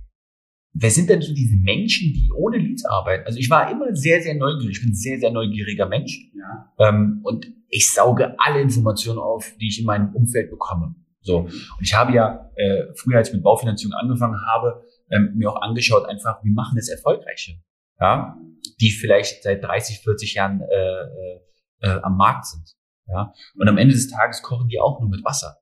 wer 0.73 0.89
sind 0.89 1.09
denn 1.09 1.21
so 1.21 1.33
diese 1.33 1.57
Menschen, 1.57 2.13
die 2.13 2.29
ohne 2.35 2.57
Leads 2.57 2.85
arbeiten? 2.85 3.25
Also 3.25 3.39
ich 3.39 3.49
war 3.49 3.69
immer 3.71 3.93
sehr, 3.95 4.21
sehr 4.21 4.35
neugierig. 4.35 4.77
Ich 4.77 4.81
bin 4.81 4.91
ein 4.91 4.95
sehr, 4.95 5.19
sehr 5.19 5.31
neugieriger 5.31 5.87
Mensch. 5.87 6.31
Ja. 6.33 6.71
Ähm, 6.79 7.21
und 7.23 7.47
ich 7.69 7.91
sauge 7.91 8.35
alle 8.39 8.61
Informationen 8.61 9.19
auf, 9.19 9.53
die 9.59 9.67
ich 9.67 9.79
in 9.79 9.85
meinem 9.85 10.13
Umfeld 10.13 10.49
bekomme. 10.49 10.95
So. 11.21 11.39
Und 11.39 11.81
ich 11.81 11.93
habe 11.93 12.13
ja 12.13 12.49
äh, 12.55 12.93
früher, 12.95 13.17
als 13.17 13.29
ich 13.29 13.35
mit 13.35 13.43
Baufinanzierung 13.43 13.93
angefangen 13.93 14.39
habe, 14.47 14.83
ähm, 15.11 15.33
mir 15.35 15.51
auch 15.51 15.61
angeschaut, 15.61 16.07
einfach, 16.07 16.43
wie 16.43 16.51
machen 16.51 16.77
es 16.77 16.89
Erfolgreiche? 16.89 17.61
Ja, 17.99 18.35
die 18.79 18.89
vielleicht 18.89 19.43
seit 19.43 19.63
30, 19.63 19.99
40 19.99 20.33
Jahren 20.33 20.61
äh, 20.61 20.65
äh, 20.65 21.39
äh, 21.81 22.01
am 22.01 22.17
Markt 22.17 22.47
sind. 22.47 22.75
Ja, 23.07 23.33
und 23.55 23.67
am 23.67 23.77
Ende 23.77 23.93
des 23.93 24.09
Tages 24.09 24.41
kochen 24.41 24.69
die 24.69 24.79
auch 24.79 24.99
nur 24.99 25.09
mit 25.09 25.23
Wasser. 25.23 25.57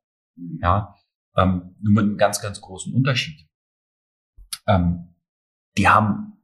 Ja, 0.61 0.95
ähm, 1.35 1.75
nur 1.81 1.93
mit 1.95 2.03
einem 2.03 2.17
ganz, 2.17 2.41
ganz 2.41 2.61
großen 2.61 2.93
Unterschied 2.93 3.48
ähm, 4.69 5.15
die 5.77 5.87
haben 5.87 6.37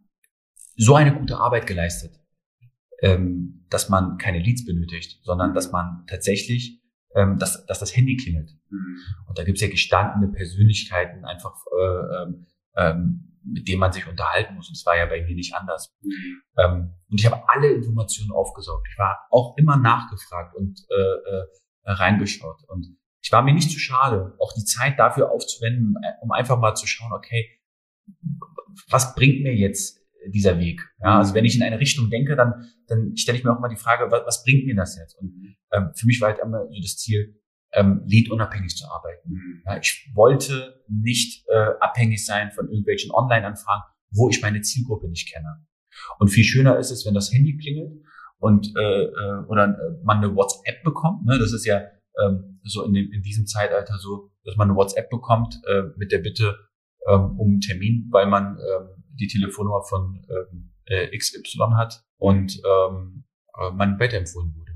so 0.75 0.95
eine 0.95 1.17
gute 1.17 1.37
Arbeit 1.37 1.67
geleistet, 1.67 2.19
ähm, 3.01 3.65
dass 3.69 3.89
man 3.89 4.17
keine 4.17 4.39
Leads 4.39 4.65
benötigt, 4.65 5.19
sondern 5.23 5.53
dass 5.53 5.71
man 5.71 6.05
tatsächlich, 6.07 6.81
ähm, 7.15 7.37
dass, 7.37 7.65
dass 7.65 7.79
das 7.79 7.95
Handy 7.95 8.17
klingelt. 8.17 8.51
Mhm. 8.69 8.97
Und 9.27 9.37
da 9.37 9.43
gibt's 9.43 9.61
ja 9.61 9.69
gestandene 9.69 10.31
Persönlichkeiten 10.31 11.25
einfach, 11.25 11.55
äh, 11.79 12.23
ähm, 12.23 12.45
ähm 12.75 13.31
mit 13.47 13.67
denen 13.67 13.79
man 13.79 13.91
sich 13.91 14.07
unterhalten 14.07 14.55
muss. 14.55 14.69
Und 14.69 14.75
es 14.75 14.87
war 14.87 14.97
ja 14.97 15.05
bei 15.05 15.21
mir 15.21 15.35
nicht 15.35 15.53
anders. 15.53 15.95
Mhm. 16.01 16.41
Ähm, 16.57 16.93
und 17.11 17.19
ich 17.19 17.27
habe 17.27 17.47
alle 17.47 17.71
Informationen 17.71 18.31
aufgesaugt. 18.31 18.87
Ich 18.91 18.97
war 18.97 19.19
auch 19.29 19.55
immer 19.57 19.77
nachgefragt 19.77 20.55
und 20.55 20.83
äh, 20.89 20.95
äh, 20.95 21.45
reingeschaut. 21.85 22.63
Und 22.67 22.87
ich 23.21 23.31
war 23.31 23.43
mir 23.43 23.53
nicht 23.53 23.69
zu 23.69 23.77
schade, 23.77 24.35
auch 24.39 24.51
die 24.53 24.65
Zeit 24.65 24.97
dafür 24.97 25.29
aufzuwenden, 25.29 25.95
um 26.21 26.31
einfach 26.31 26.57
mal 26.57 26.73
zu 26.73 26.87
schauen, 26.87 27.13
okay, 27.13 27.47
was 28.89 29.15
bringt 29.15 29.41
mir 29.41 29.55
jetzt 29.55 30.01
dieser 30.27 30.59
Weg? 30.59 30.81
Ja, 31.01 31.19
also 31.19 31.33
wenn 31.33 31.45
ich 31.45 31.55
in 31.55 31.63
eine 31.63 31.79
Richtung 31.79 32.09
denke, 32.09 32.35
dann, 32.35 32.69
dann 32.87 33.15
stelle 33.15 33.37
ich 33.37 33.43
mir 33.43 33.53
auch 33.53 33.59
mal 33.59 33.69
die 33.69 33.75
Frage, 33.75 34.11
was, 34.11 34.25
was 34.25 34.43
bringt 34.43 34.65
mir 34.65 34.75
das 34.75 34.97
jetzt? 34.97 35.17
Und 35.19 35.55
ähm, 35.71 35.91
für 35.95 36.07
mich 36.07 36.19
war 36.21 36.29
halt 36.29 36.39
immer 36.39 36.65
so 36.69 36.81
das 36.81 36.97
Ziel, 36.97 37.39
ähm, 37.73 38.03
lead-unabhängig 38.05 38.75
zu 38.75 38.87
arbeiten. 38.89 39.29
Mhm. 39.29 39.63
Ja, 39.65 39.77
ich 39.77 40.09
wollte 40.13 40.81
nicht 40.87 41.45
äh, 41.47 41.71
abhängig 41.79 42.25
sein 42.25 42.51
von 42.51 42.67
irgendwelchen 42.67 43.11
Online-Anfragen, 43.11 43.83
wo 44.11 44.29
ich 44.29 44.41
meine 44.41 44.61
Zielgruppe 44.61 45.09
nicht 45.09 45.31
kenne. 45.31 45.65
Und 46.19 46.29
viel 46.29 46.43
schöner 46.43 46.77
ist 46.77 46.91
es, 46.91 47.05
wenn 47.05 47.13
das 47.13 47.31
Handy 47.31 47.57
klingelt 47.57 48.01
und 48.37 48.73
äh, 48.77 49.03
äh, 49.03 49.45
oder 49.47 49.65
äh, 49.65 50.03
man 50.03 50.17
eine 50.17 50.35
WhatsApp 50.35 50.83
bekommt. 50.83 51.25
Ne? 51.25 51.37
Das 51.37 51.53
ist 51.53 51.65
ja 51.65 51.81
ähm, 52.23 52.59
so 52.63 52.83
in, 52.85 52.93
dem, 52.93 53.11
in 53.11 53.21
diesem 53.21 53.45
Zeitalter 53.45 53.97
so, 53.97 54.31
dass 54.43 54.55
man 54.55 54.69
eine 54.69 54.77
WhatsApp 54.77 55.09
bekommt 55.09 55.61
äh, 55.67 55.83
mit 55.97 56.11
der 56.11 56.19
Bitte, 56.19 56.57
ähm, 57.07 57.37
um 57.37 57.47
einen 57.47 57.61
Termin, 57.61 58.07
weil 58.11 58.27
man 58.27 58.57
ähm, 58.57 59.03
die 59.19 59.27
Telefonnummer 59.27 59.83
von 59.83 60.25
ähm, 60.29 60.71
äh, 60.85 61.17
XY 61.17 61.73
hat 61.75 62.03
und 62.17 62.61
ähm, 62.63 63.23
äh, 63.59 63.71
man 63.71 63.99
weiterempfohlen 63.99 64.55
wurde. 64.55 64.71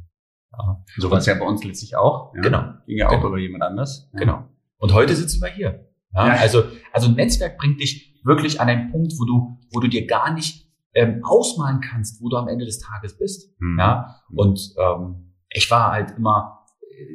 Ja. 0.51 0.83
So 0.97 1.11
war 1.11 1.19
es 1.19 1.25
ja 1.25 1.35
bei 1.35 1.45
uns 1.45 1.63
letztlich 1.63 1.95
auch. 1.95 2.33
Ja? 2.35 2.41
Genau. 2.41 2.73
Ging 2.85 2.97
ja 2.97 3.07
auch 3.07 3.11
genau. 3.11 3.27
über 3.27 3.37
jemand 3.37 3.63
anders. 3.63 4.09
Ja. 4.13 4.19
Genau. 4.19 4.45
Und 4.77 4.93
heute 4.93 5.15
sitzen 5.15 5.41
wir 5.41 5.49
hier. 5.49 5.87
Ja? 6.13 6.27
ja? 6.27 6.33
Also, 6.35 6.63
also 6.91 7.07
ein 7.07 7.15
Netzwerk 7.15 7.57
bringt 7.57 7.79
dich 7.79 8.19
wirklich 8.23 8.59
an 8.59 8.69
einen 8.69 8.91
Punkt, 8.91 9.13
wo 9.19 9.25
du, 9.25 9.59
wo 9.71 9.79
du 9.79 9.87
dir 9.87 10.05
gar 10.05 10.33
nicht 10.33 10.67
ähm, 10.93 11.21
ausmalen 11.23 11.81
kannst, 11.81 12.21
wo 12.21 12.29
du 12.29 12.37
am 12.37 12.47
Ende 12.47 12.65
des 12.65 12.79
Tages 12.79 13.17
bist. 13.17 13.53
Mhm. 13.59 13.79
Ja, 13.79 14.21
und 14.33 14.73
ähm, 14.77 15.33
ich 15.49 15.69
war 15.69 15.91
halt 15.91 16.11
immer 16.17 16.58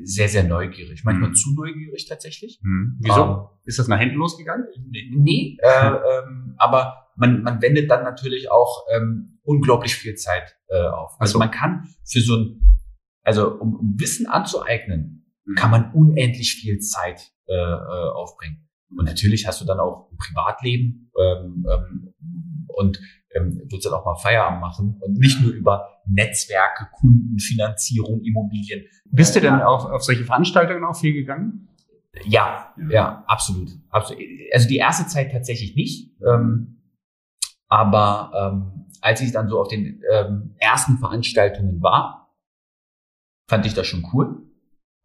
sehr, 0.02 0.28
sehr 0.28 0.44
neugierig. 0.44 1.04
Manchmal 1.04 1.30
mhm. 1.30 1.34
zu 1.34 1.54
neugierig 1.54 2.06
tatsächlich. 2.08 2.60
Mhm. 2.62 2.98
Wieso? 3.00 3.22
Ähm, 3.22 3.46
ist 3.64 3.78
das 3.78 3.88
nach 3.88 3.98
hinten 3.98 4.16
losgegangen? 4.16 4.66
Nee, 5.10 5.58
äh, 5.62 5.86
ähm, 5.88 6.54
aber 6.58 7.10
man, 7.16 7.42
man 7.42 7.62
wendet 7.62 7.90
dann 7.90 8.04
natürlich 8.04 8.50
auch 8.50 8.84
ähm, 8.94 9.38
unglaublich 9.42 9.94
viel 9.94 10.14
Zeit 10.14 10.56
äh, 10.68 10.82
auf. 10.82 11.12
Also, 11.20 11.20
also 11.20 11.38
man 11.38 11.50
kann 11.50 11.88
für 12.04 12.20
so 12.20 12.36
ein, 12.36 12.78
also 13.22 13.54
um, 13.54 13.76
um 13.76 13.94
Wissen 13.98 14.26
anzueignen, 14.26 15.26
mhm. 15.44 15.54
kann 15.54 15.70
man 15.70 15.92
unendlich 15.92 16.54
viel 16.54 16.78
Zeit 16.78 17.32
äh, 17.46 17.54
äh, 17.54 18.10
aufbringen. 18.14 18.68
Und 18.96 19.06
natürlich 19.06 19.46
hast 19.46 19.60
du 19.60 19.64
dann 19.64 19.80
auch 19.80 20.10
ein 20.10 20.16
Privatleben 20.16 21.10
ähm, 21.18 21.66
ähm, 21.70 22.14
und 22.68 23.00
ähm, 23.34 23.60
willst 23.68 23.86
dann 23.86 23.92
auch 23.92 24.04
mal 24.04 24.16
Feierabend 24.16 24.60
machen 24.60 24.96
und 25.00 25.18
nicht 25.18 25.40
nur 25.42 25.52
über 25.52 26.00
Netzwerke, 26.06 26.88
Kunden, 26.92 27.38
Finanzierung, 27.38 28.22
Immobilien. 28.22 28.84
Bist 29.06 29.34
du 29.36 29.40
denn 29.40 29.60
auf, 29.60 29.84
auf 29.84 30.02
solche 30.02 30.24
Veranstaltungen 30.24 30.84
auch 30.84 30.96
viel 30.96 31.12
gegangen? 31.12 31.68
Ja, 32.24 32.72
ja, 32.76 32.90
ja 32.90 33.24
absolut, 33.26 33.70
absolut. 33.90 34.22
Also 34.52 34.68
die 34.68 34.76
erste 34.76 35.06
Zeit 35.06 35.32
tatsächlich 35.32 35.74
nicht, 35.74 36.12
ähm, 36.24 36.80
aber 37.68 38.30
ähm, 38.34 38.86
als 39.00 39.20
ich 39.20 39.32
dann 39.32 39.48
so 39.48 39.60
auf 39.60 39.68
den 39.68 40.00
ähm, 40.12 40.54
ersten 40.58 40.98
Veranstaltungen 40.98 41.82
war, 41.82 42.34
fand 43.48 43.66
ich 43.66 43.74
das 43.74 43.86
schon 43.86 44.06
cool. 44.12 44.46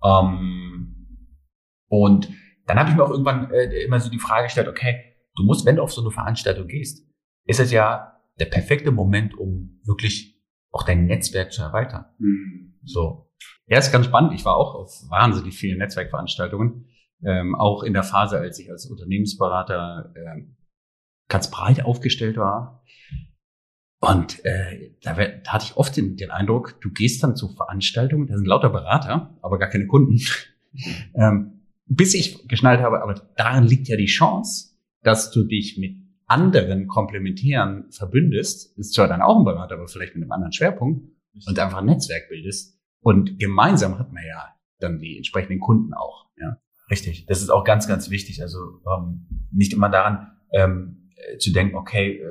Ähm, 0.04 1.18
und 1.90 2.30
dann 2.68 2.78
habe 2.78 2.92
ich 2.92 2.96
mir 2.96 3.04
auch 3.04 3.10
irgendwann 3.10 3.52
äh, 3.52 3.84
immer 3.84 4.00
so 4.00 4.10
die 4.10 4.20
Frage 4.20 4.44
gestellt, 4.44 4.68
okay, 4.68 5.16
du 5.36 5.44
musst, 5.44 5.66
wenn 5.66 5.78
du 5.78 5.82
auf 5.82 5.92
so 5.92 6.02
eine 6.02 6.12
Veranstaltung 6.12 6.68
gehst, 6.68 7.06
ist 7.46 7.60
es 7.60 7.72
ja 7.72 8.19
der 8.40 8.46
perfekte 8.46 8.92
Moment, 8.92 9.38
um 9.38 9.80
wirklich 9.84 10.40
auch 10.72 10.84
dein 10.84 11.06
Netzwerk 11.06 11.52
zu 11.52 11.62
erweitern. 11.62 12.06
Mhm. 12.20 12.74
So. 12.84 13.32
Ja, 13.68 13.78
ist 13.78 13.92
ganz 13.92 14.06
spannend. 14.06 14.34
Ich 14.34 14.46
war 14.46 14.56
auch 14.56 14.76
auf 14.76 14.92
wahnsinnig 15.10 15.58
vielen 15.58 15.78
Netzwerkveranstaltungen. 15.78 16.86
Ähm, 17.24 17.56
auch 17.56 17.84
in 17.84 17.94
der 17.94 18.04
Phase, 18.04 18.40
als 18.40 18.60
ich 18.60 18.72
als 18.72 18.86
Unternehmensberater 18.86 20.14
ähm, 20.16 20.56
ganz 21.28 21.52
breit 21.52 21.84
aufgestellt 21.84 22.38
war. 22.38 22.84
Und 24.00 24.44
äh, 24.46 24.96
da, 25.04 25.14
da 25.14 25.52
hatte 25.52 25.66
ich 25.66 25.78
oft 25.78 25.96
den, 25.98 26.16
den 26.16 26.32
Eindruck, 26.32 26.80
du 26.82 26.90
gehst 26.90 27.22
dann 27.22 27.36
zu 27.36 27.50
Veranstaltungen, 27.50 28.28
da 28.28 28.38
sind 28.38 28.48
lauter 28.48 28.70
Berater, 28.70 29.38
aber 29.42 29.60
gar 29.60 29.70
keine 29.70 29.88
Kunden. 29.88 30.20
ähm, 31.14 31.60
bis 31.86 32.14
ich 32.14 32.48
geschnallt 32.48 32.80
habe, 32.80 33.02
aber 33.02 33.16
darin 33.36 33.66
liegt 33.66 33.88
ja 33.90 33.98
die 33.98 34.06
Chance, 34.06 34.78
dass 35.04 35.32
du 35.32 35.44
dich 35.44 35.78
mit 35.78 35.99
anderen 36.30 36.88
Komplementären 36.88 37.92
verbündest, 37.92 38.78
ist 38.78 38.94
zwar 38.94 39.08
dann 39.08 39.22
auch 39.22 39.40
ein 39.40 39.46
Berater, 39.46 39.76
aber 39.76 39.88
vielleicht 39.88 40.16
mit 40.16 40.24
einem 40.24 40.32
anderen 40.32 40.54
Schwerpunkt 40.54 41.10
und 41.48 41.60
einfach 41.60 41.80
ein 41.80 41.86
Netzwerk 41.86 42.30
bildest. 42.30 42.78
Und 43.02 43.40
gemeinsam 43.40 43.98
hat 43.98 44.12
man 44.12 44.24
ja 44.26 44.56
dann 44.80 45.00
die 45.00 45.18
entsprechenden 45.18 45.60
Kunden 45.60 45.94
auch. 45.94 46.28
Ja. 46.38 46.58
Richtig. 46.92 47.26
Das 47.26 47.42
ist 47.42 47.50
auch 47.50 47.64
ganz, 47.64 47.88
ganz 47.88 48.10
wichtig. 48.10 48.42
Also 48.42 48.60
ähm, 48.88 49.28
nicht 49.52 49.74
immer 49.74 49.90
daran 49.90 50.32
ähm, 50.52 51.10
zu 51.40 51.52
denken, 51.52 51.76
okay, 51.76 52.18
äh, 52.18 52.26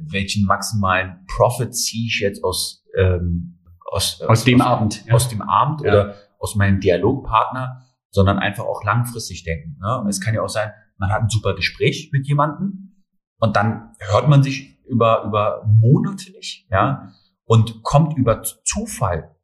welchen 0.00 0.46
maximalen 0.46 1.24
Profit 1.26 1.74
ziehe 1.74 2.06
ich 2.06 2.20
jetzt 2.20 2.42
aus 2.42 2.84
ähm, 2.96 3.58
aus, 3.94 4.20
aus, 4.20 4.28
aus 4.28 4.44
dem 4.44 4.60
aus, 4.60 4.66
Abend, 4.66 5.06
ja. 5.06 5.14
aus 5.14 5.28
dem 5.28 5.42
Abend 5.42 5.82
ja. 5.82 5.92
oder 5.92 6.14
aus 6.38 6.56
meinem 6.56 6.80
Dialogpartner, 6.80 7.82
sondern 8.10 8.38
einfach 8.38 8.64
auch 8.64 8.82
langfristig 8.84 9.44
denken. 9.44 9.78
Ne? 9.80 10.04
Es 10.08 10.20
kann 10.20 10.34
ja 10.34 10.42
auch 10.42 10.48
sein, 10.48 10.72
man 10.98 11.10
hat 11.10 11.22
ein 11.22 11.28
super 11.28 11.54
Gespräch 11.54 12.10
mit 12.12 12.26
jemandem 12.26 12.93
und 13.44 13.56
dann 13.56 13.94
hört 13.98 14.28
man 14.28 14.42
sich 14.42 14.78
über, 14.86 15.24
über 15.26 15.64
Monate 15.66 16.32
nicht, 16.32 16.66
ja, 16.70 17.12
und 17.44 17.82
kommt 17.82 18.16
über 18.16 18.42
Zufall 18.42 19.36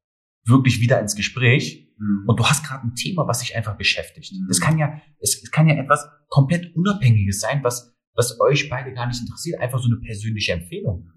wirklich 0.46 0.80
wieder 0.80 0.98
ins 1.00 1.14
Gespräch 1.14 1.92
mhm. 1.98 2.24
und 2.26 2.40
du 2.40 2.46
hast 2.46 2.66
gerade 2.66 2.86
ein 2.86 2.94
Thema, 2.94 3.28
was 3.28 3.40
dich 3.40 3.54
einfach 3.54 3.76
beschäftigt. 3.76 4.32
Mhm. 4.32 4.46
Das 4.48 4.58
kann 4.58 4.78
ja, 4.78 5.00
es, 5.20 5.42
es 5.42 5.50
kann 5.50 5.68
ja 5.68 5.74
etwas 5.74 6.08
komplett 6.28 6.74
Unabhängiges 6.74 7.40
sein, 7.40 7.62
was, 7.62 7.94
was 8.14 8.40
euch 8.40 8.70
beide 8.70 8.94
gar 8.94 9.06
nicht 9.06 9.20
interessiert, 9.20 9.60
einfach 9.60 9.78
so 9.78 9.88
eine 9.88 10.00
persönliche 10.00 10.52
Empfehlung 10.52 11.10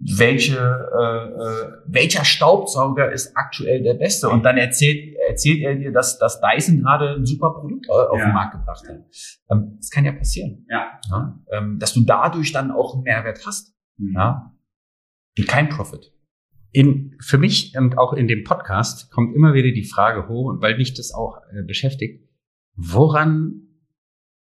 welche, 0.00 0.56
äh, 0.56 1.28
äh, 1.28 1.72
welcher 1.86 2.24
Staubsauger 2.24 3.12
ist 3.12 3.36
aktuell 3.36 3.82
der 3.82 3.94
beste? 3.94 4.30
Und 4.30 4.44
dann 4.44 4.56
erzählt, 4.56 5.14
erzählt 5.28 5.60
er 5.62 5.74
dir, 5.74 5.92
dass, 5.92 6.18
dass 6.18 6.40
Dyson 6.40 6.80
gerade 6.80 7.16
ein 7.16 7.26
super 7.26 7.52
Produkt 7.52 7.86
äh, 7.86 7.92
auf 7.92 8.18
ja. 8.18 8.24
den 8.24 8.32
Markt 8.32 8.52
gebracht 8.52 8.82
hat. 8.88 9.04
Ähm, 9.50 9.76
das 9.76 9.90
kann 9.90 10.06
ja 10.06 10.12
passieren. 10.12 10.66
Ja. 10.70 10.98
ja? 11.10 11.38
Ähm, 11.52 11.78
dass 11.78 11.92
du 11.92 12.00
dadurch 12.02 12.52
dann 12.52 12.70
auch 12.70 12.94
einen 12.94 13.02
Mehrwert 13.02 13.44
hast. 13.46 13.74
Mhm. 13.98 14.14
Ja? 14.14 14.56
Und 15.38 15.46
kein 15.46 15.68
Profit. 15.68 16.12
In, 16.72 17.16
für 17.20 17.36
mich 17.36 17.76
und 17.76 17.98
auch 17.98 18.14
in 18.14 18.26
dem 18.26 18.44
Podcast 18.44 19.10
kommt 19.10 19.34
immer 19.34 19.52
wieder 19.52 19.72
die 19.72 19.84
Frage 19.84 20.28
hoch, 20.28 20.46
und 20.46 20.62
weil 20.62 20.76
mich 20.78 20.94
das 20.94 21.12
auch 21.12 21.38
äh, 21.52 21.62
beschäftigt, 21.62 22.26
woran 22.74 23.66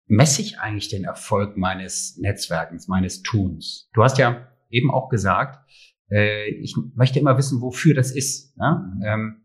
messe 0.06 0.42
ich 0.42 0.58
eigentlich 0.58 0.88
den 0.88 1.04
Erfolg 1.04 1.56
meines 1.56 2.16
Netzwerkens, 2.18 2.88
meines 2.88 3.22
Tuns? 3.22 3.88
Du 3.92 4.02
hast 4.02 4.18
ja 4.18 4.48
eben 4.74 4.90
auch 4.90 5.08
gesagt, 5.08 5.64
äh, 6.10 6.48
ich 6.50 6.76
möchte 6.94 7.18
immer 7.18 7.36
wissen, 7.38 7.60
wofür 7.60 7.94
das 7.94 8.10
ist. 8.10 8.54
Ja? 8.58 8.92
Ähm, 9.04 9.42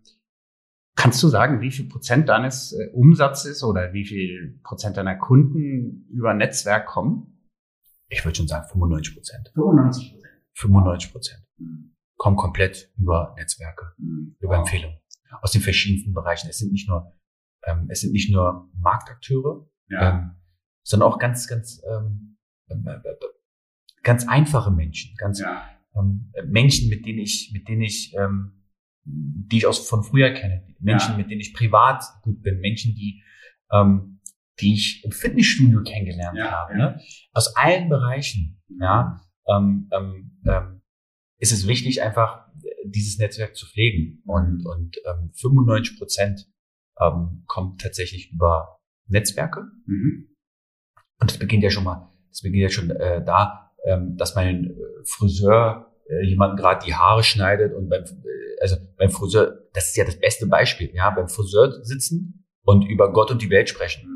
kannst 0.96 1.22
du 1.24 1.28
sagen, 1.28 1.62
wie 1.62 1.72
viel 1.72 1.88
Prozent 1.88 2.30
deines 2.30 2.74
äh, 2.74 2.90
Umsatzes 2.94 3.64
oder 3.64 3.94
wie 3.94 4.06
viel 4.06 4.60
Prozent 4.64 4.98
deiner 4.98 5.16
Kunden 5.16 6.08
über 6.10 6.34
Netzwerk 6.34 6.88
kommen? 6.88 7.48
Ich 8.10 8.26
würde 8.26 8.36
schon 8.36 8.48
sagen 8.48 8.68
95 8.68 9.16
Prozent. 9.16 9.52
95 9.54 10.12
Prozent. 10.14 10.34
95 10.56 11.12
Prozent. 11.12 11.44
Mhm. 11.58 11.96
Kommen 12.18 12.36
komplett 12.36 12.92
über 12.98 13.34
Netzwerke, 13.38 13.94
mhm. 13.98 14.36
über 14.40 14.58
wow. 14.58 14.60
Empfehlungen. 14.60 14.98
Aus 15.42 15.52
den 15.52 15.62
verschiedensten 15.62 16.14
Bereichen. 16.14 16.50
Es 16.50 16.58
sind 16.58 16.72
nicht 16.72 16.90
nur, 16.90 17.14
ähm, 17.64 17.88
es 17.90 18.02
sind 18.02 18.12
nicht 18.12 18.32
nur 18.32 18.68
Marktakteure, 18.74 19.70
ja. 19.90 20.10
ähm, 20.10 20.32
sondern 20.84 21.08
auch 21.08 21.20
ganz, 21.20 21.48
ganz 21.48 21.82
ähm, 21.88 22.38
äh, 22.68 22.74
äh, 22.74 23.16
ganz 24.04 24.28
einfache 24.28 24.72
Menschen, 24.72 25.16
ganz 25.18 25.40
ja. 25.40 25.68
ähm, 25.96 26.32
Menschen, 26.48 26.90
mit 26.90 27.06
denen 27.06 27.20
ich, 27.20 27.52
mit 27.54 27.68
denen 27.68 27.82
ich, 27.82 28.16
ähm, 28.16 28.64
die 29.04 29.58
ich 29.58 29.66
aus 29.66 29.88
von 29.88 30.04
früher 30.04 30.32
kenne, 30.32 30.64
Menschen, 30.80 31.12
ja. 31.12 31.18
mit 31.18 31.30
denen 31.30 31.42
ich 31.42 31.54
privat 31.54 32.04
gut 32.22 32.42
bin, 32.42 32.60
Menschen, 32.60 32.96
die, 32.96 33.24
ähm, 33.72 34.22
die 34.60 34.74
ich 34.74 35.04
im 35.04 35.12
Fitnessstudio 35.12 35.84
kennengelernt 35.84 36.38
ja, 36.38 36.52
habe, 36.52 36.78
Ne? 36.78 37.02
aus 37.34 37.56
allen 37.56 37.90
Bereichen, 37.90 38.62
mhm. 38.68 38.82
ja, 38.82 39.22
ähm, 39.48 39.90
ähm, 39.92 40.42
ähm, 40.46 40.82
ist 41.38 41.52
es 41.52 41.68
wichtig, 41.68 42.02
einfach 42.02 42.48
dieses 42.86 43.18
Netzwerk 43.18 43.56
zu 43.56 43.66
pflegen 43.66 44.22
und 44.26 44.66
und 44.66 44.98
ähm, 45.06 45.32
95 45.34 45.98
Prozent 45.98 46.48
ähm, 47.00 47.44
kommt 47.48 47.82
tatsächlich 47.82 48.32
über 48.32 48.80
Netzwerke 49.08 49.72
mhm. 49.86 50.36
und 51.20 51.32
das 51.32 51.38
beginnt 51.38 51.64
ja 51.64 51.70
schon 51.70 51.86
mal, 51.86 52.12
das 52.30 52.42
beginnt 52.42 52.64
ja 52.64 52.70
schon 52.70 52.92
äh, 52.92 53.24
da, 53.24 53.69
ähm, 53.86 54.16
dass 54.18 54.36
mein 54.36 54.66
äh, 54.66 54.74
Friseur 55.06 55.88
äh, 56.10 56.26
jemanden 56.26 56.58
gerade 56.58 56.86
die 56.86 56.96
Haare 56.96 57.24
schneidet 57.24 57.74
und 57.74 57.90
beim, 57.90 58.04
äh, 58.04 58.62
also 58.62 58.78
beim 58.98 59.10
Friseur, 59.10 59.60
das 59.74 59.90
ist 59.90 59.98
ja 59.98 60.06
das 60.06 60.20
beste 60.20 60.48
Beispiel, 60.48 60.92
ja, 60.94 61.10
beim 61.10 61.30
Friseur 61.30 61.84
sitzen 61.84 62.46
und 62.64 62.84
über 62.84 63.12
Gott 63.12 63.32
und 63.32 63.42
die 63.42 63.50
Welt 63.50 63.70
sprechen. 63.70 64.08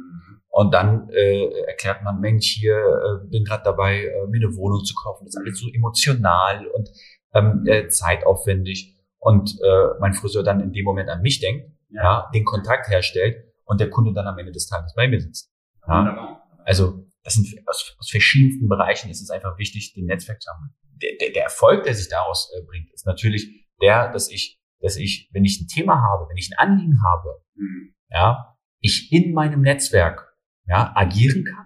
Und 0.49 0.71
dann 0.73 1.09
äh, 1.09 1.47
erklärt 1.65 2.03
man, 2.03 2.19
Mensch, 2.19 2.45
hier 2.45 2.75
äh, 2.75 3.27
bin 3.27 3.43
gerade 3.43 3.63
dabei, 3.63 4.05
äh, 4.05 4.27
mir 4.27 4.45
eine 4.45 4.55
Wohnung 4.55 4.83
zu 4.83 4.93
kaufen. 4.93 5.25
Das 5.25 5.33
ist 5.33 5.41
alles 5.41 5.59
so 5.59 5.67
emotional 5.73 6.67
und 6.67 6.91
ähm, 7.33 7.63
äh, 7.65 7.87
zeitaufwendig. 7.87 8.95
Und 9.17 9.59
äh, 9.63 9.99
mein 9.99 10.13
Friseur 10.13 10.43
dann 10.43 10.59
in 10.59 10.71
dem 10.71 10.85
Moment 10.85 11.09
an 11.09 11.23
mich 11.23 11.39
denkt, 11.39 11.71
ja. 11.89 12.03
ja, 12.03 12.31
den 12.35 12.45
Kontakt 12.45 12.87
herstellt 12.89 13.45
und 13.65 13.79
der 13.79 13.89
Kunde 13.89 14.13
dann 14.13 14.27
am 14.27 14.37
Ende 14.37 14.51
des 14.51 14.67
Tages 14.67 14.93
bei 14.93 15.07
mir 15.07 15.19
sitzt. 15.19 15.51
Ja. 15.87 16.39
Also 16.65 17.05
das 17.23 17.35
sind 17.35 17.47
aus, 17.67 17.95
aus 17.97 18.09
verschiedensten 18.09 18.67
Bereichen 18.67 19.09
ist 19.09 19.21
es 19.21 19.29
einfach 19.29 19.57
wichtig, 19.57 19.93
den 19.93 20.05
Netzwerk 20.05 20.41
zu 20.41 20.51
haben. 20.51 20.75
Der, 21.01 21.11
der, 21.19 21.31
der 21.31 21.43
Erfolg, 21.43 21.83
der 21.83 21.95
sich 21.95 22.09
daraus 22.09 22.51
äh, 22.55 22.63
bringt, 22.65 22.91
ist 22.91 23.05
natürlich 23.05 23.67
der, 23.81 24.11
dass 24.11 24.29
ich, 24.29 24.61
dass 24.79 24.97
ich, 24.97 25.29
wenn 25.33 25.45
ich 25.45 25.61
ein 25.61 25.67
Thema 25.67 26.01
habe, 26.01 26.27
wenn 26.29 26.37
ich 26.37 26.51
ein 26.51 26.57
Anliegen 26.57 27.01
habe, 27.03 27.41
mhm. 27.55 27.93
ja, 28.09 28.57
ich 28.79 29.11
in 29.11 29.33
meinem 29.33 29.61
Netzwerk 29.61 30.35
ja, 30.67 30.91
agieren 30.95 31.45
kann 31.45 31.65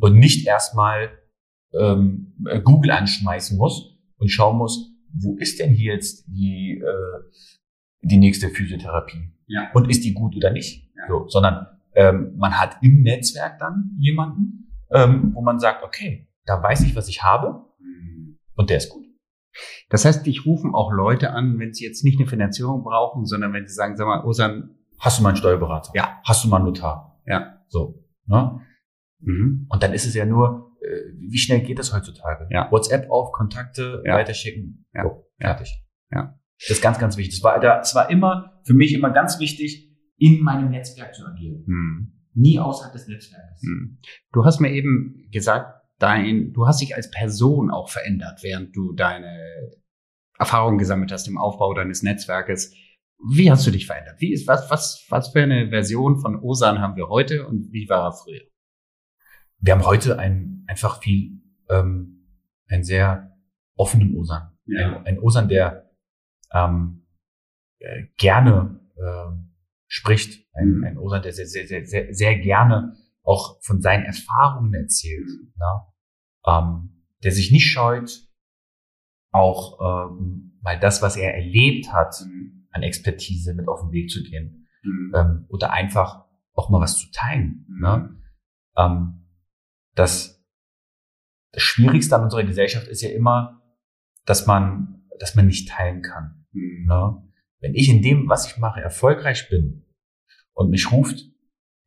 und 0.00 0.18
nicht 0.18 0.46
erstmal 0.46 1.18
ähm, 1.72 2.34
Google 2.64 2.90
anschmeißen 2.90 3.56
muss 3.56 3.96
und 4.16 4.28
schauen 4.28 4.56
muss, 4.56 4.92
wo 5.12 5.36
ist 5.38 5.58
denn 5.58 5.70
hier 5.70 5.94
jetzt 5.94 6.26
die, 6.26 6.82
äh, 6.84 7.30
die 8.02 8.18
nächste 8.18 8.50
Physiotherapie? 8.50 9.32
Ja. 9.46 9.70
Und 9.72 9.88
ist 9.88 10.04
die 10.04 10.12
gut 10.12 10.36
oder 10.36 10.50
nicht? 10.50 10.90
Ja. 10.96 11.08
So, 11.08 11.28
sondern 11.28 11.66
ähm, 11.94 12.34
man 12.36 12.58
hat 12.58 12.76
im 12.82 13.02
Netzwerk 13.02 13.58
dann 13.58 13.96
jemanden, 13.98 14.70
ähm, 14.90 15.32
wo 15.34 15.42
man 15.42 15.58
sagt, 15.58 15.82
okay, 15.84 16.28
da 16.46 16.62
weiß 16.62 16.82
ich, 16.82 16.96
was 16.96 17.08
ich 17.08 17.22
habe 17.22 17.64
und 18.56 18.70
der 18.70 18.78
ist 18.78 18.90
gut. 18.90 19.04
Das 19.90 20.04
heißt, 20.04 20.24
dich 20.26 20.46
rufen 20.46 20.74
auch 20.74 20.92
Leute 20.92 21.30
an, 21.32 21.58
wenn 21.58 21.72
sie 21.72 21.84
jetzt 21.84 22.04
nicht 22.04 22.18
eine 22.20 22.28
Finanzierung 22.28 22.82
brauchen, 22.84 23.24
sondern 23.26 23.52
wenn 23.52 23.66
sie 23.66 23.74
sagen, 23.74 23.96
sag 23.96 24.06
mal, 24.06 24.24
Osan, 24.24 24.76
hast 25.00 25.18
du 25.18 25.22
mal 25.22 25.30
einen 25.30 25.36
Steuerberater? 25.38 25.90
Ja. 25.94 26.20
Hast 26.24 26.44
du 26.44 26.48
mal 26.48 26.56
einen 26.58 26.66
Notar? 26.66 27.20
Ja. 27.26 27.58
So. 27.68 28.04
Ne? 28.26 28.60
Mhm. 29.20 29.66
Und 29.68 29.82
dann 29.82 29.92
ist 29.92 30.06
es 30.06 30.14
ja 30.14 30.24
nur, 30.26 30.76
äh, 30.80 31.12
wie 31.18 31.38
schnell 31.38 31.60
geht 31.62 31.78
das 31.78 31.92
heutzutage? 31.94 32.46
Ja. 32.50 32.70
WhatsApp 32.70 33.10
auf, 33.10 33.32
Kontakte 33.32 34.02
Ja. 34.06 34.14
weiterschicken, 34.14 34.86
Ja. 34.94 35.02
so, 35.04 35.26
fertig. 35.40 35.82
Ja. 36.12 36.38
Das 36.60 36.70
ist 36.70 36.82
ganz, 36.82 36.98
ganz 36.98 37.16
wichtig. 37.16 37.40
Das 37.40 37.44
war, 37.44 37.60
das 37.60 37.94
war 37.94 38.10
immer, 38.10 38.60
für 38.64 38.74
mich 38.74 38.92
immer 38.94 39.10
ganz 39.10 39.38
wichtig, 39.40 39.87
in 40.18 40.42
meinem 40.42 40.70
Netzwerk 40.70 41.14
zu 41.14 41.26
agieren. 41.26 41.64
Mhm. 41.66 42.12
Nie 42.34 42.58
außerhalb 42.58 42.92
des 42.92 43.08
Netzwerkes. 43.08 43.62
Mhm. 43.62 43.98
Du 44.32 44.44
hast 44.44 44.60
mir 44.60 44.70
eben 44.70 45.28
gesagt, 45.32 45.82
dein, 45.98 46.52
du 46.52 46.66
hast 46.66 46.80
dich 46.80 46.94
als 46.94 47.10
Person 47.10 47.70
auch 47.70 47.88
verändert, 47.88 48.40
während 48.42 48.76
du 48.76 48.92
deine 48.92 49.38
Erfahrungen 50.38 50.78
gesammelt 50.78 51.10
hast 51.10 51.26
im 51.26 51.38
Aufbau 51.38 51.74
deines 51.74 52.02
Netzwerkes. 52.02 52.74
Wie 53.34 53.50
hast 53.50 53.66
du 53.66 53.72
dich 53.72 53.86
verändert? 53.86 54.20
Wie 54.20 54.32
ist, 54.32 54.46
was, 54.46 54.70
was, 54.70 55.04
was 55.08 55.30
für 55.30 55.42
eine 55.42 55.70
Version 55.70 56.20
von 56.20 56.40
Osan 56.40 56.78
haben 56.78 56.96
wir 56.96 57.08
heute 57.08 57.46
und 57.46 57.72
wie 57.72 57.88
war 57.88 58.04
er 58.04 58.12
früher? 58.12 58.42
Wir 59.60 59.72
haben 59.72 59.84
heute 59.84 60.18
ein, 60.18 60.64
einfach 60.68 61.02
viel, 61.02 61.40
ähm, 61.68 62.28
einen 62.68 62.84
sehr 62.84 63.36
offenen 63.74 64.14
Osan. 64.14 64.52
Ja. 64.66 64.98
Ein, 64.98 65.06
ein 65.06 65.18
Osan, 65.18 65.48
der 65.48 65.90
ähm, 66.52 67.06
äh, 67.80 68.04
gerne 68.16 68.80
ähm, 68.96 69.47
spricht. 69.88 70.46
Ein, 70.52 70.76
Mhm. 70.76 70.84
ein 70.84 70.98
Osan, 70.98 71.22
der 71.22 71.32
sehr, 71.32 71.46
sehr, 71.46 71.66
sehr, 71.66 71.84
sehr, 71.86 72.14
sehr 72.14 72.38
gerne 72.38 72.96
auch 73.22 73.60
von 73.62 73.80
seinen 73.82 74.04
Erfahrungen 74.04 74.72
erzählt. 74.74 75.28
Ja? 75.58 75.92
Ähm, 76.46 77.04
der 77.22 77.32
sich 77.32 77.50
nicht 77.50 77.70
scheut, 77.70 78.22
auch 79.32 80.10
ähm, 80.12 80.58
mal 80.62 80.78
das, 80.78 81.02
was 81.02 81.16
er 81.16 81.34
erlebt 81.34 81.92
hat, 81.92 82.14
an 82.70 82.82
Expertise 82.82 83.54
mit 83.54 83.68
auf 83.68 83.80
den 83.80 83.92
Weg 83.92 84.10
zu 84.10 84.22
gehen. 84.22 84.68
Mhm. 84.82 85.12
Ähm, 85.14 85.46
oder 85.48 85.72
einfach 85.72 86.24
auch 86.54 86.70
mal 86.70 86.80
was 86.80 86.98
zu 86.98 87.10
teilen. 87.12 87.66
Ne? 87.68 88.16
ähm, 88.76 89.26
das, 89.94 90.44
das 91.52 91.62
Schwierigste 91.62 92.16
an 92.16 92.24
unserer 92.24 92.44
Gesellschaft 92.44 92.86
ist 92.88 93.02
ja 93.02 93.10
immer, 93.10 93.62
dass 94.24 94.46
man, 94.46 95.06
dass 95.18 95.34
man 95.34 95.46
nicht 95.46 95.68
teilen 95.68 96.02
kann. 96.02 96.46
Mhm. 96.52 96.86
Ne? 96.86 97.27
Wenn 97.60 97.74
ich 97.74 97.88
in 97.88 98.02
dem, 98.02 98.28
was 98.28 98.46
ich 98.50 98.58
mache, 98.58 98.80
erfolgreich 98.80 99.48
bin 99.50 99.84
und 100.54 100.70
mich 100.70 100.90
ruft 100.92 101.20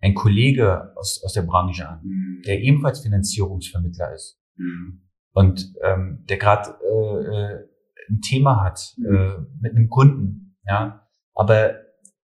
ein 0.01 0.13
Kollege 0.15 0.93
aus, 0.97 1.21
aus 1.23 1.33
der 1.33 1.43
Branche 1.43 1.87
an, 1.87 2.01
Mhm. 2.03 2.41
der 2.45 2.59
ebenfalls 2.61 3.01
Finanzierungsvermittler 3.01 4.13
ist 4.13 4.39
Mhm. 4.57 5.01
und 5.33 5.73
ähm, 5.83 6.25
der 6.29 6.37
gerade 6.37 6.75
äh, 6.83 7.25
äh, 7.25 7.67
ein 8.09 8.19
Thema 8.21 8.63
hat 8.63 8.95
äh, 8.99 9.37
mit 9.61 9.75
einem 9.75 9.87
Kunden, 9.89 10.57
ja, 10.67 11.07
aber 11.33 11.75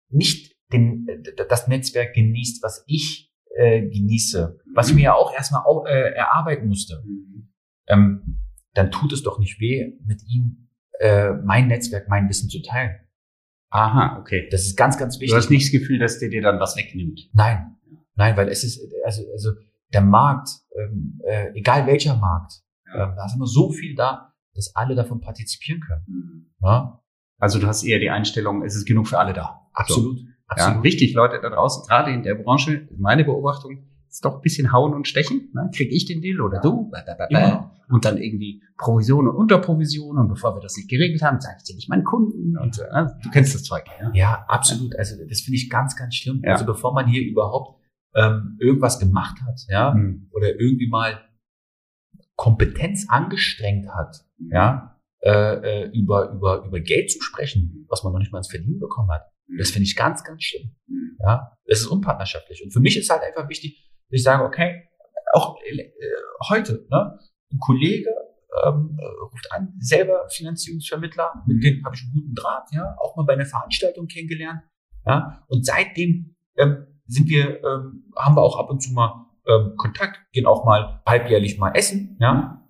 nicht 0.09 0.55
den, 0.73 1.05
das 1.49 1.67
Netzwerk 1.67 2.15
genießt, 2.15 2.63
was 2.63 2.83
ich 2.87 3.31
äh, 3.57 3.81
genieße, 3.87 4.57
was 4.73 4.89
ich 4.89 4.95
mir 4.95 5.03
ja 5.03 5.13
auch 5.13 5.33
erstmal 5.33 5.61
au- 5.65 5.85
äh, 5.85 6.13
erarbeiten 6.13 6.67
musste, 6.67 7.03
Mhm. 7.05 7.49
ähm, 7.87 8.39
dann 8.73 8.89
tut 8.91 9.13
es 9.13 9.21
doch 9.23 9.37
nicht 9.39 9.59
weh, 9.59 9.93
mit 10.05 10.21
ihm 10.27 10.69
äh, 10.99 11.31
mein 11.33 11.67
Netzwerk, 11.67 12.07
mein 12.09 12.27
Wissen 12.29 12.49
zu 12.49 12.61
teilen. 12.61 12.95
Aha, 13.75 14.17
okay. 14.19 14.47
Das 14.51 14.61
ist 14.65 14.77
ganz, 14.77 14.97
ganz 14.97 15.15
wichtig. 15.15 15.31
Du 15.31 15.35
hast 15.35 15.49
nicht 15.49 15.65
das 15.65 15.71
Gefühl, 15.71 15.99
dass 15.99 16.19
der 16.19 16.29
dir 16.29 16.41
dann 16.41 16.59
was 16.59 16.77
wegnimmt. 16.77 17.29
Nein, 17.33 17.75
nein, 18.15 18.37
weil 18.37 18.47
es 18.47 18.63
ist, 18.63 18.79
also, 19.03 19.23
also 19.33 19.51
der 19.93 20.01
Markt, 20.01 20.47
ähm, 20.77 21.19
äh, 21.27 21.49
egal 21.55 21.85
welcher 21.85 22.15
Markt, 22.15 22.61
Ja. 22.87 23.09
ähm, 23.09 23.13
da 23.17 23.25
ist 23.25 23.35
immer 23.35 23.47
so 23.47 23.71
viel 23.71 23.93
da, 23.95 24.33
dass 24.53 24.73
alle 24.75 24.95
davon 24.95 25.19
partizipieren 25.19 25.81
können. 25.81 26.53
Ja? 26.61 27.01
Also 27.37 27.59
du 27.59 27.67
hast 27.67 27.83
eher 27.83 27.99
die 27.99 28.09
Einstellung, 28.09 28.63
es 28.63 28.75
ist 28.75 28.85
genug 28.85 29.07
für 29.09 29.19
alle 29.19 29.33
da. 29.33 29.67
Absolut. 29.73 30.19
Ja, 30.19 30.25
Absolut. 30.47 30.83
wichtig, 30.83 31.13
Leute 31.13 31.39
da 31.41 31.49
draußen, 31.49 31.85
gerade 31.87 32.11
in 32.13 32.23
der 32.23 32.35
Branche, 32.35 32.87
meine 32.97 33.25
Beobachtung, 33.25 33.89
ist 34.15 34.25
doch 34.25 34.35
ein 34.35 34.41
bisschen 34.41 34.71
hauen 34.71 34.93
und 34.93 35.07
stechen. 35.07 35.49
Ne? 35.53 35.69
Krieg 35.75 35.91
ich 35.91 36.05
den 36.05 36.21
Deal 36.21 36.39
oder 36.41 36.61
du? 36.61 36.89
Immer. 37.47 37.71
Und 37.89 38.05
dann 38.05 38.17
irgendwie 38.17 38.63
Provision 38.77 39.27
und 39.27 39.35
Unterprovision. 39.35 40.17
Und 40.17 40.29
bevor 40.29 40.55
wir 40.55 40.61
das 40.61 40.75
nicht 40.77 40.89
geregelt 40.89 41.21
haben, 41.21 41.39
sage 41.41 41.57
ich 41.59 41.63
dir 41.65 41.75
nicht 41.75 41.89
meinen 41.89 42.03
Kunden. 42.05 42.57
Und 42.57 42.79
äh, 42.79 43.05
du 43.23 43.29
kennst 43.29 43.53
das 43.53 43.63
Zeug. 43.63 43.83
Ja? 43.99 44.11
Ja, 44.13 44.45
absolut. 44.47 44.95
Also 44.97 45.15
das 45.27 45.41
finde 45.41 45.57
ich 45.57 45.69
ganz, 45.69 45.95
ganz 45.97 46.15
schlimm. 46.15 46.41
Ja. 46.43 46.53
Also 46.53 46.65
bevor 46.65 46.93
man 46.93 47.07
hier 47.07 47.23
überhaupt 47.23 47.81
ähm, 48.15 48.57
irgendwas 48.59 48.99
gemacht 48.99 49.37
hat, 49.45 49.59
ja, 49.67 49.93
Mhm. 49.93 50.29
oder 50.31 50.47
irgendwie 50.59 50.87
mal 50.87 51.19
Kompetenz 52.35 53.05
angestrengt 53.09 53.87
hat, 53.89 54.25
ja, 54.51 54.97
äh, 55.21 55.83
äh, 55.83 55.89
über 55.91 56.31
über 56.31 56.63
über 56.65 56.79
Geld 56.79 57.11
zu 57.11 57.21
sprechen, 57.21 57.85
was 57.89 58.03
man 58.03 58.13
noch 58.13 58.19
nicht 58.19 58.31
mal 58.31 58.39
ins 58.39 58.49
Verdienen 58.49 58.79
bekommen 58.79 59.11
hat. 59.11 59.23
Das 59.57 59.71
finde 59.71 59.83
ich 59.87 59.95
ganz, 59.95 60.23
ganz 60.23 60.43
schlimm. 60.43 60.71
Mhm. 60.87 61.17
Ja, 61.19 61.57
es 61.65 61.81
ist 61.81 61.87
unpartnerschaftlich. 61.87 62.63
Und 62.63 62.71
für 62.71 62.79
mich 62.79 62.97
ist 62.97 63.09
halt 63.09 63.21
einfach 63.23 63.47
wichtig, 63.49 63.91
ich 64.15 64.23
sage, 64.23 64.43
okay, 64.43 64.83
auch 65.33 65.57
äh, 65.61 65.91
heute, 66.49 66.85
ne, 66.89 67.19
ein 67.51 67.59
Kollege 67.59 68.09
ähm, 68.63 68.97
äh, 68.99 69.05
ruft 69.23 69.51
an, 69.51 69.73
selber 69.79 70.27
Finanzierungsvermittler, 70.29 71.43
mit 71.45 71.63
dem 71.63 71.83
habe 71.85 71.95
ich 71.95 72.03
einen 72.03 72.13
guten 72.13 72.33
Draht, 72.33 72.67
ja, 72.71 72.95
auch 72.99 73.15
mal 73.15 73.23
bei 73.23 73.33
einer 73.33 73.45
Veranstaltung 73.45 74.07
kennengelernt, 74.07 74.61
ja, 75.05 75.43
und 75.47 75.65
seitdem 75.65 76.35
ähm, 76.57 76.87
sind 77.07 77.29
wir, 77.29 77.63
ähm, 77.63 78.11
haben 78.15 78.35
wir 78.35 78.41
auch 78.41 78.57
ab 78.57 78.69
und 78.69 78.81
zu 78.81 78.93
mal 78.93 79.25
ähm, 79.47 79.73
Kontakt, 79.77 80.19
gehen 80.31 80.45
auch 80.45 80.65
mal 80.65 81.01
halbjährlich 81.05 81.57
mal 81.57 81.71
essen, 81.75 82.17
ja, 82.19 82.65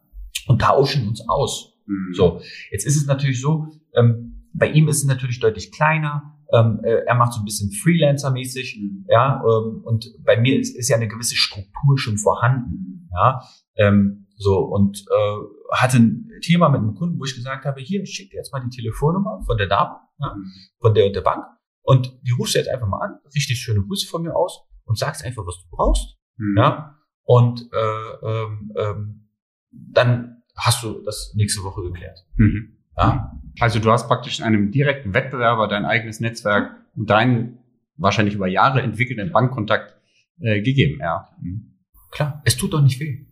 und 0.48 0.62
tauschen 0.62 1.08
uns 1.08 1.28
aus. 1.30 1.78
Mhm. 1.86 2.14
So, 2.14 2.42
jetzt 2.72 2.86
ist 2.86 2.98
es 2.98 3.06
natürlich 3.06 3.40
so, 3.40 3.68
ähm, 3.94 4.50
bei 4.54 4.68
ihm 4.70 4.88
ist 4.88 4.98
es 4.98 5.06
natürlich 5.06 5.40
deutlich 5.40 5.72
kleiner. 5.72 6.35
Ähm, 6.54 6.80
äh, 6.84 7.04
er 7.06 7.16
macht 7.16 7.34
so 7.34 7.42
ein 7.42 7.46
bisschen 7.46 7.72
Freelancer-mäßig, 7.72 8.78
Mhm. 8.80 9.06
ja, 9.10 9.42
ähm, 9.44 9.82
und 9.84 10.06
bei 10.24 10.40
mir 10.40 10.60
ist, 10.60 10.76
ist 10.76 10.90
ja 10.90 10.96
eine 10.96 11.08
gewisse 11.08 11.36
Struktur 11.36 11.98
schon 11.98 12.18
vorhanden, 12.18 13.10
ja, 13.14 13.42
ähm, 13.78 14.28
so 14.38 14.60
und 14.60 15.06
äh, 15.10 15.38
hatte 15.74 15.98
ein 15.98 16.30
Thema 16.42 16.70
mit 16.70 16.80
einem 16.82 16.94
Kunden, 16.96 17.20
wo 17.20 17.24
ich 17.26 17.36
gesagt 17.36 17.66
habe, 17.66 17.82
hier, 17.82 18.02
ich 18.04 18.12
schicke 18.12 18.32
dir 18.32 18.38
jetzt 18.38 18.52
mal 18.54 18.62
die 18.62 18.76
Telefonnummer 18.76 19.42
von 19.46 19.58
der 19.58 19.68
Dame, 19.68 19.96
ja, 20.20 20.36
von 20.80 20.94
der 20.94 21.08
und 21.08 21.16
der 21.16 21.22
Bank 21.22 21.46
und 21.82 22.12
die 22.24 22.32
rufst 22.38 22.56
du 22.56 22.60
jetzt 22.60 22.70
einfach 22.70 22.88
mal 22.88 23.00
an, 23.02 23.18
richtig 23.34 23.58
schöne 23.60 23.82
Grüße 23.82 24.08
von 24.08 24.22
mir 24.22 24.36
aus 24.36 24.62
und 24.86 24.98
sagst 24.98 25.24
einfach, 25.26 25.46
was 25.48 25.58
du 25.62 25.68
brauchst, 25.76 26.18
Mhm. 26.38 26.56
ja, 26.58 26.96
und 27.24 27.62
äh, 27.74 28.28
ähm, 28.28 28.72
ähm, 28.78 29.30
dann 29.72 30.44
hast 30.58 30.84
du 30.84 31.02
das 31.04 31.34
nächste 31.36 31.64
Woche 31.64 31.82
geklärt, 31.84 32.20
Mhm. 32.36 32.75
Ja. 32.98 33.42
Also 33.60 33.80
du 33.80 33.90
hast 33.92 34.08
praktisch 34.08 34.42
einem 34.42 34.72
direkten 34.72 35.14
Wettbewerber 35.14 35.68
dein 35.68 35.86
eigenes 35.86 36.20
Netzwerk 36.20 36.76
und 36.96 37.10
deinen 37.10 37.60
wahrscheinlich 37.98 38.36
über 38.36 38.48
Jahre 38.48 38.82
entwickelten 38.82 39.32
Bankkontakt 39.32 39.96
äh, 40.40 40.62
gegeben. 40.62 41.00
Ja. 41.00 41.30
Mhm. 41.42 41.76
Klar, 42.12 42.42
es 42.46 42.58
tut 42.58 42.74
doch 42.74 42.82
nicht 42.82 43.00
weh. 43.00 43.26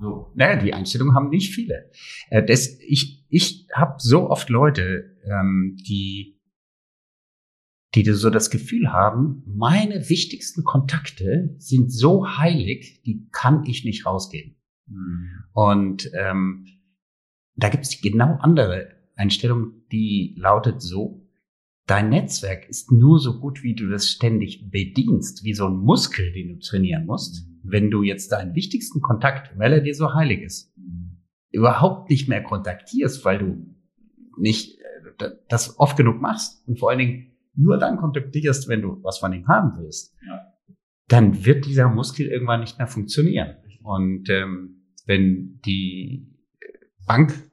So. 0.00 0.30
Naja, 0.34 0.56
die 0.56 0.74
Einstellung 0.74 1.14
haben 1.14 1.28
nicht 1.28 1.52
viele. 1.52 1.90
Äh, 2.30 2.44
das, 2.44 2.78
ich 2.80 3.26
ich 3.28 3.66
habe 3.74 3.96
so 3.98 4.30
oft 4.30 4.48
Leute, 4.48 5.16
ähm, 5.24 5.76
die, 5.86 6.40
die 7.94 8.04
so 8.04 8.30
das 8.30 8.50
Gefühl 8.50 8.92
haben, 8.92 9.42
meine 9.46 10.08
wichtigsten 10.08 10.64
Kontakte 10.64 11.54
sind 11.58 11.92
so 11.92 12.38
heilig, 12.38 13.02
die 13.04 13.28
kann 13.32 13.64
ich 13.64 13.84
nicht 13.84 14.06
rausgeben. 14.06 14.56
Und 15.52 16.10
ähm, 16.14 16.66
da 17.58 17.68
gibt 17.68 17.84
es 17.84 18.00
genau 18.00 18.36
andere 18.40 18.88
Einstellung, 19.16 19.72
die 19.92 20.34
lautet 20.38 20.80
so, 20.80 21.26
dein 21.86 22.08
Netzwerk 22.10 22.68
ist 22.68 22.92
nur 22.92 23.18
so 23.18 23.40
gut, 23.40 23.62
wie 23.62 23.74
du 23.74 23.88
das 23.88 24.08
ständig 24.10 24.70
bedienst, 24.70 25.44
wie 25.44 25.54
so 25.54 25.66
ein 25.66 25.76
Muskel, 25.78 26.32
den 26.32 26.48
du 26.48 26.58
trainieren 26.60 27.06
musst. 27.06 27.46
Wenn 27.62 27.90
du 27.90 28.02
jetzt 28.02 28.30
deinen 28.32 28.54
wichtigsten 28.54 29.00
Kontakt, 29.00 29.58
weil 29.58 29.72
er 29.72 29.80
dir 29.80 29.94
so 29.94 30.14
heilig 30.14 30.42
ist, 30.42 30.72
überhaupt 31.50 32.10
nicht 32.10 32.28
mehr 32.28 32.42
kontaktierst, 32.42 33.24
weil 33.24 33.38
du 33.38 33.74
nicht 34.38 34.78
äh, 35.18 35.30
das 35.48 35.78
oft 35.80 35.96
genug 35.96 36.20
machst 36.20 36.66
und 36.68 36.78
vor 36.78 36.90
allen 36.90 36.98
Dingen 37.00 37.32
nur 37.54 37.76
dann 37.78 37.96
kontaktierst, 37.96 38.68
wenn 38.68 38.82
du 38.82 39.02
was 39.02 39.18
von 39.18 39.32
ihm 39.32 39.48
haben 39.48 39.72
willst, 39.78 40.14
Ja. 40.24 40.40
dann 41.08 41.44
wird 41.44 41.66
dieser 41.66 41.88
Muskel 41.88 42.26
irgendwann 42.28 42.60
nicht 42.60 42.78
mehr 42.78 42.86
funktionieren. 42.86 43.56
Und 43.82 44.28
ähm, 44.30 44.92
wenn 45.06 45.58
die 45.64 46.28
Bank, 47.06 47.47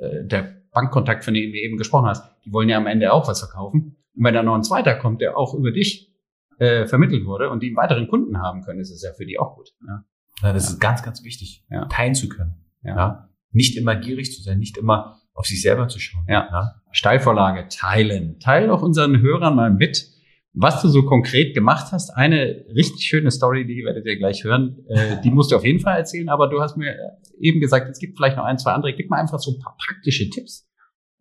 äh, 0.00 0.24
der 0.26 0.56
Bankkontakt, 0.72 1.24
von 1.24 1.34
dem 1.34 1.52
wir 1.52 1.62
eben 1.62 1.76
gesprochen 1.76 2.06
hast, 2.06 2.24
die 2.44 2.52
wollen 2.52 2.68
ja 2.68 2.76
am 2.76 2.86
Ende 2.86 3.12
auch 3.12 3.26
was 3.28 3.40
verkaufen. 3.40 3.96
Und 4.16 4.24
wenn 4.24 4.34
da 4.34 4.42
noch 4.42 4.54
ein 4.54 4.62
zweiter 4.62 4.94
kommt, 4.94 5.20
der 5.20 5.36
auch 5.36 5.54
über 5.54 5.70
dich 5.72 6.12
äh, 6.58 6.86
vermittelt 6.86 7.24
wurde 7.24 7.50
und 7.50 7.62
die 7.62 7.68
einen 7.68 7.76
weiteren 7.76 8.08
Kunden 8.08 8.38
haben 8.40 8.62
können, 8.62 8.80
ist 8.80 8.90
es 8.90 9.02
ja 9.02 9.12
für 9.12 9.24
die 9.26 9.38
auch 9.38 9.56
gut. 9.56 9.70
Ja. 9.86 10.04
Ja, 10.42 10.52
das 10.52 10.70
ist 10.70 10.80
ganz, 10.80 11.02
ganz 11.02 11.22
wichtig, 11.24 11.64
Ja. 11.70 11.86
teilen 11.86 12.14
zu 12.14 12.28
können. 12.28 12.54
Ja. 12.82 12.96
Ja. 12.96 13.28
Nicht 13.52 13.76
immer 13.76 13.96
gierig 13.96 14.32
zu 14.34 14.42
sein, 14.42 14.58
nicht 14.58 14.78
immer 14.78 15.20
auf 15.34 15.46
sich 15.46 15.60
selber 15.60 15.88
zu 15.88 15.98
schauen. 15.98 16.24
Ja. 16.28 16.74
Steilvorlage 16.92 17.68
teilen. 17.68 18.38
Teil 18.40 18.70
auch 18.70 18.82
unseren 18.82 19.20
Hörern 19.20 19.54
mal 19.56 19.70
mit, 19.70 20.08
was 20.52 20.82
du 20.82 20.88
so 20.88 21.04
konkret 21.04 21.54
gemacht 21.54 21.92
hast. 21.92 22.10
Eine 22.10 22.64
richtig 22.74 23.06
schöne 23.06 23.30
Story, 23.30 23.66
die 23.66 23.84
werdet 23.84 24.04
ihr 24.06 24.16
gleich 24.16 24.44
hören. 24.44 24.84
Äh, 24.88 25.20
die 25.22 25.30
musst 25.30 25.52
du 25.52 25.56
auf 25.56 25.64
jeden 25.64 25.80
Fall 25.80 25.96
erzählen, 25.96 26.28
aber 26.28 26.48
du 26.48 26.60
hast 26.60 26.76
mir 26.76 26.96
eben 27.38 27.60
gesagt, 27.60 27.88
es 27.88 27.98
gibt 27.98 28.16
vielleicht 28.16 28.36
noch 28.36 28.44
ein, 28.44 28.58
zwei 28.58 28.72
andere. 28.72 28.94
Gib 28.94 29.10
mal 29.10 29.20
einfach 29.20 29.38
so 29.38 29.52
ein 29.52 29.60
paar 29.60 29.76
praktische 29.76 30.28
Tipps, 30.28 30.68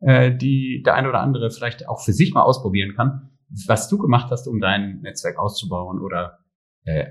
äh, 0.01 0.35
die 0.35 0.81
der 0.85 0.95
eine 0.95 1.09
oder 1.09 1.21
andere 1.21 1.51
vielleicht 1.51 1.87
auch 1.87 2.01
für 2.03 2.13
sich 2.13 2.33
mal 2.33 2.41
ausprobieren 2.41 2.95
kann, 2.95 3.29
was 3.67 3.87
du 3.87 3.97
gemacht 3.97 4.31
hast, 4.31 4.47
um 4.47 4.59
dein 4.59 5.01
Netzwerk 5.01 5.37
auszubauen 5.37 5.99
oder 5.99 6.39
äh, 6.85 7.05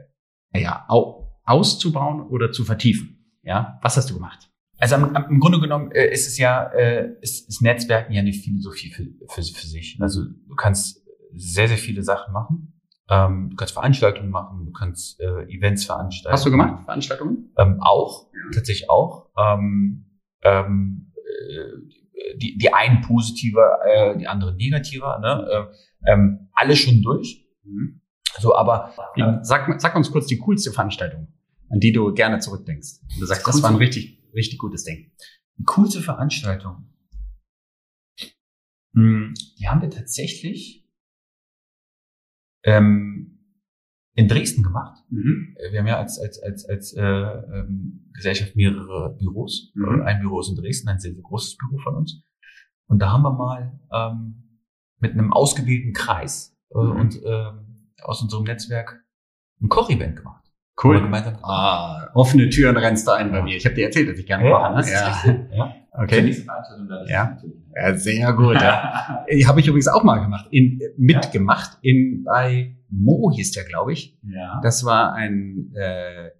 ja, 0.54 0.84
au 0.88 1.26
auszubauen 1.44 2.26
oder 2.28 2.52
zu 2.52 2.64
vertiefen. 2.64 3.38
Ja, 3.42 3.78
was 3.82 3.96
hast 3.96 4.10
du 4.10 4.14
gemacht? 4.14 4.50
Also 4.78 4.94
am, 4.94 5.26
im 5.30 5.40
Grunde 5.40 5.60
genommen 5.60 5.90
äh, 5.92 6.12
ist 6.12 6.28
es 6.28 6.38
ja, 6.38 6.64
äh, 6.72 7.14
ist, 7.20 7.48
ist 7.48 7.62
Netzwerken 7.62 8.12
ja 8.12 8.20
eine 8.20 8.32
Philosophie 8.32 8.90
für, 8.90 9.06
für, 9.28 9.42
für 9.42 9.66
sich. 9.66 9.96
Also 10.00 10.24
du 10.24 10.54
kannst 10.56 10.97
sehr, 11.34 11.68
sehr 11.68 11.78
viele 11.78 12.02
Sachen 12.02 12.32
machen. 12.32 12.80
Ähm, 13.10 13.50
du 13.50 13.56
kannst 13.56 13.72
Veranstaltungen 13.72 14.30
machen, 14.30 14.66
du 14.66 14.72
kannst 14.72 15.18
äh, 15.20 15.44
Events 15.44 15.86
veranstalten. 15.86 16.32
Hast 16.32 16.44
du 16.44 16.50
gemacht, 16.50 16.84
Veranstaltungen? 16.84 17.52
Ähm, 17.56 17.78
auch, 17.80 18.30
ja. 18.32 18.50
tatsächlich 18.52 18.90
auch. 18.90 19.30
Ähm, 19.36 20.04
ähm, 20.42 21.12
äh, 21.14 22.36
die, 22.36 22.58
die 22.58 22.72
einen 22.72 23.00
positiver, 23.00 23.78
äh, 23.86 24.18
die 24.18 24.26
anderen 24.26 24.56
negativer. 24.56 25.18
Ne? 25.20 25.70
Äh, 26.04 26.12
ähm, 26.12 26.48
alle 26.52 26.76
schon 26.76 27.02
durch. 27.02 27.46
Mhm. 27.64 28.00
So, 28.40 28.54
aber 28.54 28.94
äh, 29.16 29.38
sag, 29.42 29.80
sag 29.80 29.96
uns 29.96 30.10
kurz 30.10 30.26
die 30.26 30.38
coolste 30.38 30.70
Veranstaltung, 30.70 31.28
an 31.70 31.80
die 31.80 31.92
du 31.92 32.12
gerne 32.12 32.38
zurückdenkst. 32.38 33.00
Du 33.18 33.26
sagst, 33.26 33.46
das 33.46 33.62
war 33.62 33.70
ein 33.70 33.76
richtig, 33.76 34.22
richtig 34.34 34.58
gutes 34.58 34.84
Ding. 34.84 35.12
Die 35.56 35.64
coolste 35.64 36.00
Veranstaltung. 36.00 36.86
Hm, 38.94 39.34
die 39.58 39.68
haben 39.68 39.82
wir 39.82 39.90
tatsächlich 39.90 40.87
ähm, 42.64 43.38
in 44.14 44.26
Dresden 44.26 44.62
gemacht. 44.62 45.04
Mhm. 45.10 45.54
Äh, 45.56 45.72
wir 45.72 45.78
haben 45.80 45.86
ja 45.86 45.98
als, 45.98 46.18
als, 46.18 46.42
als, 46.42 46.68
als 46.68 46.92
äh, 46.94 47.02
ähm, 47.02 48.10
Gesellschaft 48.14 48.56
mehrere 48.56 49.16
Büros. 49.18 49.72
Mhm. 49.74 50.02
Ein 50.02 50.20
Büro 50.20 50.40
ist 50.40 50.48
in 50.48 50.56
Dresden, 50.56 50.88
ein 50.88 50.98
sehr, 50.98 51.12
sehr 51.12 51.22
großes 51.22 51.56
Büro 51.56 51.78
von 51.78 51.96
uns. 51.96 52.22
Und 52.88 53.00
da 53.00 53.12
haben 53.12 53.22
wir 53.22 53.32
mal 53.32 53.78
ähm, 53.92 54.62
mit 54.98 55.12
einem 55.12 55.32
ausgewählten 55.32 55.92
Kreis 55.92 56.56
äh, 56.74 56.78
mhm. 56.78 56.90
und 56.92 57.22
äh, 57.22 57.50
aus 58.02 58.22
unserem 58.22 58.44
Netzwerk 58.44 59.04
ein 59.60 59.68
Koch-Event 59.68 60.16
gemacht. 60.16 60.44
Cool. 60.82 61.10
Ah, 61.42 62.10
offene 62.14 62.48
Türen 62.50 62.76
rennst 62.76 63.06
du 63.06 63.12
ein 63.12 63.32
bei 63.32 63.42
mir. 63.42 63.56
Ich 63.56 63.64
habe 63.64 63.74
dir 63.74 63.86
erzählt, 63.86 64.08
dass 64.08 64.18
ich 64.18 64.26
gerne 64.26 64.48
ja, 64.48 64.56
koche. 64.56 64.74
Ne? 64.74 64.92
Ja. 64.92 65.56
ja. 65.56 65.74
Okay. 66.02 66.44
Ja. 67.08 67.38
ja, 67.74 67.94
sehr 67.96 68.32
gut. 68.32 68.54
Ja. 68.54 69.24
habe 69.46 69.60
ich 69.60 69.66
übrigens 69.66 69.88
auch 69.88 70.04
mal 70.04 70.18
gemacht. 70.20 70.46
In, 70.50 70.80
mitgemacht 70.96 71.78
in 71.82 72.24
bei 72.24 72.76
Mo 72.88 73.30
hieß 73.34 73.52
der, 73.52 73.64
glaube 73.64 73.92
ich. 73.92 74.18
Ja. 74.22 74.60
Das 74.62 74.84
war 74.84 75.14
ein, 75.14 75.72
äh, 75.74 76.30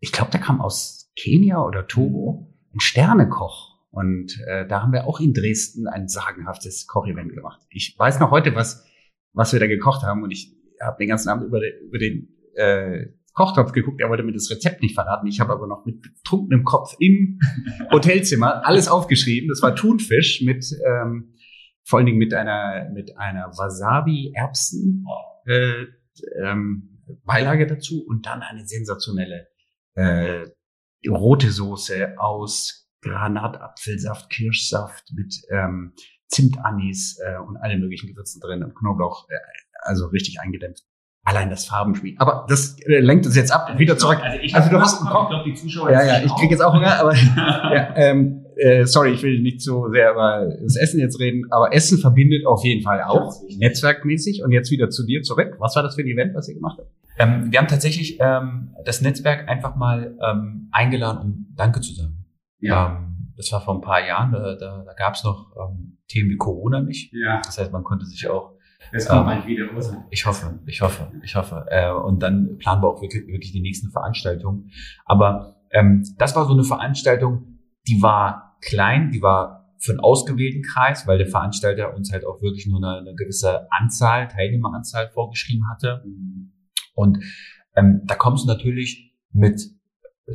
ich 0.00 0.12
glaube, 0.12 0.30
der 0.30 0.40
kam 0.40 0.60
aus 0.60 1.12
Kenia 1.16 1.62
oder 1.62 1.86
Togo, 1.86 2.54
ein 2.74 2.80
Sternekoch. 2.80 3.78
Und 3.90 4.40
äh, 4.46 4.66
da 4.66 4.82
haben 4.82 4.92
wir 4.92 5.06
auch 5.06 5.20
in 5.20 5.34
Dresden 5.34 5.88
ein 5.88 6.08
sagenhaftes 6.08 6.86
Kochevent 6.86 7.34
gemacht. 7.34 7.60
Ich 7.70 7.96
weiß 7.98 8.20
noch 8.20 8.30
heute, 8.30 8.54
was 8.54 8.86
was 9.32 9.52
wir 9.52 9.60
da 9.60 9.66
gekocht 9.66 10.02
haben. 10.02 10.22
Und 10.22 10.30
ich 10.30 10.56
habe 10.80 10.96
den 10.98 11.08
ganzen 11.08 11.28
Abend 11.28 11.46
über, 11.46 11.60
den, 11.60 11.72
über 11.82 11.98
den 11.98 12.28
äh, 12.54 13.06
Kochtopf 13.32 13.72
geguckt. 13.72 14.00
Er 14.00 14.08
wollte 14.08 14.22
mir 14.22 14.32
das 14.32 14.50
Rezept 14.50 14.82
nicht 14.82 14.94
verraten. 14.94 15.26
Ich 15.26 15.40
habe 15.40 15.52
aber 15.52 15.66
noch 15.66 15.84
mit 15.84 16.02
betrunkenem 16.02 16.64
Kopf 16.64 16.94
im 16.98 17.38
Hotelzimmer 17.92 18.66
alles 18.66 18.88
aufgeschrieben. 18.88 19.48
Das 19.48 19.62
war 19.62 19.74
Thunfisch 19.74 20.42
mit 20.42 20.64
ähm, 20.86 21.34
vor 21.84 21.98
allen 21.98 22.06
Dingen 22.06 22.18
mit 22.18 22.34
einer 22.34 22.90
mit 22.90 23.16
einer 23.16 23.48
Wasabi-Erbsen 23.48 25.04
äh, 25.46 25.84
ähm, 26.42 27.02
Beilage 27.24 27.66
dazu 27.66 28.04
und 28.06 28.26
dann 28.26 28.42
eine 28.42 28.66
sensationelle 28.66 29.48
äh, 29.94 30.46
rote 31.08 31.50
Soße 31.50 32.18
aus 32.18 32.88
Granatapfelsaft, 33.02 34.30
Kirschsaft 34.30 35.12
mit 35.14 35.34
ähm, 35.50 35.94
Zimtanis 36.28 37.18
äh, 37.24 37.38
und 37.38 37.56
alle 37.56 37.78
möglichen 37.78 38.08
Gewürzen 38.08 38.40
drin 38.40 38.62
und 38.62 38.74
Knoblauch, 38.74 39.28
äh, 39.28 39.34
also 39.80 40.06
richtig 40.06 40.40
eingedämpft. 40.40 40.84
Allein 41.22 41.50
das 41.50 41.66
Farbenspiel. 41.66 42.14
Aber 42.18 42.46
das 42.48 42.78
äh, 42.80 42.98
lenkt 43.00 43.26
uns 43.26 43.36
jetzt 43.36 43.52
ab, 43.52 43.66
also 43.66 43.78
wieder 43.78 43.98
zurück. 43.98 44.18
also, 44.22 44.38
ich 44.40 44.54
also 44.54 44.70
du 44.70 44.80
hast 44.80 45.00
einen 45.00 45.10
Koch. 45.10 45.24
Ich 45.24 45.28
glaube, 45.28 45.50
die 45.50 45.54
Zuschauer. 45.54 45.90
Ja, 45.90 46.02
ja, 46.02 46.24
ich 46.24 46.34
kriege 46.34 46.52
jetzt 46.52 46.62
auch 46.62 46.72
Hunger, 46.72 46.98
aber 46.98 47.14
ja, 47.36 47.94
ähm, 47.96 48.46
äh, 48.56 48.86
sorry, 48.86 49.12
ich 49.12 49.22
will 49.22 49.40
nicht 49.40 49.60
so 49.60 49.90
sehr 49.90 50.12
über 50.12 50.48
das 50.62 50.76
Essen 50.76 50.98
jetzt 50.98 51.20
reden, 51.20 51.44
aber 51.50 51.74
Essen 51.74 51.98
verbindet 51.98 52.46
auf 52.46 52.64
jeden 52.64 52.82
Fall 52.82 53.02
auch 53.02 53.34
netzwerkmäßig. 53.58 54.42
Und 54.42 54.52
jetzt 54.52 54.70
wieder 54.70 54.88
zu 54.88 55.04
dir 55.04 55.22
zurück. 55.22 55.56
Was 55.58 55.76
war 55.76 55.82
das 55.82 55.94
für 55.94 56.02
ein 56.02 56.08
Event, 56.08 56.34
was 56.34 56.48
ihr 56.48 56.54
gemacht 56.54 56.78
habt? 56.78 56.90
Ähm, 57.18 57.52
wir 57.52 57.58
haben 57.58 57.68
tatsächlich 57.68 58.18
ähm, 58.18 58.74
das 58.84 59.02
Netzwerk 59.02 59.46
einfach 59.48 59.76
mal 59.76 60.16
ähm, 60.26 60.68
eingeladen, 60.72 61.20
um 61.20 61.54
Danke 61.54 61.80
zu 61.80 61.92
sagen. 61.92 62.24
Ja. 62.60 62.96
Ähm, 62.96 63.32
das 63.36 63.52
war 63.52 63.60
vor 63.60 63.74
ein 63.74 63.80
paar 63.80 64.06
Jahren, 64.06 64.32
da, 64.32 64.54
da, 64.54 64.84
da 64.84 64.92
gab 64.94 65.14
es 65.14 65.24
noch 65.24 65.52
ähm, 65.56 65.98
Themen 66.08 66.30
wie 66.30 66.36
Corona 66.36 66.80
nicht. 66.80 67.12
Ja. 67.12 67.40
Das 67.44 67.58
heißt, 67.58 67.72
man 67.72 67.84
konnte 67.84 68.06
sich 68.06 68.28
auch 68.28 68.52
es 68.92 69.06
kommt 69.06 69.20
ähm, 69.20 69.26
bald 69.26 69.46
wieder, 69.46 69.70
oder? 69.72 70.06
Ich 70.10 70.26
hoffe, 70.26 70.58
ich 70.66 70.80
hoffe, 70.80 71.12
ich 71.22 71.34
hoffe. 71.36 71.66
Äh, 71.70 71.90
und 71.92 72.20
dann 72.22 72.56
planen 72.58 72.82
wir 72.82 72.88
auch 72.88 73.02
wirklich, 73.02 73.26
wirklich 73.26 73.52
die 73.52 73.60
nächsten 73.60 73.90
Veranstaltungen. 73.90 74.70
Aber 75.04 75.56
ähm, 75.70 76.04
das 76.18 76.34
war 76.34 76.46
so 76.46 76.52
eine 76.52 76.64
Veranstaltung, 76.64 77.58
die 77.86 78.02
war 78.02 78.56
klein, 78.60 79.10
die 79.10 79.22
war 79.22 79.74
für 79.78 79.92
einen 79.92 80.00
ausgewählten 80.00 80.62
Kreis, 80.62 81.06
weil 81.06 81.18
der 81.18 81.26
Veranstalter 81.26 81.94
uns 81.94 82.12
halt 82.12 82.26
auch 82.26 82.42
wirklich 82.42 82.66
nur 82.66 82.78
eine, 82.78 82.98
eine 82.98 83.14
gewisse 83.14 83.66
Anzahl, 83.70 84.28
Teilnehmeranzahl 84.28 85.08
vorgeschrieben 85.08 85.68
hatte. 85.70 86.04
Und 86.94 87.24
ähm, 87.76 88.02
da 88.04 88.14
kommst 88.14 88.44
du 88.44 88.48
natürlich 88.48 89.16
mit 89.32 89.60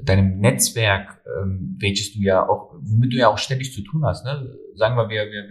deinem 0.04 0.40
Netzwerk, 0.40 1.22
ähm, 1.42 1.78
welches 1.80 2.14
du 2.14 2.20
ja 2.20 2.48
auch, 2.48 2.74
womit 2.82 3.14
du 3.14 3.18
ja 3.18 3.28
auch 3.28 3.38
ständig 3.38 3.74
zu 3.74 3.82
tun 3.82 4.04
hast. 4.04 4.26
Ne? 4.26 4.58
Sagen 4.76 4.96
wir, 4.98 5.10
wir, 5.10 5.26
wir, 5.32 5.44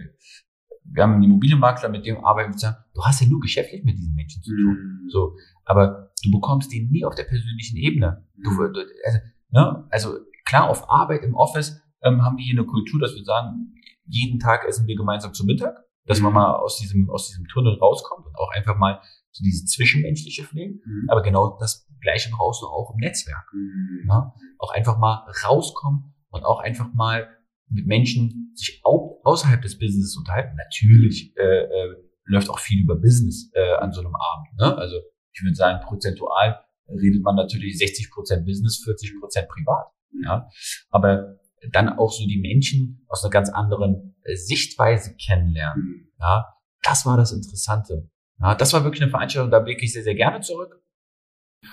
wir 0.91 1.03
haben 1.03 1.13
einen 1.13 1.23
Immobilienmakler, 1.23 1.89
mit 1.89 2.05
dem 2.05 2.23
arbeiten 2.23 2.51
wir 2.51 2.57
zusammen. 2.57 2.77
Du 2.93 3.03
hast 3.03 3.21
ja 3.21 3.27
nur 3.27 3.39
geschäftlich 3.39 3.83
mit 3.83 3.97
diesen 3.97 4.15
Menschen 4.15 4.41
zu 4.43 4.51
tun. 4.51 5.01
Mhm. 5.03 5.09
So, 5.09 5.35
aber 5.65 6.11
du 6.23 6.31
bekommst 6.31 6.71
die 6.71 6.85
nie 6.85 7.05
auf 7.05 7.15
der 7.15 7.23
persönlichen 7.23 7.77
Ebene. 7.77 8.25
Du, 8.43 8.51
mhm. 8.51 8.73
du, 8.73 8.81
also, 9.05 9.19
ne? 9.51 9.87
also 9.89 10.17
klar, 10.45 10.69
auf 10.69 10.89
Arbeit 10.89 11.23
im 11.23 11.35
Office 11.35 11.81
ähm, 12.01 12.23
haben 12.23 12.37
wir 12.37 12.45
hier 12.45 12.59
eine 12.59 12.67
Kultur, 12.67 12.99
dass 12.99 13.15
wir 13.15 13.23
sagen, 13.23 13.73
jeden 14.05 14.39
Tag 14.39 14.65
essen 14.67 14.87
wir 14.87 14.95
gemeinsam 14.95 15.33
zu 15.33 15.45
Mittag, 15.45 15.75
dass 16.05 16.21
man 16.21 16.31
mhm. 16.31 16.35
mal 16.35 16.55
aus 16.55 16.77
diesem 16.77 17.09
aus 17.09 17.27
diesem 17.27 17.47
Tunnel 17.47 17.77
rauskommt 17.79 18.27
und 18.27 18.35
auch 18.37 18.51
einfach 18.51 18.77
mal 18.77 19.01
so 19.31 19.43
diese 19.43 19.65
zwischenmenschliche 19.65 20.43
Pflege. 20.43 20.79
Mhm. 20.85 21.09
Aber 21.09 21.21
genau 21.21 21.57
das 21.59 21.87
Gleiche 21.99 22.29
brauchst 22.31 22.61
du 22.61 22.67
auch 22.67 22.93
im 22.93 22.99
Netzwerk. 22.99 23.51
Mhm. 23.53 24.05
Ne? 24.05 24.31
Auch 24.59 24.71
einfach 24.73 24.97
mal 24.97 25.25
rauskommen 25.43 26.13
und 26.29 26.45
auch 26.45 26.59
einfach 26.59 26.93
mal 26.93 27.27
mit 27.69 27.87
Menschen 27.87 28.51
sich 28.55 28.81
auch 28.83 29.19
außerhalb 29.23 29.61
des 29.61 29.77
Businesses 29.77 30.15
unterhalten. 30.17 30.55
Natürlich 30.55 31.35
äh, 31.37 31.63
äh, 31.63 31.95
läuft 32.25 32.49
auch 32.49 32.59
viel 32.59 32.83
über 32.83 32.95
Business 32.95 33.51
äh, 33.53 33.73
an 33.79 33.91
so 33.91 34.01
einem 34.01 34.15
Abend. 34.15 34.57
Ne? 34.59 34.77
Also 34.77 34.97
ich 35.33 35.43
würde 35.43 35.55
sagen, 35.55 35.83
prozentual 35.83 36.59
redet 36.87 37.23
man 37.23 37.35
natürlich 37.35 37.77
60 37.77 38.11
Prozent 38.11 38.45
Business, 38.45 38.81
40 38.83 39.19
Prozent 39.19 39.47
privat. 39.49 39.87
Ja? 40.23 40.49
Aber 40.89 41.39
dann 41.71 41.89
auch 41.89 42.11
so 42.11 42.25
die 42.27 42.39
Menschen 42.39 43.05
aus 43.07 43.23
einer 43.23 43.31
ganz 43.31 43.49
anderen 43.49 44.15
äh, 44.23 44.35
Sichtweise 44.35 45.15
kennenlernen. 45.15 46.11
Ja? 46.19 46.53
Das 46.83 47.05
war 47.05 47.17
das 47.17 47.31
Interessante. 47.31 48.09
Ja, 48.39 48.53
das 48.53 48.73
war 48.73 48.83
wirklich 48.83 49.01
eine 49.01 49.11
Veranstaltung, 49.11 49.49
da 49.49 49.59
blicke 49.59 49.85
ich 49.85 49.93
sehr, 49.93 50.03
sehr 50.03 50.15
gerne 50.15 50.41
zurück. 50.41 50.81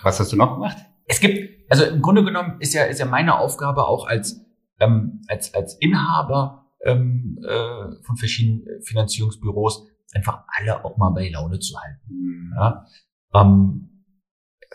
Was 0.03 0.21
hast 0.21 0.33
du 0.33 0.37
noch 0.37 0.55
gemacht? 0.55 0.77
Es 1.07 1.21
gibt, 1.21 1.71
also 1.71 1.85
im 1.85 2.01
Grunde 2.01 2.25
genommen 2.25 2.61
ist 2.61 2.73
ja, 2.73 2.85
ist 2.85 3.01
ja 3.01 3.07
meine 3.07 3.39
Aufgabe 3.39 3.87
auch 3.87 4.07
als 4.07 4.41
ähm, 4.81 5.23
als, 5.29 5.55
als 5.55 5.77
Inhaber 5.81 6.73
ähm, 6.85 7.39
äh, 7.47 8.03
von 8.03 8.17
verschiedenen 8.17 8.83
Finanzierungsbüros 8.83 9.89
einfach 10.15 10.45
alle 10.49 10.85
auch 10.85 10.97
mal 10.97 11.11
bei 11.11 11.29
Laune 11.29 11.59
zu 11.59 11.79
halten. 11.81 12.01
Mhm. 12.09 12.53
Ja? 12.57 12.87
Ähm, 13.35 13.89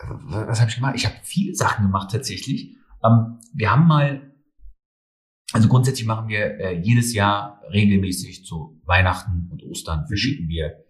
was 0.00 0.60
habe 0.60 0.70
ich 0.70 0.76
gemacht? 0.76 0.94
Ich 0.96 1.06
habe 1.06 1.16
viele 1.22 1.54
Sachen 1.54 1.86
gemacht 1.86 2.10
tatsächlich. 2.10 2.76
Ähm, 3.04 3.38
wir 3.52 3.70
haben 3.70 3.86
mal, 3.86 4.32
also 5.52 5.68
grundsätzlich 5.68 6.06
machen 6.06 6.28
wir 6.28 6.58
äh, 6.60 6.80
jedes 6.80 7.14
Jahr 7.14 7.62
regelmäßig 7.70 8.44
zu 8.44 8.80
Weihnachten 8.84 9.48
und 9.50 9.62
Ostern 9.64 10.06
verschicken 10.06 10.48
wir 10.48 10.84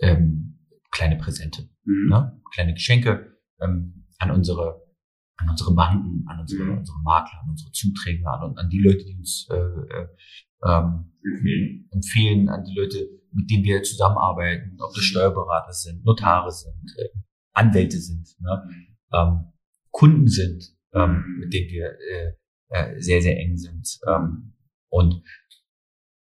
ähm, 0.00 0.58
kleine 0.90 1.16
Präsente, 1.16 1.68
mhm. 1.84 2.08
ne? 2.08 2.40
kleine 2.52 2.74
Geschenke 2.74 3.38
ähm, 3.60 4.06
an 4.18 4.30
unsere 4.30 4.87
an 5.38 5.50
unsere 5.50 5.74
Banken, 5.74 6.24
an 6.28 6.40
unsere, 6.40 6.64
mhm. 6.64 6.78
unsere 6.78 6.98
Makler, 7.02 7.40
an 7.42 7.50
unsere 7.50 7.70
Zuträger, 7.72 8.40
an, 8.40 8.56
an 8.56 8.68
die 8.68 8.80
Leute, 8.80 9.04
die 9.04 9.16
uns 9.16 9.48
äh, 9.50 9.56
äh, 9.56 10.08
ähm, 10.64 11.12
empfehlen. 11.90 12.48
an 12.48 12.64
die 12.64 12.74
Leute, 12.74 13.08
mit 13.32 13.50
denen 13.50 13.64
wir 13.64 13.82
zusammenarbeiten, 13.82 14.76
ob 14.80 14.92
das 14.94 15.04
Steuerberater 15.04 15.72
sind, 15.72 16.04
Notare 16.04 16.50
sind, 16.50 16.92
äh, 16.98 17.08
Anwälte 17.52 17.98
sind, 17.98 18.28
ne? 18.40 18.68
ähm, 19.12 19.52
Kunden 19.90 20.28
sind, 20.28 20.76
ähm, 20.92 21.24
mhm. 21.26 21.38
mit 21.40 21.52
denen 21.52 21.70
wir 21.70 21.86
äh, 21.86 22.32
äh, 22.70 23.00
sehr, 23.00 23.22
sehr 23.22 23.38
eng 23.38 23.56
sind. 23.56 23.98
Ähm, 24.06 24.54
und 24.90 25.22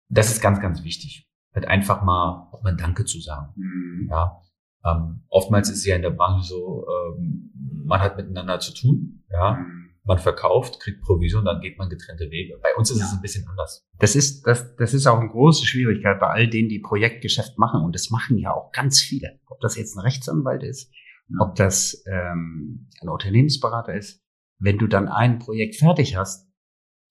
das 0.09 0.31
ist 0.31 0.41
ganz, 0.41 0.59
ganz 0.59 0.83
wichtig. 0.83 1.27
Halt 1.53 1.65
einfach 1.65 2.03
mal 2.03 2.49
auch 2.51 2.63
mal 2.63 2.75
Danke 2.75 3.05
zu 3.05 3.19
sagen. 3.19 3.53
Mhm. 3.55 4.07
Ja. 4.09 4.41
Ähm, 4.85 5.23
oftmals 5.29 5.69
ist 5.69 5.79
es 5.79 5.85
ja 5.85 5.95
in 5.95 6.01
der 6.01 6.11
Bank 6.11 6.43
so, 6.43 6.85
ähm, 6.87 7.51
man 7.85 7.99
hat 7.99 8.17
miteinander 8.17 8.59
zu 8.59 8.73
tun, 8.73 9.23
ja. 9.31 9.53
Mhm. 9.53 9.85
Man 10.05 10.17
verkauft, 10.17 10.79
kriegt 10.79 11.01
Provision, 11.01 11.45
dann 11.45 11.61
geht 11.61 11.77
man 11.77 11.87
getrennte 11.87 12.31
Wege. 12.31 12.57
Bei 12.63 12.69
uns 12.75 12.89
ist 12.89 12.99
ja. 12.99 13.05
es 13.05 13.13
ein 13.13 13.21
bisschen 13.21 13.47
anders. 13.47 13.85
Das 13.99 14.15
ist, 14.15 14.41
das, 14.47 14.75
das 14.77 14.95
ist 14.95 15.05
auch 15.05 15.19
eine 15.19 15.29
große 15.29 15.67
Schwierigkeit 15.67 16.19
bei 16.19 16.27
all 16.27 16.47
denen, 16.47 16.67
die 16.67 16.79
Projektgeschäft 16.79 17.59
machen. 17.59 17.83
Und 17.83 17.93
das 17.93 18.09
machen 18.09 18.39
ja 18.39 18.51
auch 18.51 18.71
ganz 18.71 19.01
viele. 19.01 19.39
Ob 19.47 19.59
das 19.59 19.77
jetzt 19.77 19.95
ein 19.95 19.99
Rechtsanwalt 19.99 20.63
ist 20.63 20.91
ob 21.37 21.55
das 21.55 22.03
ähm, 22.07 22.87
ein 23.01 23.09
Unternehmensberater 23.09 23.93
ist. 23.93 24.23
Wenn 24.57 24.77
du 24.77 24.87
dann 24.87 25.07
ein 25.07 25.39
Projekt 25.39 25.75
fertig 25.75 26.15
hast, 26.15 26.49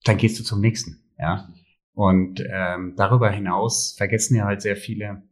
dann 0.03 0.17
gehst 0.17 0.39
du 0.39 0.43
zum 0.43 0.59
nächsten. 0.59 1.03
Ja. 1.17 1.49
Und 1.93 2.43
ähm, 2.49 2.93
darüber 2.95 3.29
hinaus 3.29 3.95
vergessen 3.97 4.35
ja 4.35 4.45
halt 4.45 4.61
sehr 4.61 4.75
viele, 4.75 5.23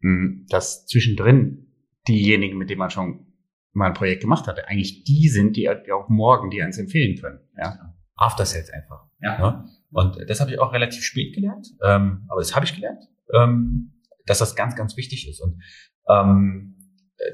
mh, 0.00 0.22
hm, 0.22 0.46
dass 0.48 0.86
zwischendrin 0.86 1.71
diejenigen, 2.08 2.58
mit 2.58 2.70
denen 2.70 2.78
man 2.78 2.90
schon 2.90 3.26
mal 3.72 3.86
ein 3.86 3.94
Projekt 3.94 4.22
gemacht 4.22 4.46
hatte, 4.46 4.68
eigentlich 4.68 5.04
die 5.04 5.28
sind, 5.28 5.56
die 5.56 5.68
auch 5.70 6.08
morgen 6.08 6.50
die 6.50 6.62
eins 6.62 6.78
empfehlen 6.78 7.18
können. 7.20 7.40
Ja. 7.56 7.94
After 8.16 8.44
Sales 8.44 8.70
einfach. 8.70 9.06
Ja. 9.20 9.38
ja. 9.38 9.64
Und 9.90 10.18
das 10.28 10.40
habe 10.40 10.50
ich 10.50 10.58
auch 10.58 10.72
relativ 10.72 11.02
spät 11.02 11.34
gelernt, 11.34 11.68
ähm, 11.82 12.24
aber 12.28 12.40
das 12.40 12.54
habe 12.54 12.64
ich 12.64 12.74
gelernt, 12.74 13.02
ähm, 13.34 13.92
dass 14.26 14.38
das 14.38 14.56
ganz, 14.56 14.76
ganz 14.76 14.96
wichtig 14.96 15.28
ist. 15.28 15.40
Und 15.40 15.62
ähm, 16.08 16.76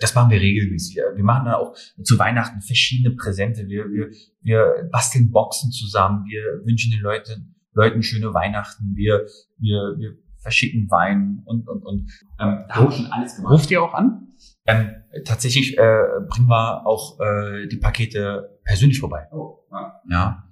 das 0.00 0.14
machen 0.14 0.30
wir 0.30 0.40
regelmäßig. 0.40 0.96
Wir 0.96 1.24
machen 1.24 1.46
dann 1.46 1.54
auch 1.54 1.74
zu 2.02 2.18
Weihnachten 2.18 2.60
verschiedene 2.60 3.14
Präsente. 3.16 3.68
Wir, 3.68 3.84
wir, 3.90 4.10
wir 4.42 4.88
basteln 4.92 5.30
Boxen 5.30 5.70
zusammen. 5.70 6.24
Wir 6.26 6.42
wünschen 6.64 6.90
den 6.90 7.00
Leuten, 7.00 7.54
Leuten 7.72 8.02
schöne 8.02 8.34
Weihnachten. 8.34 8.94
Wir, 8.94 9.26
wir, 9.58 9.94
wir 9.98 10.18
verschicken 10.48 10.90
Wein 10.90 11.42
und, 11.44 11.68
und, 11.68 11.84
und 11.84 12.10
ähm, 12.40 12.64
da 12.68 12.74
haben 12.74 12.86
wir 12.86 12.90
schon 12.90 13.12
alles 13.12 13.36
gemacht. 13.36 13.52
Ruft 13.52 13.70
ihr 13.70 13.82
auch 13.82 13.92
an? 13.92 14.28
Ähm, 14.66 14.90
tatsächlich 15.26 15.76
äh, 15.76 16.02
bringen 16.26 16.48
wir 16.48 16.86
auch 16.86 17.20
äh, 17.20 17.68
die 17.68 17.76
Pakete 17.76 18.58
persönlich 18.64 18.98
vorbei. 18.98 19.28
Oh, 19.30 19.58
ja. 19.70 20.00
ja. 20.08 20.44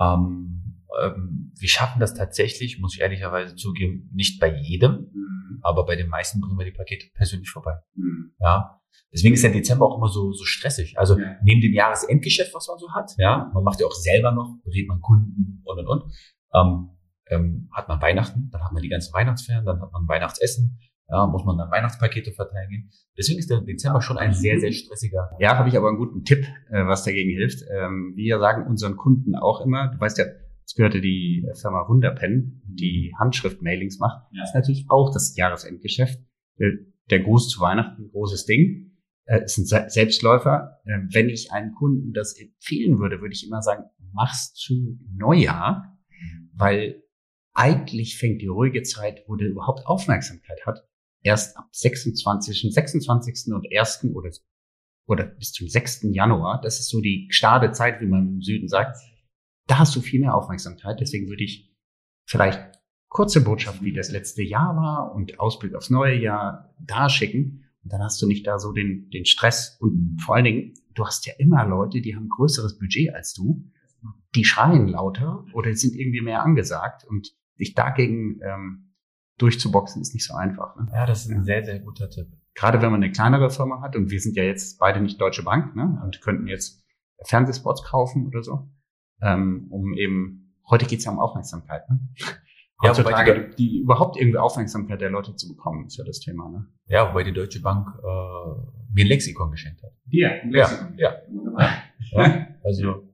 Ähm, 0.00 0.82
ähm, 1.00 1.52
wir 1.56 1.68
schaffen 1.68 2.00
das 2.00 2.14
tatsächlich, 2.14 2.80
muss 2.80 2.94
ich 2.94 3.00
ehrlicherweise 3.00 3.54
zugeben, 3.54 4.10
nicht 4.12 4.40
bei 4.40 4.52
jedem, 4.60 5.10
mhm. 5.12 5.60
aber 5.62 5.86
bei 5.86 5.94
den 5.94 6.08
meisten 6.08 6.40
bringen 6.40 6.58
wir 6.58 6.64
die 6.64 6.76
Pakete 6.76 7.06
persönlich 7.14 7.50
vorbei. 7.50 7.78
Mhm. 7.94 8.32
Ja. 8.40 8.80
Deswegen 9.12 9.34
ist 9.34 9.44
der 9.44 9.52
Dezember 9.52 9.86
auch 9.86 9.98
immer 9.98 10.08
so, 10.08 10.32
so 10.32 10.44
stressig. 10.44 10.98
Also 10.98 11.16
ja. 11.16 11.36
neben 11.44 11.60
dem 11.60 11.72
Jahresendgeschäft, 11.72 12.52
was 12.52 12.66
man 12.66 12.78
so 12.78 12.92
hat, 12.92 13.12
ja, 13.18 13.50
man 13.54 13.62
macht 13.62 13.78
ja 13.78 13.86
auch 13.86 13.94
selber 13.94 14.32
noch, 14.32 14.56
berät 14.64 14.88
man 14.88 15.00
Kunden 15.00 15.62
und 15.64 15.78
und 15.78 15.86
und. 15.86 16.12
Ähm, 16.52 16.90
ähm, 17.30 17.68
hat 17.72 17.88
man 17.88 18.00
Weihnachten, 18.00 18.50
dann 18.50 18.62
hat 18.62 18.72
man 18.72 18.82
die 18.82 18.88
ganzen 18.88 19.12
Weihnachtsferien, 19.14 19.64
dann 19.64 19.80
hat 19.80 19.92
man 19.92 20.06
Weihnachtsessen, 20.08 20.78
ja, 21.08 21.26
muss 21.26 21.44
man 21.44 21.58
dann 21.58 21.70
Weihnachtspakete 21.70 22.32
verteilen 22.32 22.70
gehen. 22.70 22.90
Deswegen 23.16 23.38
ist 23.38 23.50
der 23.50 23.60
Dezember 23.60 24.00
schon 24.00 24.18
ein 24.18 24.32
sehr, 24.32 24.58
sehr 24.58 24.72
stressiger. 24.72 25.30
Ja, 25.38 25.58
habe 25.58 25.68
ich 25.68 25.76
aber 25.76 25.88
einen 25.88 25.98
guten 25.98 26.24
Tipp, 26.24 26.46
äh, 26.70 26.86
was 26.86 27.04
dagegen 27.04 27.30
hilft. 27.30 27.62
Ähm, 27.70 28.14
wir 28.16 28.38
sagen 28.38 28.66
unseren 28.66 28.96
Kunden 28.96 29.34
auch 29.34 29.60
immer, 29.60 29.88
du 29.88 30.00
weißt 30.00 30.18
ja, 30.18 30.24
es 30.66 30.74
gehörte 30.74 31.00
die 31.00 31.46
Firma 31.60 31.86
Wunderpen, 31.88 32.62
die 32.66 33.12
Handschrift-Mailings 33.18 33.98
macht. 33.98 34.24
Ja. 34.32 34.40
Das 34.40 34.50
ist 34.50 34.54
natürlich 34.54 34.86
auch 34.88 35.12
das 35.12 35.36
Jahresendgeschäft. 35.36 36.18
Äh, 36.58 36.70
der 37.10 37.20
Gruß 37.20 37.50
zu 37.50 37.60
Weihnachten, 37.60 38.10
großes 38.10 38.46
Ding. 38.46 38.92
Äh, 39.26 39.44
ist 39.44 39.58
ein 39.58 39.90
Selbstläufer. 39.90 40.80
Äh, 40.84 41.00
wenn 41.12 41.28
ich 41.28 41.52
einem 41.52 41.74
Kunden 41.74 42.12
das 42.12 42.38
empfehlen 42.38 42.98
würde, 42.98 43.20
würde 43.20 43.34
ich 43.34 43.46
immer 43.46 43.60
sagen, 43.60 43.84
mach's 44.12 44.54
zu 44.54 44.98
Neujahr, 45.14 45.96
mhm. 46.08 46.50
weil 46.54 47.03
eigentlich 47.54 48.18
fängt 48.18 48.42
die 48.42 48.48
ruhige 48.48 48.82
Zeit, 48.82 49.24
wo 49.26 49.36
der 49.36 49.48
überhaupt 49.48 49.86
Aufmerksamkeit 49.86 50.66
hat, 50.66 50.86
erst 51.22 51.56
ab 51.56 51.68
26., 51.72 52.72
26. 52.72 53.52
und 53.54 53.66
1. 53.72 54.04
oder, 54.12 54.30
oder 55.06 55.24
bis 55.24 55.52
zum 55.52 55.68
6. 55.68 56.06
Januar. 56.10 56.60
Das 56.60 56.80
ist 56.80 56.90
so 56.90 57.00
die 57.00 57.28
starre 57.30 57.72
Zeit, 57.72 58.00
wie 58.00 58.06
man 58.06 58.28
im 58.28 58.42
Süden 58.42 58.68
sagt. 58.68 58.98
Da 59.66 59.78
hast 59.78 59.94
du 59.96 60.00
viel 60.00 60.20
mehr 60.20 60.34
Aufmerksamkeit. 60.34 61.00
Deswegen 61.00 61.28
würde 61.28 61.44
ich 61.44 61.72
vielleicht 62.26 62.60
kurze 63.08 63.42
Botschaften, 63.42 63.86
wie 63.86 63.92
das 63.92 64.10
letzte 64.10 64.42
Jahr 64.42 64.76
war 64.76 65.14
und 65.14 65.38
Ausblick 65.38 65.74
aufs 65.74 65.90
neue 65.90 66.20
Jahr 66.20 66.74
da 66.80 67.08
schicken. 67.08 67.64
Und 67.84 67.92
dann 67.92 68.02
hast 68.02 68.20
du 68.20 68.26
nicht 68.26 68.46
da 68.46 68.58
so 68.58 68.72
den, 68.72 69.08
den 69.10 69.24
Stress. 69.24 69.76
Und 69.80 70.18
vor 70.20 70.34
allen 70.34 70.44
Dingen, 70.44 70.74
du 70.94 71.06
hast 71.06 71.24
ja 71.26 71.34
immer 71.38 71.64
Leute, 71.64 72.00
die 72.00 72.16
haben 72.16 72.28
größeres 72.28 72.78
Budget 72.78 73.14
als 73.14 73.32
du. 73.32 73.70
Die 74.34 74.44
schreien 74.44 74.88
lauter 74.88 75.46
oder 75.52 75.72
sind 75.74 75.94
irgendwie 75.94 76.20
mehr 76.20 76.42
angesagt. 76.42 77.04
Und 77.04 77.34
sich 77.56 77.74
dagegen 77.74 78.40
ähm, 78.42 78.94
durchzuboxen, 79.38 80.02
ist 80.02 80.14
nicht 80.14 80.26
so 80.26 80.34
einfach. 80.34 80.76
Ne? 80.76 80.88
Ja, 80.92 81.06
das 81.06 81.24
ist 81.24 81.30
ein 81.32 81.44
sehr, 81.44 81.64
sehr 81.64 81.80
guter 81.80 82.08
Tipp. 82.10 82.28
Gerade 82.54 82.80
wenn 82.80 82.92
man 82.92 83.02
eine 83.02 83.12
kleinere 83.12 83.50
Firma 83.50 83.82
hat 83.82 83.96
und 83.96 84.10
wir 84.10 84.20
sind 84.20 84.36
ja 84.36 84.44
jetzt 84.44 84.78
beide 84.78 85.00
nicht 85.00 85.20
Deutsche 85.20 85.42
Bank 85.42 85.74
ne, 85.74 86.00
und 86.04 86.20
könnten 86.20 86.46
jetzt 86.46 86.84
Fernsehspots 87.24 87.82
kaufen 87.82 88.26
oder 88.26 88.42
so, 88.42 88.68
ähm, 89.20 89.66
um 89.70 89.94
eben, 89.94 90.54
heute 90.68 90.86
geht's 90.86 91.04
ja 91.04 91.12
um 91.12 91.18
Aufmerksamkeit. 91.18 91.88
Ne? 91.90 92.00
Ja, 92.82 92.90
Heutzutage 92.90 93.50
die, 93.50 93.56
die, 93.56 93.78
überhaupt 93.78 94.16
irgendwie 94.18 94.36
Aufmerksamkeit 94.36 95.00
der 95.00 95.08
Leute 95.08 95.34
zu 95.36 95.48
bekommen, 95.48 95.86
ist 95.86 95.96
ja 95.96 96.04
das 96.04 96.18
Thema. 96.18 96.50
Ne? 96.50 96.66
Ja, 96.86 97.08
wobei 97.08 97.22
die 97.22 97.32
Deutsche 97.32 97.62
Bank 97.62 97.86
äh, 97.98 98.02
mir 98.92 99.04
ein 99.04 99.06
Lexikon 99.06 99.52
geschenkt 99.52 99.80
hat. 99.84 99.92
Dir? 100.04 100.42
Ein 100.42 100.50
Lexikon. 100.50 100.98
Ja, 100.98 101.14
ja. 101.56 101.78
ja. 102.10 102.46
Also 102.64 103.08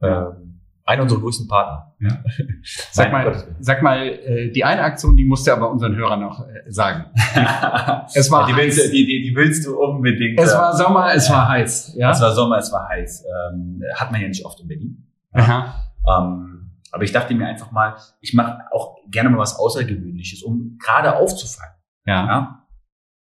ähm, 0.00 0.49
einer 0.90 1.02
unserer 1.02 1.20
größten 1.20 1.46
Partner. 1.46 1.94
Ja. 2.00 2.22
Sag 2.90 3.12
mal, 3.12 3.56
sag 3.60 3.82
mal, 3.82 4.08
äh, 4.08 4.50
die 4.50 4.64
eine 4.64 4.82
Aktion, 4.82 5.16
die 5.16 5.24
musst 5.24 5.46
du 5.46 5.52
aber 5.52 5.70
unseren 5.70 5.94
Hörern 5.94 6.20
noch 6.20 6.40
äh, 6.40 6.70
sagen. 6.70 7.04
es 8.14 8.30
war 8.30 8.48
ja, 8.48 8.54
die, 8.54 8.62
willst, 8.62 8.78
du, 8.78 8.90
die, 8.90 9.06
die, 9.06 9.22
die 9.22 9.36
willst 9.36 9.66
du 9.66 9.78
unbedingt. 9.78 10.40
Es 10.40 10.54
war 10.54 10.76
Sommer, 10.76 11.12
es 11.14 11.30
war 11.30 11.48
heiß. 11.48 11.94
Ja? 11.96 12.10
Es 12.10 12.20
war 12.20 12.32
Sommer, 12.32 12.58
es 12.58 12.72
war 12.72 12.88
heiß. 12.88 13.24
Ähm, 13.24 13.82
hat 13.94 14.10
man 14.10 14.20
ja 14.20 14.28
nicht 14.28 14.44
oft 14.44 14.60
in 14.60 14.68
Berlin. 14.68 15.06
Aha. 15.32 15.74
Ähm, 16.08 16.72
aber 16.90 17.04
ich 17.04 17.12
dachte 17.12 17.34
mir 17.34 17.46
einfach 17.46 17.70
mal, 17.70 17.96
ich 18.20 18.34
mache 18.34 18.58
auch 18.72 18.96
gerne 19.10 19.30
mal 19.30 19.38
was 19.38 19.58
Außergewöhnliches, 19.58 20.42
um 20.42 20.76
gerade 20.82 21.16
aufzufallen. 21.16 21.74
Ja. 22.04 22.26
ja? 22.26 22.66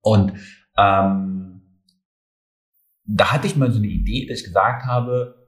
Und 0.01 0.34
ähm, 0.78 1.62
da 3.06 3.32
hatte 3.32 3.47
ich 3.47 3.56
mal 3.56 3.72
so 3.72 3.78
eine 3.78 3.88
Idee, 3.88 4.26
dass 4.28 4.39
ich 4.39 4.45
gesagt 4.45 4.86
habe, 4.86 5.43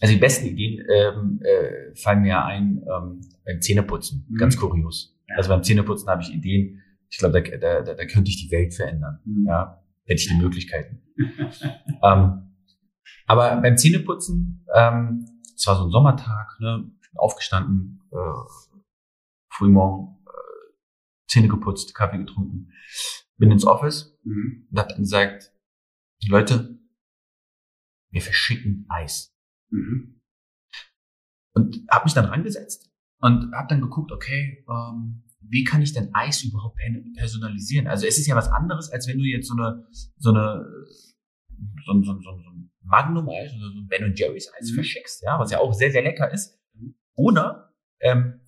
also 0.00 0.14
die 0.14 0.20
besten 0.20 0.46
Ideen 0.46 0.84
ähm, 0.90 1.40
äh, 1.42 1.94
fallen 1.94 2.22
mir 2.22 2.44
ein 2.44 2.82
ähm, 2.82 3.20
beim 3.44 3.60
Zähneputzen. 3.60 4.26
Mhm. 4.28 4.36
Ganz 4.36 4.56
kurios. 4.56 5.16
Ja. 5.28 5.36
Also 5.36 5.50
beim 5.50 5.62
Zähneputzen 5.62 6.08
habe 6.08 6.22
ich 6.22 6.32
Ideen. 6.32 6.82
Ich 7.10 7.18
glaube, 7.18 7.42
da, 7.42 7.56
da, 7.58 7.82
da, 7.82 7.94
da 7.94 8.06
könnte 8.06 8.30
ich 8.30 8.42
die 8.42 8.50
Welt 8.50 8.74
verändern. 8.74 9.20
Mhm. 9.24 9.46
Ja, 9.46 9.82
hätte 10.04 10.22
ich 10.22 10.28
die 10.28 10.40
Möglichkeiten. 10.40 11.02
ähm, 12.02 12.50
aber 13.26 13.60
beim 13.60 13.76
Zähneputzen, 13.76 14.66
ähm, 14.74 15.26
es 15.54 15.66
war 15.66 15.76
so 15.76 15.84
ein 15.84 15.90
Sommertag, 15.90 16.58
ne, 16.60 16.90
ich 17.02 17.10
bin 17.10 17.18
aufgestanden, 17.18 18.00
äh, 18.10 18.96
frühmorgen, 19.50 20.16
äh, 20.26 20.72
Zähne 21.28 21.48
geputzt, 21.48 21.94
Kaffee 21.94 22.18
getrunken, 22.18 22.72
bin 23.36 23.50
ins 23.50 23.66
Office 23.66 24.18
mhm. 24.24 24.66
und 24.70 24.78
hab 24.78 24.88
dann 24.88 24.98
gesagt, 24.98 25.52
Leute, 26.26 26.78
wir 28.10 28.22
verschicken 28.22 28.86
Eis. 28.88 29.34
Mhm. 29.70 30.20
Und 31.52 31.80
habe 31.90 32.04
mich 32.04 32.14
dann 32.14 32.26
rangesetzt 32.26 32.90
und 33.20 33.52
habe 33.54 33.68
dann 33.68 33.80
geguckt, 33.80 34.12
okay, 34.12 34.64
ähm, 34.68 35.24
wie 35.42 35.64
kann 35.64 35.82
ich 35.82 35.92
denn 35.92 36.10
Eis 36.12 36.44
überhaupt 36.44 36.78
personalisieren? 37.16 37.86
Also 37.86 38.06
es 38.06 38.18
ist 38.18 38.26
ja 38.26 38.36
was 38.36 38.48
anderes, 38.48 38.90
als 38.90 39.08
wenn 39.08 39.18
du 39.18 39.24
jetzt 39.24 39.48
so 39.48 39.54
eine 39.54 39.86
so 40.16 40.30
eine 40.30 40.64
so, 41.84 41.92
ein, 41.92 42.04
so, 42.04 42.12
so, 42.14 42.20
so 42.20 42.50
ein 42.50 42.70
Magnum-Eis 42.82 43.52
oder 43.54 43.70
so 43.72 43.80
ein 43.80 43.88
Ben 43.88 44.14
Jerry's 44.14 44.50
Eis 44.58 44.70
mhm. 44.70 44.74
verschickst, 44.76 45.22
ja, 45.22 45.38
was 45.38 45.50
ja 45.50 45.58
auch 45.58 45.72
sehr 45.72 45.90
sehr 45.90 46.02
lecker 46.02 46.30
ist. 46.32 46.58
Oder 47.14 47.74
ähm, 48.00 48.40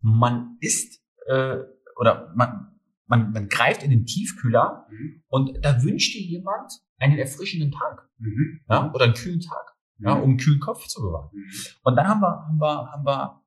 man 0.00 0.56
isst 0.60 1.02
äh, 1.26 1.58
oder 1.96 2.32
man 2.36 2.70
man, 3.06 3.32
man 3.32 3.48
greift 3.48 3.82
in 3.82 3.90
den 3.90 4.06
Tiefkühler 4.06 4.86
mhm. 4.90 5.22
und 5.28 5.64
da 5.64 5.82
wünscht 5.82 6.14
dir 6.14 6.22
jemand 6.22 6.72
einen 6.98 7.18
erfrischenden 7.18 7.70
Tag 7.70 8.08
mhm. 8.18 8.60
ja, 8.68 8.92
oder 8.92 9.04
einen 9.04 9.14
kühlen 9.14 9.40
Tag 9.40 9.73
ja, 9.98 10.14
um 10.14 10.30
einen 10.30 10.38
kühlen 10.38 10.60
Kopf 10.60 10.86
zu 10.86 11.02
bewahren. 11.02 11.30
Mhm. 11.32 11.50
Und 11.82 11.96
dann 11.96 12.08
haben 12.08 12.20
wir, 12.20 12.46
haben 12.46 12.60
wir, 12.60 12.92
haben 12.92 13.04
wir 13.04 13.44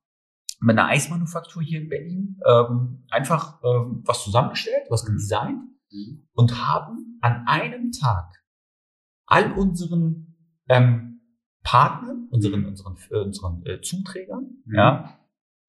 mit 0.60 0.78
einer 0.78 0.88
Eismanufaktur 0.88 1.62
hier 1.62 1.80
in 1.80 1.88
Berlin 1.88 2.40
ähm, 2.46 3.04
einfach 3.10 3.60
ähm, 3.62 4.02
was 4.04 4.24
zusammengestellt, 4.24 4.86
was 4.90 5.04
mhm. 5.90 6.28
und 6.32 6.68
haben 6.68 7.18
an 7.20 7.44
einem 7.46 7.92
Tag 7.92 8.42
all 9.26 9.52
unseren 9.52 10.36
ähm, 10.68 11.20
Partnern, 11.62 12.28
unseren, 12.30 12.64
unseren, 12.64 12.96
äh, 13.10 13.18
unseren 13.18 13.66
äh, 13.66 13.80
Zuträgern, 13.80 14.62
mhm. 14.64 14.74
ja, 14.74 15.18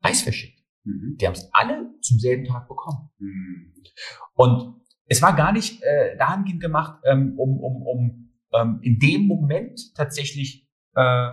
Eis 0.02 0.22
verschickt. 0.22 0.64
Mhm. 0.86 1.18
Die 1.20 1.28
haben 1.28 1.34
es 1.34 1.50
alle 1.54 1.94
zum 2.02 2.20
selben 2.20 2.46
Tag 2.46 2.68
bekommen. 2.68 3.10
Mhm. 3.20 3.74
Und 4.34 4.82
es 5.06 5.22
war 5.22 5.36
gar 5.36 5.52
nicht 5.52 5.82
äh, 5.84 6.16
dahingehend 6.18 6.62
gemacht, 6.62 7.02
ähm, 7.04 7.38
um, 7.38 7.60
um, 7.60 7.82
um 7.82 8.32
ähm, 8.54 8.80
in 8.82 9.00
dem 9.00 9.28
Moment 9.28 9.94
tatsächlich 9.96 10.69
äh, 10.96 11.32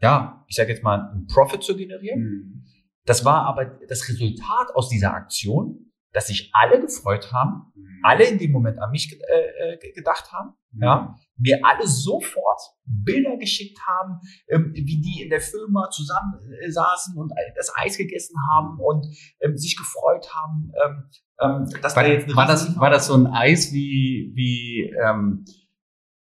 ja, 0.00 0.44
ich 0.46 0.56
sage 0.56 0.70
jetzt 0.70 0.82
mal, 0.82 1.10
einen 1.10 1.26
Profit 1.26 1.62
zu 1.62 1.76
generieren. 1.76 2.20
Mhm. 2.20 2.64
Das 3.04 3.24
war 3.24 3.46
aber 3.46 3.64
das 3.88 4.08
Resultat 4.08 4.74
aus 4.74 4.88
dieser 4.88 5.14
Aktion, 5.14 5.92
dass 6.12 6.26
sich 6.26 6.50
alle 6.52 6.80
gefreut 6.80 7.32
haben, 7.32 7.72
mhm. 7.74 8.00
alle 8.02 8.24
in 8.24 8.38
dem 8.38 8.52
Moment 8.52 8.78
an 8.78 8.90
mich 8.90 9.12
äh, 9.12 9.74
äh, 9.74 9.92
gedacht 9.92 10.32
haben, 10.32 10.54
mhm. 10.72 10.82
ja, 10.82 11.16
mir 11.36 11.60
alle 11.64 11.86
sofort 11.86 12.60
Bilder 12.84 13.36
geschickt 13.36 13.78
haben, 13.86 14.20
ähm, 14.48 14.72
wie 14.74 15.00
die 15.00 15.22
in 15.22 15.30
der 15.30 15.40
Firma 15.40 15.88
zusammen 15.90 16.34
äh, 16.60 16.70
saßen 16.70 17.16
und 17.16 17.32
das 17.56 17.72
Eis 17.76 17.96
gegessen 17.96 18.36
haben 18.52 18.78
und 18.78 19.06
ähm, 19.40 19.56
sich 19.56 19.76
gefreut 19.76 20.28
haben, 20.34 20.72
ähm, 20.84 21.10
ähm 21.40 21.80
dass 21.82 21.96
war, 21.96 22.02
da 22.02 22.08
jetzt 22.08 22.36
war 22.36 22.46
das 22.46 22.78
war 22.78 22.90
das 22.90 23.06
so 23.06 23.14
ein 23.14 23.26
Eis 23.26 23.72
wie 23.72 24.32
wie 24.34 24.92
ähm, 25.02 25.44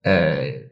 äh, 0.03 0.69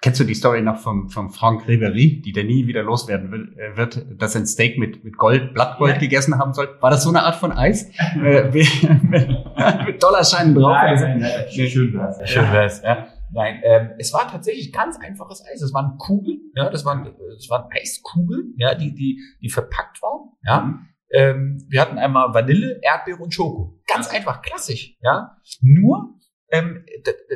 Kennst 0.00 0.20
du 0.20 0.24
die 0.24 0.34
Story 0.34 0.62
noch 0.62 0.78
vom, 0.78 1.08
vom 1.08 1.30
Franck 1.30 1.66
Ribery, 1.66 2.22
die 2.24 2.32
der 2.32 2.44
nie 2.44 2.66
wieder 2.68 2.84
loswerden 2.84 3.32
will, 3.32 3.56
äh, 3.58 3.76
wird, 3.76 4.06
dass 4.20 4.34
er 4.34 4.42
ein 4.42 4.46
Steak 4.46 4.78
mit, 4.78 5.02
mit 5.02 5.16
Gold, 5.16 5.54
Blattgold 5.54 5.94
ja. 5.94 5.98
gegessen 5.98 6.38
haben 6.38 6.54
soll? 6.54 6.68
War 6.80 6.90
das 6.90 7.02
so 7.02 7.08
eine 7.08 7.22
Art 7.22 7.36
von 7.36 7.52
Eis? 7.52 7.90
Äh, 8.18 8.50
mit 9.86 10.02
Dollarscheinen 10.02 10.54
drauf? 10.54 10.72
Nein, 10.72 11.00
nein, 11.00 11.18
nein, 11.20 11.68
schön 11.68 11.94
wär's. 11.94 12.30
Schön 12.30 12.52
wär's, 12.52 12.82
ja. 12.82 13.08
Nein, 13.32 13.60
ähm, 13.62 13.90
es 13.98 14.12
war 14.12 14.28
tatsächlich 14.28 14.72
ganz 14.72 14.98
einfaches 14.98 15.44
Eis. 15.44 15.62
Es 15.62 15.72
waren 15.74 15.98
Kugeln, 15.98 16.50
ja, 16.54 16.70
das 16.70 16.84
waren, 16.84 17.04
das 17.04 17.48
waren 17.50 17.68
Eiskugeln, 17.70 18.54
ja, 18.56 18.74
die, 18.74 18.94
die, 18.94 19.20
die 19.40 19.48
verpackt 19.48 20.00
waren, 20.02 20.30
ja. 20.44 20.60
Mhm. 20.60 20.86
Ähm, 21.10 21.66
wir 21.68 21.80
hatten 21.80 21.98
einmal 21.98 22.34
Vanille, 22.34 22.80
Erdbeere 22.82 23.22
und 23.22 23.32
Schoko. 23.32 23.78
Ganz 23.86 24.08
einfach, 24.08 24.42
klassisch, 24.42 24.96
ja. 25.00 25.36
Nur, 25.60 26.18
ähm, 26.50 26.84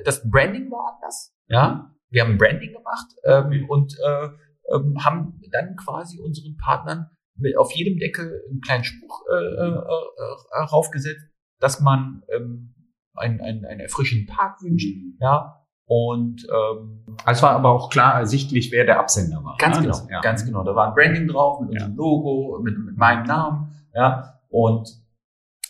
das 0.05 0.29
Branding 0.29 0.71
war 0.71 0.95
anders, 0.95 1.35
ja. 1.49 1.92
Wir 2.13 2.23
haben 2.23 2.39
Branding 2.39 2.73
gemacht 2.73 3.07
ähm, 3.25 3.67
und 3.69 3.97
äh, 4.07 4.29
ähm, 4.73 5.05
haben 5.05 5.41
dann 5.51 5.77
quasi 5.77 6.21
unseren 6.21 6.57
Partnern 6.57 7.11
mit 7.37 7.57
auf 7.57 7.73
jedem 7.73 7.99
Deckel 7.99 8.43
einen 8.49 8.61
kleinen 8.61 8.85
Spruch 8.85 9.23
äh, 9.33 9.35
äh, 9.35 9.79
äh, 9.79 10.63
raufgesetzt, 10.65 11.27
dass 11.59 11.81
man 11.81 12.23
ähm, 12.29 12.75
einen, 13.15 13.41
einen, 13.41 13.65
einen 13.65 13.81
erfrischenden 13.81 14.27
Tag 14.27 14.63
wünscht, 14.63 14.95
mhm. 14.95 15.17
ja. 15.21 15.59
Und 15.85 16.47
ähm, 16.49 17.05
also 17.25 17.39
es 17.39 17.43
war 17.43 17.51
aber 17.51 17.71
auch 17.71 17.91
klar 17.91 18.19
ersichtlich, 18.19 18.71
wer 18.73 18.87
der 18.87 19.01
Absender 19.01 19.43
war. 19.45 19.57
Ganz 19.59 19.77
ne? 19.77 19.83
genau, 19.83 19.93
das, 19.99 20.09
ja. 20.09 20.21
ganz 20.21 20.45
genau. 20.45 20.63
Da 20.63 20.75
war 20.75 20.89
ein 20.89 20.95
Branding 20.95 21.29
drauf 21.29 21.61
mit 21.61 21.71
unserem 21.71 21.93
ja. 21.93 21.97
Logo, 21.97 22.61
mit, 22.63 22.79
mit 22.79 22.97
meinem 22.97 23.25
Namen, 23.25 23.73
ja. 23.95 24.39
Und 24.49 25.02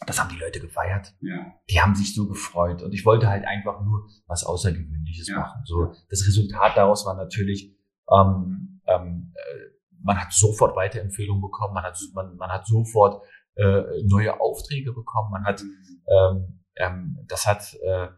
das 0.06 0.20
haben 0.20 0.30
die 0.30 0.38
Leute 0.38 0.60
gefeiert. 0.60 1.14
Ja. 1.20 1.52
Die 1.70 1.80
haben 1.80 1.94
sich 1.94 2.14
so 2.14 2.28
gefreut. 2.28 2.82
Und 2.82 2.92
ich 2.92 3.04
wollte 3.04 3.28
halt 3.28 3.44
einfach 3.44 3.80
nur 3.82 4.08
was 4.26 4.44
Außergewöhnliches 4.44 5.28
ja. 5.28 5.40
machen. 5.40 5.62
So, 5.64 5.92
das 6.10 6.26
Resultat 6.26 6.76
daraus 6.76 7.06
war 7.06 7.14
natürlich, 7.14 7.74
ähm, 8.10 8.80
ähm, 8.86 9.32
äh, 9.34 9.72
man 10.02 10.20
hat 10.20 10.32
sofort 10.32 10.76
Weiterempfehlungen 10.76 11.40
bekommen, 11.40 11.74
man 11.74 11.84
hat, 11.84 11.98
man, 12.14 12.36
man 12.36 12.50
hat 12.50 12.66
sofort 12.66 13.22
äh, 13.54 13.82
neue 14.04 14.40
Aufträge 14.40 14.92
bekommen, 14.92 15.30
man 15.30 15.44
hat, 15.44 15.62
mhm. 15.62 16.02
ähm, 16.08 16.60
ähm, 16.76 17.18
das 17.28 17.46
hat, 17.46 17.74
äh, 17.82 18.08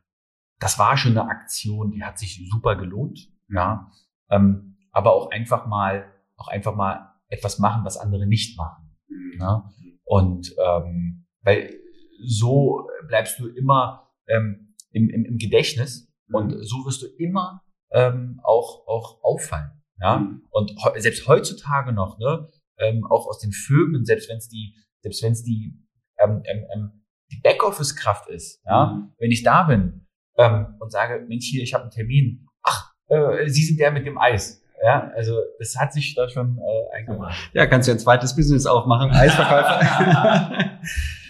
das 0.58 0.78
war 0.78 0.96
schon 0.96 1.18
eine 1.18 1.28
Aktion, 1.28 1.90
die 1.90 2.02
hat 2.02 2.18
sich 2.18 2.48
super 2.50 2.76
gelohnt, 2.76 3.28
ja, 3.48 3.90
ähm, 4.30 4.76
aber 4.92 5.12
auch 5.12 5.30
einfach 5.30 5.66
mal, 5.66 6.10
auch 6.36 6.48
einfach 6.48 6.74
mal 6.74 7.12
etwas 7.28 7.58
machen, 7.58 7.84
was 7.84 7.96
andere 7.96 8.26
nicht 8.26 8.56
machen, 8.56 8.96
mhm. 9.08 9.38
ja? 9.40 9.70
und 10.04 10.54
ähm, 10.64 11.23
weil 11.44 11.74
so 12.20 12.88
bleibst 13.06 13.38
du 13.38 13.48
immer 13.48 14.10
ähm, 14.26 14.74
im, 14.90 15.10
im, 15.10 15.24
im 15.24 15.38
Gedächtnis 15.38 16.10
und 16.32 16.52
mhm. 16.52 16.62
so 16.62 16.76
wirst 16.86 17.02
du 17.02 17.06
immer 17.18 17.62
ähm, 17.92 18.40
auch, 18.42 18.86
auch 18.86 19.22
auffallen. 19.22 19.70
Ja? 20.00 20.18
Mhm. 20.18 20.42
Und 20.50 20.72
selbst 20.96 21.26
heutzutage 21.28 21.92
noch, 21.92 22.18
ne, 22.18 22.48
ähm, 22.78 23.04
auch 23.08 23.26
aus 23.26 23.38
den 23.38 23.52
Firmen, 23.52 24.04
selbst 24.04 24.28
wenn 24.28 24.38
es 24.38 24.48
die, 24.48 24.74
selbst 25.02 25.22
wenn 25.22 25.32
es 25.32 25.42
die, 25.42 25.78
ähm, 26.18 26.42
ähm, 26.44 26.66
ähm, 26.74 27.04
die 27.30 27.40
Backoffice-Kraft 27.40 28.28
ist, 28.28 28.62
ja, 28.64 28.86
mhm. 28.86 29.12
wenn 29.18 29.30
ich 29.30 29.42
da 29.42 29.64
bin 29.64 30.06
ähm, 30.36 30.76
und 30.80 30.90
sage, 30.90 31.24
Mensch, 31.26 31.46
hier, 31.46 31.62
ich 31.62 31.74
habe 31.74 31.84
einen 31.84 31.90
Termin, 31.90 32.46
ach, 32.62 32.92
äh, 33.08 33.48
Sie 33.48 33.64
sind 33.64 33.78
der 33.78 33.92
mit 33.92 34.06
dem 34.06 34.18
Eis. 34.18 34.63
Ja, 34.84 35.10
also 35.16 35.38
das 35.58 35.76
hat 35.76 35.94
sich 35.94 36.14
da 36.14 36.28
schon 36.28 36.58
äh, 36.58 36.96
eingemacht. 36.98 37.50
Ja, 37.54 37.66
kannst 37.66 37.88
du 37.88 37.92
ein 37.92 37.98
zweites 37.98 38.36
Business 38.36 38.66
aufmachen, 38.66 39.10
Eisverkäufer. 39.12 40.78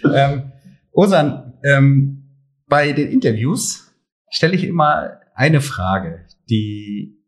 ähm, 0.13 0.51
Osan, 0.91 1.53
ähm, 1.63 2.25
bei 2.67 2.91
den 2.91 3.09
Interviews 3.09 3.95
stelle 4.29 4.55
ich 4.55 4.65
immer 4.65 5.21
eine 5.33 5.61
Frage, 5.61 6.25
die, 6.49 7.23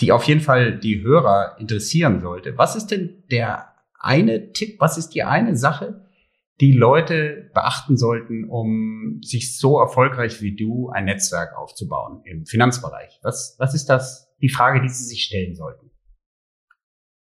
die 0.00 0.12
auf 0.12 0.24
jeden 0.24 0.42
Fall 0.42 0.78
die 0.78 1.02
Hörer 1.02 1.56
interessieren 1.58 2.20
sollte. 2.20 2.58
Was 2.58 2.76
ist 2.76 2.88
denn 2.88 3.24
der 3.30 3.68
eine 3.98 4.52
Tipp, 4.52 4.78
was 4.78 4.98
ist 4.98 5.10
die 5.10 5.22
eine 5.22 5.56
Sache, 5.56 6.04
die 6.60 6.72
Leute 6.72 7.50
beachten 7.54 7.96
sollten, 7.96 8.44
um 8.44 9.20
sich 9.22 9.58
so 9.58 9.80
erfolgreich 9.80 10.42
wie 10.42 10.54
du 10.54 10.90
ein 10.90 11.06
Netzwerk 11.06 11.56
aufzubauen 11.56 12.20
im 12.24 12.44
Finanzbereich? 12.44 13.20
Was, 13.22 13.56
was 13.58 13.74
ist 13.74 13.86
das, 13.86 14.31
die 14.42 14.48
Frage, 14.48 14.82
die 14.82 14.88
Sie 14.88 15.04
sich 15.04 15.24
stellen 15.24 15.54
sollten. 15.54 15.90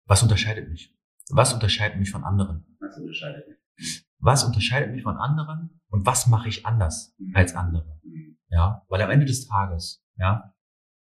Was 0.07 0.23
unterscheidet 0.23 0.69
mich? 0.69 0.97
Was 1.31 1.53
unterscheidet 1.53 1.99
mich 1.99 2.11
von 2.11 2.25
anderen? 2.25 2.77
Was 2.81 2.99
unterscheidet 2.99 3.49
mich? 3.49 4.07
Was 4.19 4.45
unterscheidet 4.45 4.93
mich 4.93 5.03
von 5.03 5.17
anderen 5.17 5.81
und 5.89 6.07
was 6.07 6.27
mache 6.27 6.49
ich 6.49 6.67
anders 6.67 7.15
mhm. 7.19 7.35
als 7.35 7.55
andere? 7.55 8.01
Mhm. 8.03 8.39
Ja, 8.49 8.85
weil 8.89 9.01
am 9.03 9.11
Ende 9.11 9.27
des 9.27 9.47
Tages, 9.47 10.05
ja, 10.17 10.55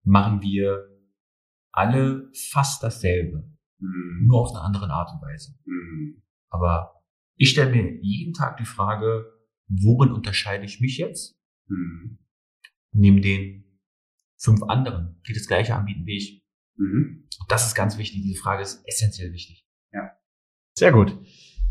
machen 0.04 0.42
wir 0.42 0.90
alle 1.72 2.30
fast 2.52 2.84
dasselbe, 2.84 3.50
mhm. 3.80 4.26
nur 4.26 4.42
auf 4.42 4.52
eine 4.52 4.62
andere 4.62 4.90
Art 4.90 5.12
und 5.14 5.22
Weise. 5.22 5.56
Mhm. 5.66 6.24
Aber 6.50 7.04
ich 7.36 7.50
stelle 7.50 7.72
mir 7.72 8.00
jeden 8.02 8.34
Tag 8.34 8.58
die 8.58 8.66
Frage, 8.66 9.26
worin 9.68 10.12
unterscheide 10.12 10.66
ich 10.66 10.80
mich 10.80 10.98
jetzt? 10.98 11.38
Mhm. 11.68 12.20
Neben 12.92 13.22
den 13.22 13.63
fünf 14.44 14.62
anderen, 14.64 15.22
die 15.28 15.34
das 15.34 15.48
Gleiche 15.48 15.76
anbieten 15.76 16.06
wie 16.06 16.18
ich. 16.18 16.44
Mhm. 16.78 17.28
Das 17.48 17.66
ist 17.66 17.76
ganz 17.76 17.98
wichtig. 17.98 18.22
Diese 18.22 18.42
Frage 18.42 18.62
ist 18.62 18.84
essentiell 18.86 19.32
wichtig. 19.32 19.66
Ja. 19.92 20.12
Sehr 20.78 20.92
gut. 20.92 21.18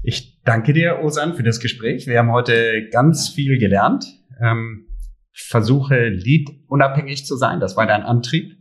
Ich 0.03 0.41
danke 0.43 0.73
dir, 0.73 1.01
Osan, 1.03 1.35
für 1.35 1.43
das 1.43 1.61
Gespräch. 1.61 2.07
Wir 2.07 2.19
haben 2.19 2.33
heute 2.33 2.89
ganz 2.91 3.29
viel 3.29 3.59
gelernt. 3.59 4.07
Ähm, 4.41 4.89
versuche 5.33 6.09
Lead-unabhängig 6.09 7.27
zu 7.27 7.37
sein. 7.37 7.61
Das 7.61 7.77
war 7.77 7.87
dein 7.87 8.03
Antrieb. 8.03 8.57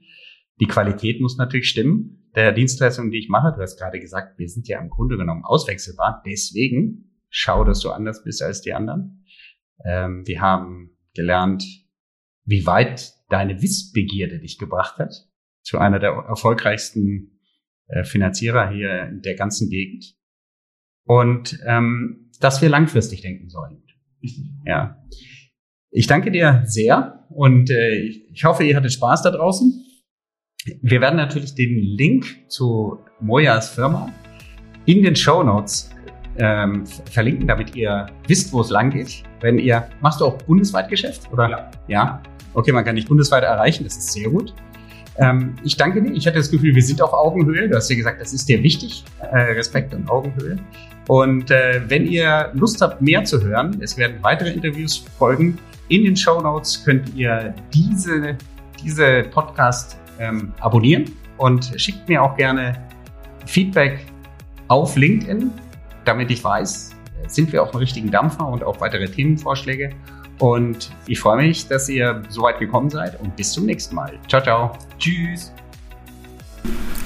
Die 0.59 0.67
Qualität 0.67 1.21
muss 1.21 1.37
natürlich 1.37 1.69
stimmen. 1.69 2.29
Der 2.35 2.51
Dienstleistung, 2.51 3.11
die 3.11 3.19
ich 3.19 3.29
mache, 3.29 3.53
du 3.55 3.61
hast 3.61 3.77
gerade 3.77 3.99
gesagt, 3.99 4.37
wir 4.37 4.47
sind 4.47 4.67
ja 4.67 4.79
im 4.79 4.89
Grunde 4.89 5.17
genommen 5.17 5.43
auswechselbar. 5.43 6.21
Deswegen 6.25 7.17
schau, 7.29 7.63
dass 7.63 7.79
du 7.79 7.91
anders 7.91 8.23
bist 8.23 8.41
als 8.41 8.61
die 8.61 8.73
anderen. 8.73 9.25
Ähm, 9.83 10.23
wir 10.25 10.41
haben 10.41 10.97
gelernt, 11.13 11.63
wie 12.45 12.65
weit 12.65 13.13
deine 13.31 13.61
Wissbegierde 13.61 14.39
dich 14.39 14.57
gebracht 14.57 14.97
hat 14.97 15.13
zu 15.63 15.77
einer 15.77 15.99
der 15.99 16.11
erfolgreichsten 16.11 17.39
äh, 17.87 18.03
Finanzierer 18.03 18.69
hier 18.69 19.03
in 19.07 19.21
der 19.21 19.35
ganzen 19.35 19.69
Gegend. 19.69 20.15
Und 21.05 21.59
ähm, 21.65 22.31
dass 22.39 22.61
wir 22.61 22.69
langfristig 22.69 23.21
denken 23.21 23.49
sollen. 23.49 23.83
Ja. 24.65 25.03
Ich 25.89 26.07
danke 26.07 26.31
dir 26.31 26.63
sehr 26.65 27.25
und 27.29 27.69
äh, 27.69 27.95
ich 28.31 28.43
hoffe, 28.45 28.63
ihr 28.63 28.75
hattet 28.75 28.93
Spaß 28.93 29.23
da 29.23 29.31
draußen. 29.31 29.85
Wir 30.81 31.01
werden 31.01 31.17
natürlich 31.17 31.55
den 31.55 31.75
Link 31.75 32.49
zu 32.49 32.99
Mojas 33.19 33.71
Firma 33.73 34.13
in 34.85 35.03
den 35.03 35.15
Show 35.15 35.43
Notes 35.43 35.89
ähm, 36.37 36.85
verlinken, 36.85 37.47
damit 37.47 37.75
ihr 37.75 38.07
wisst, 38.27 38.53
wo 38.53 38.61
es 38.61 38.69
lang 38.69 38.91
geht. 38.91 39.23
Wenn 39.41 39.57
ihr 39.57 39.89
machst 40.01 40.21
du 40.21 40.25
auch 40.25 40.37
bundesweit 40.43 40.89
Geschäft 40.89 41.31
oder? 41.31 41.49
Ja. 41.49 41.71
ja 41.87 42.23
okay, 42.53 42.71
man 42.71 42.85
kann 42.85 42.95
dich 42.95 43.07
bundesweit 43.07 43.43
erreichen, 43.43 43.83
das 43.83 43.97
ist 43.97 44.11
sehr 44.13 44.29
gut. 44.29 44.53
Ähm, 45.17 45.55
ich 45.63 45.77
danke 45.77 46.01
dir. 46.01 46.11
Ich 46.13 46.25
hatte 46.25 46.37
das 46.37 46.49
Gefühl, 46.49 46.73
wir 46.73 46.83
sind 46.83 47.01
auf 47.01 47.13
Augenhöhe. 47.13 47.67
Du 47.67 47.75
hast 47.75 47.89
ja 47.89 47.95
gesagt, 47.95 48.21
das 48.21 48.33
ist 48.33 48.47
dir 48.47 48.63
wichtig, 48.63 49.03
äh, 49.19 49.37
Respekt 49.53 49.93
und 49.93 50.09
Augenhöhe. 50.09 50.57
Und 51.07 51.51
äh, 51.51 51.81
wenn 51.87 52.05
ihr 52.05 52.51
Lust 52.53 52.81
habt, 52.81 53.01
mehr 53.01 53.23
zu 53.23 53.43
hören, 53.43 53.77
es 53.81 53.97
werden 53.97 54.17
weitere 54.21 54.51
Interviews 54.51 55.03
folgen. 55.17 55.57
In 55.89 56.05
den 56.05 56.15
Show 56.15 56.39
Notes 56.41 56.83
könnt 56.85 57.13
ihr 57.15 57.53
diese, 57.73 58.37
diese 58.81 59.23
Podcast 59.23 59.97
ähm, 60.19 60.53
abonnieren 60.59 61.11
und 61.37 61.73
schickt 61.75 62.07
mir 62.07 62.23
auch 62.23 62.37
gerne 62.37 62.73
Feedback 63.45 64.05
auf 64.69 64.95
LinkedIn, 64.95 65.51
damit 66.05 66.31
ich 66.31 66.43
weiß, 66.43 66.91
sind 67.27 67.51
wir 67.51 67.63
auf 67.63 67.71
dem 67.71 67.79
richtigen 67.79 68.09
Dampfer 68.09 68.47
und 68.47 68.63
auch 68.63 68.79
weitere 68.79 69.07
Themenvorschläge. 69.07 69.91
Und 70.41 70.91
ich 71.05 71.19
freue 71.19 71.37
mich, 71.37 71.67
dass 71.67 71.87
ihr 71.87 72.23
so 72.29 72.41
weit 72.41 72.57
gekommen 72.57 72.89
seid 72.89 73.21
und 73.21 73.35
bis 73.35 73.51
zum 73.51 73.67
nächsten 73.67 73.93
Mal. 73.93 74.13
Ciao, 74.27 74.41
ciao. 74.41 74.71
Tschüss. 74.97 75.53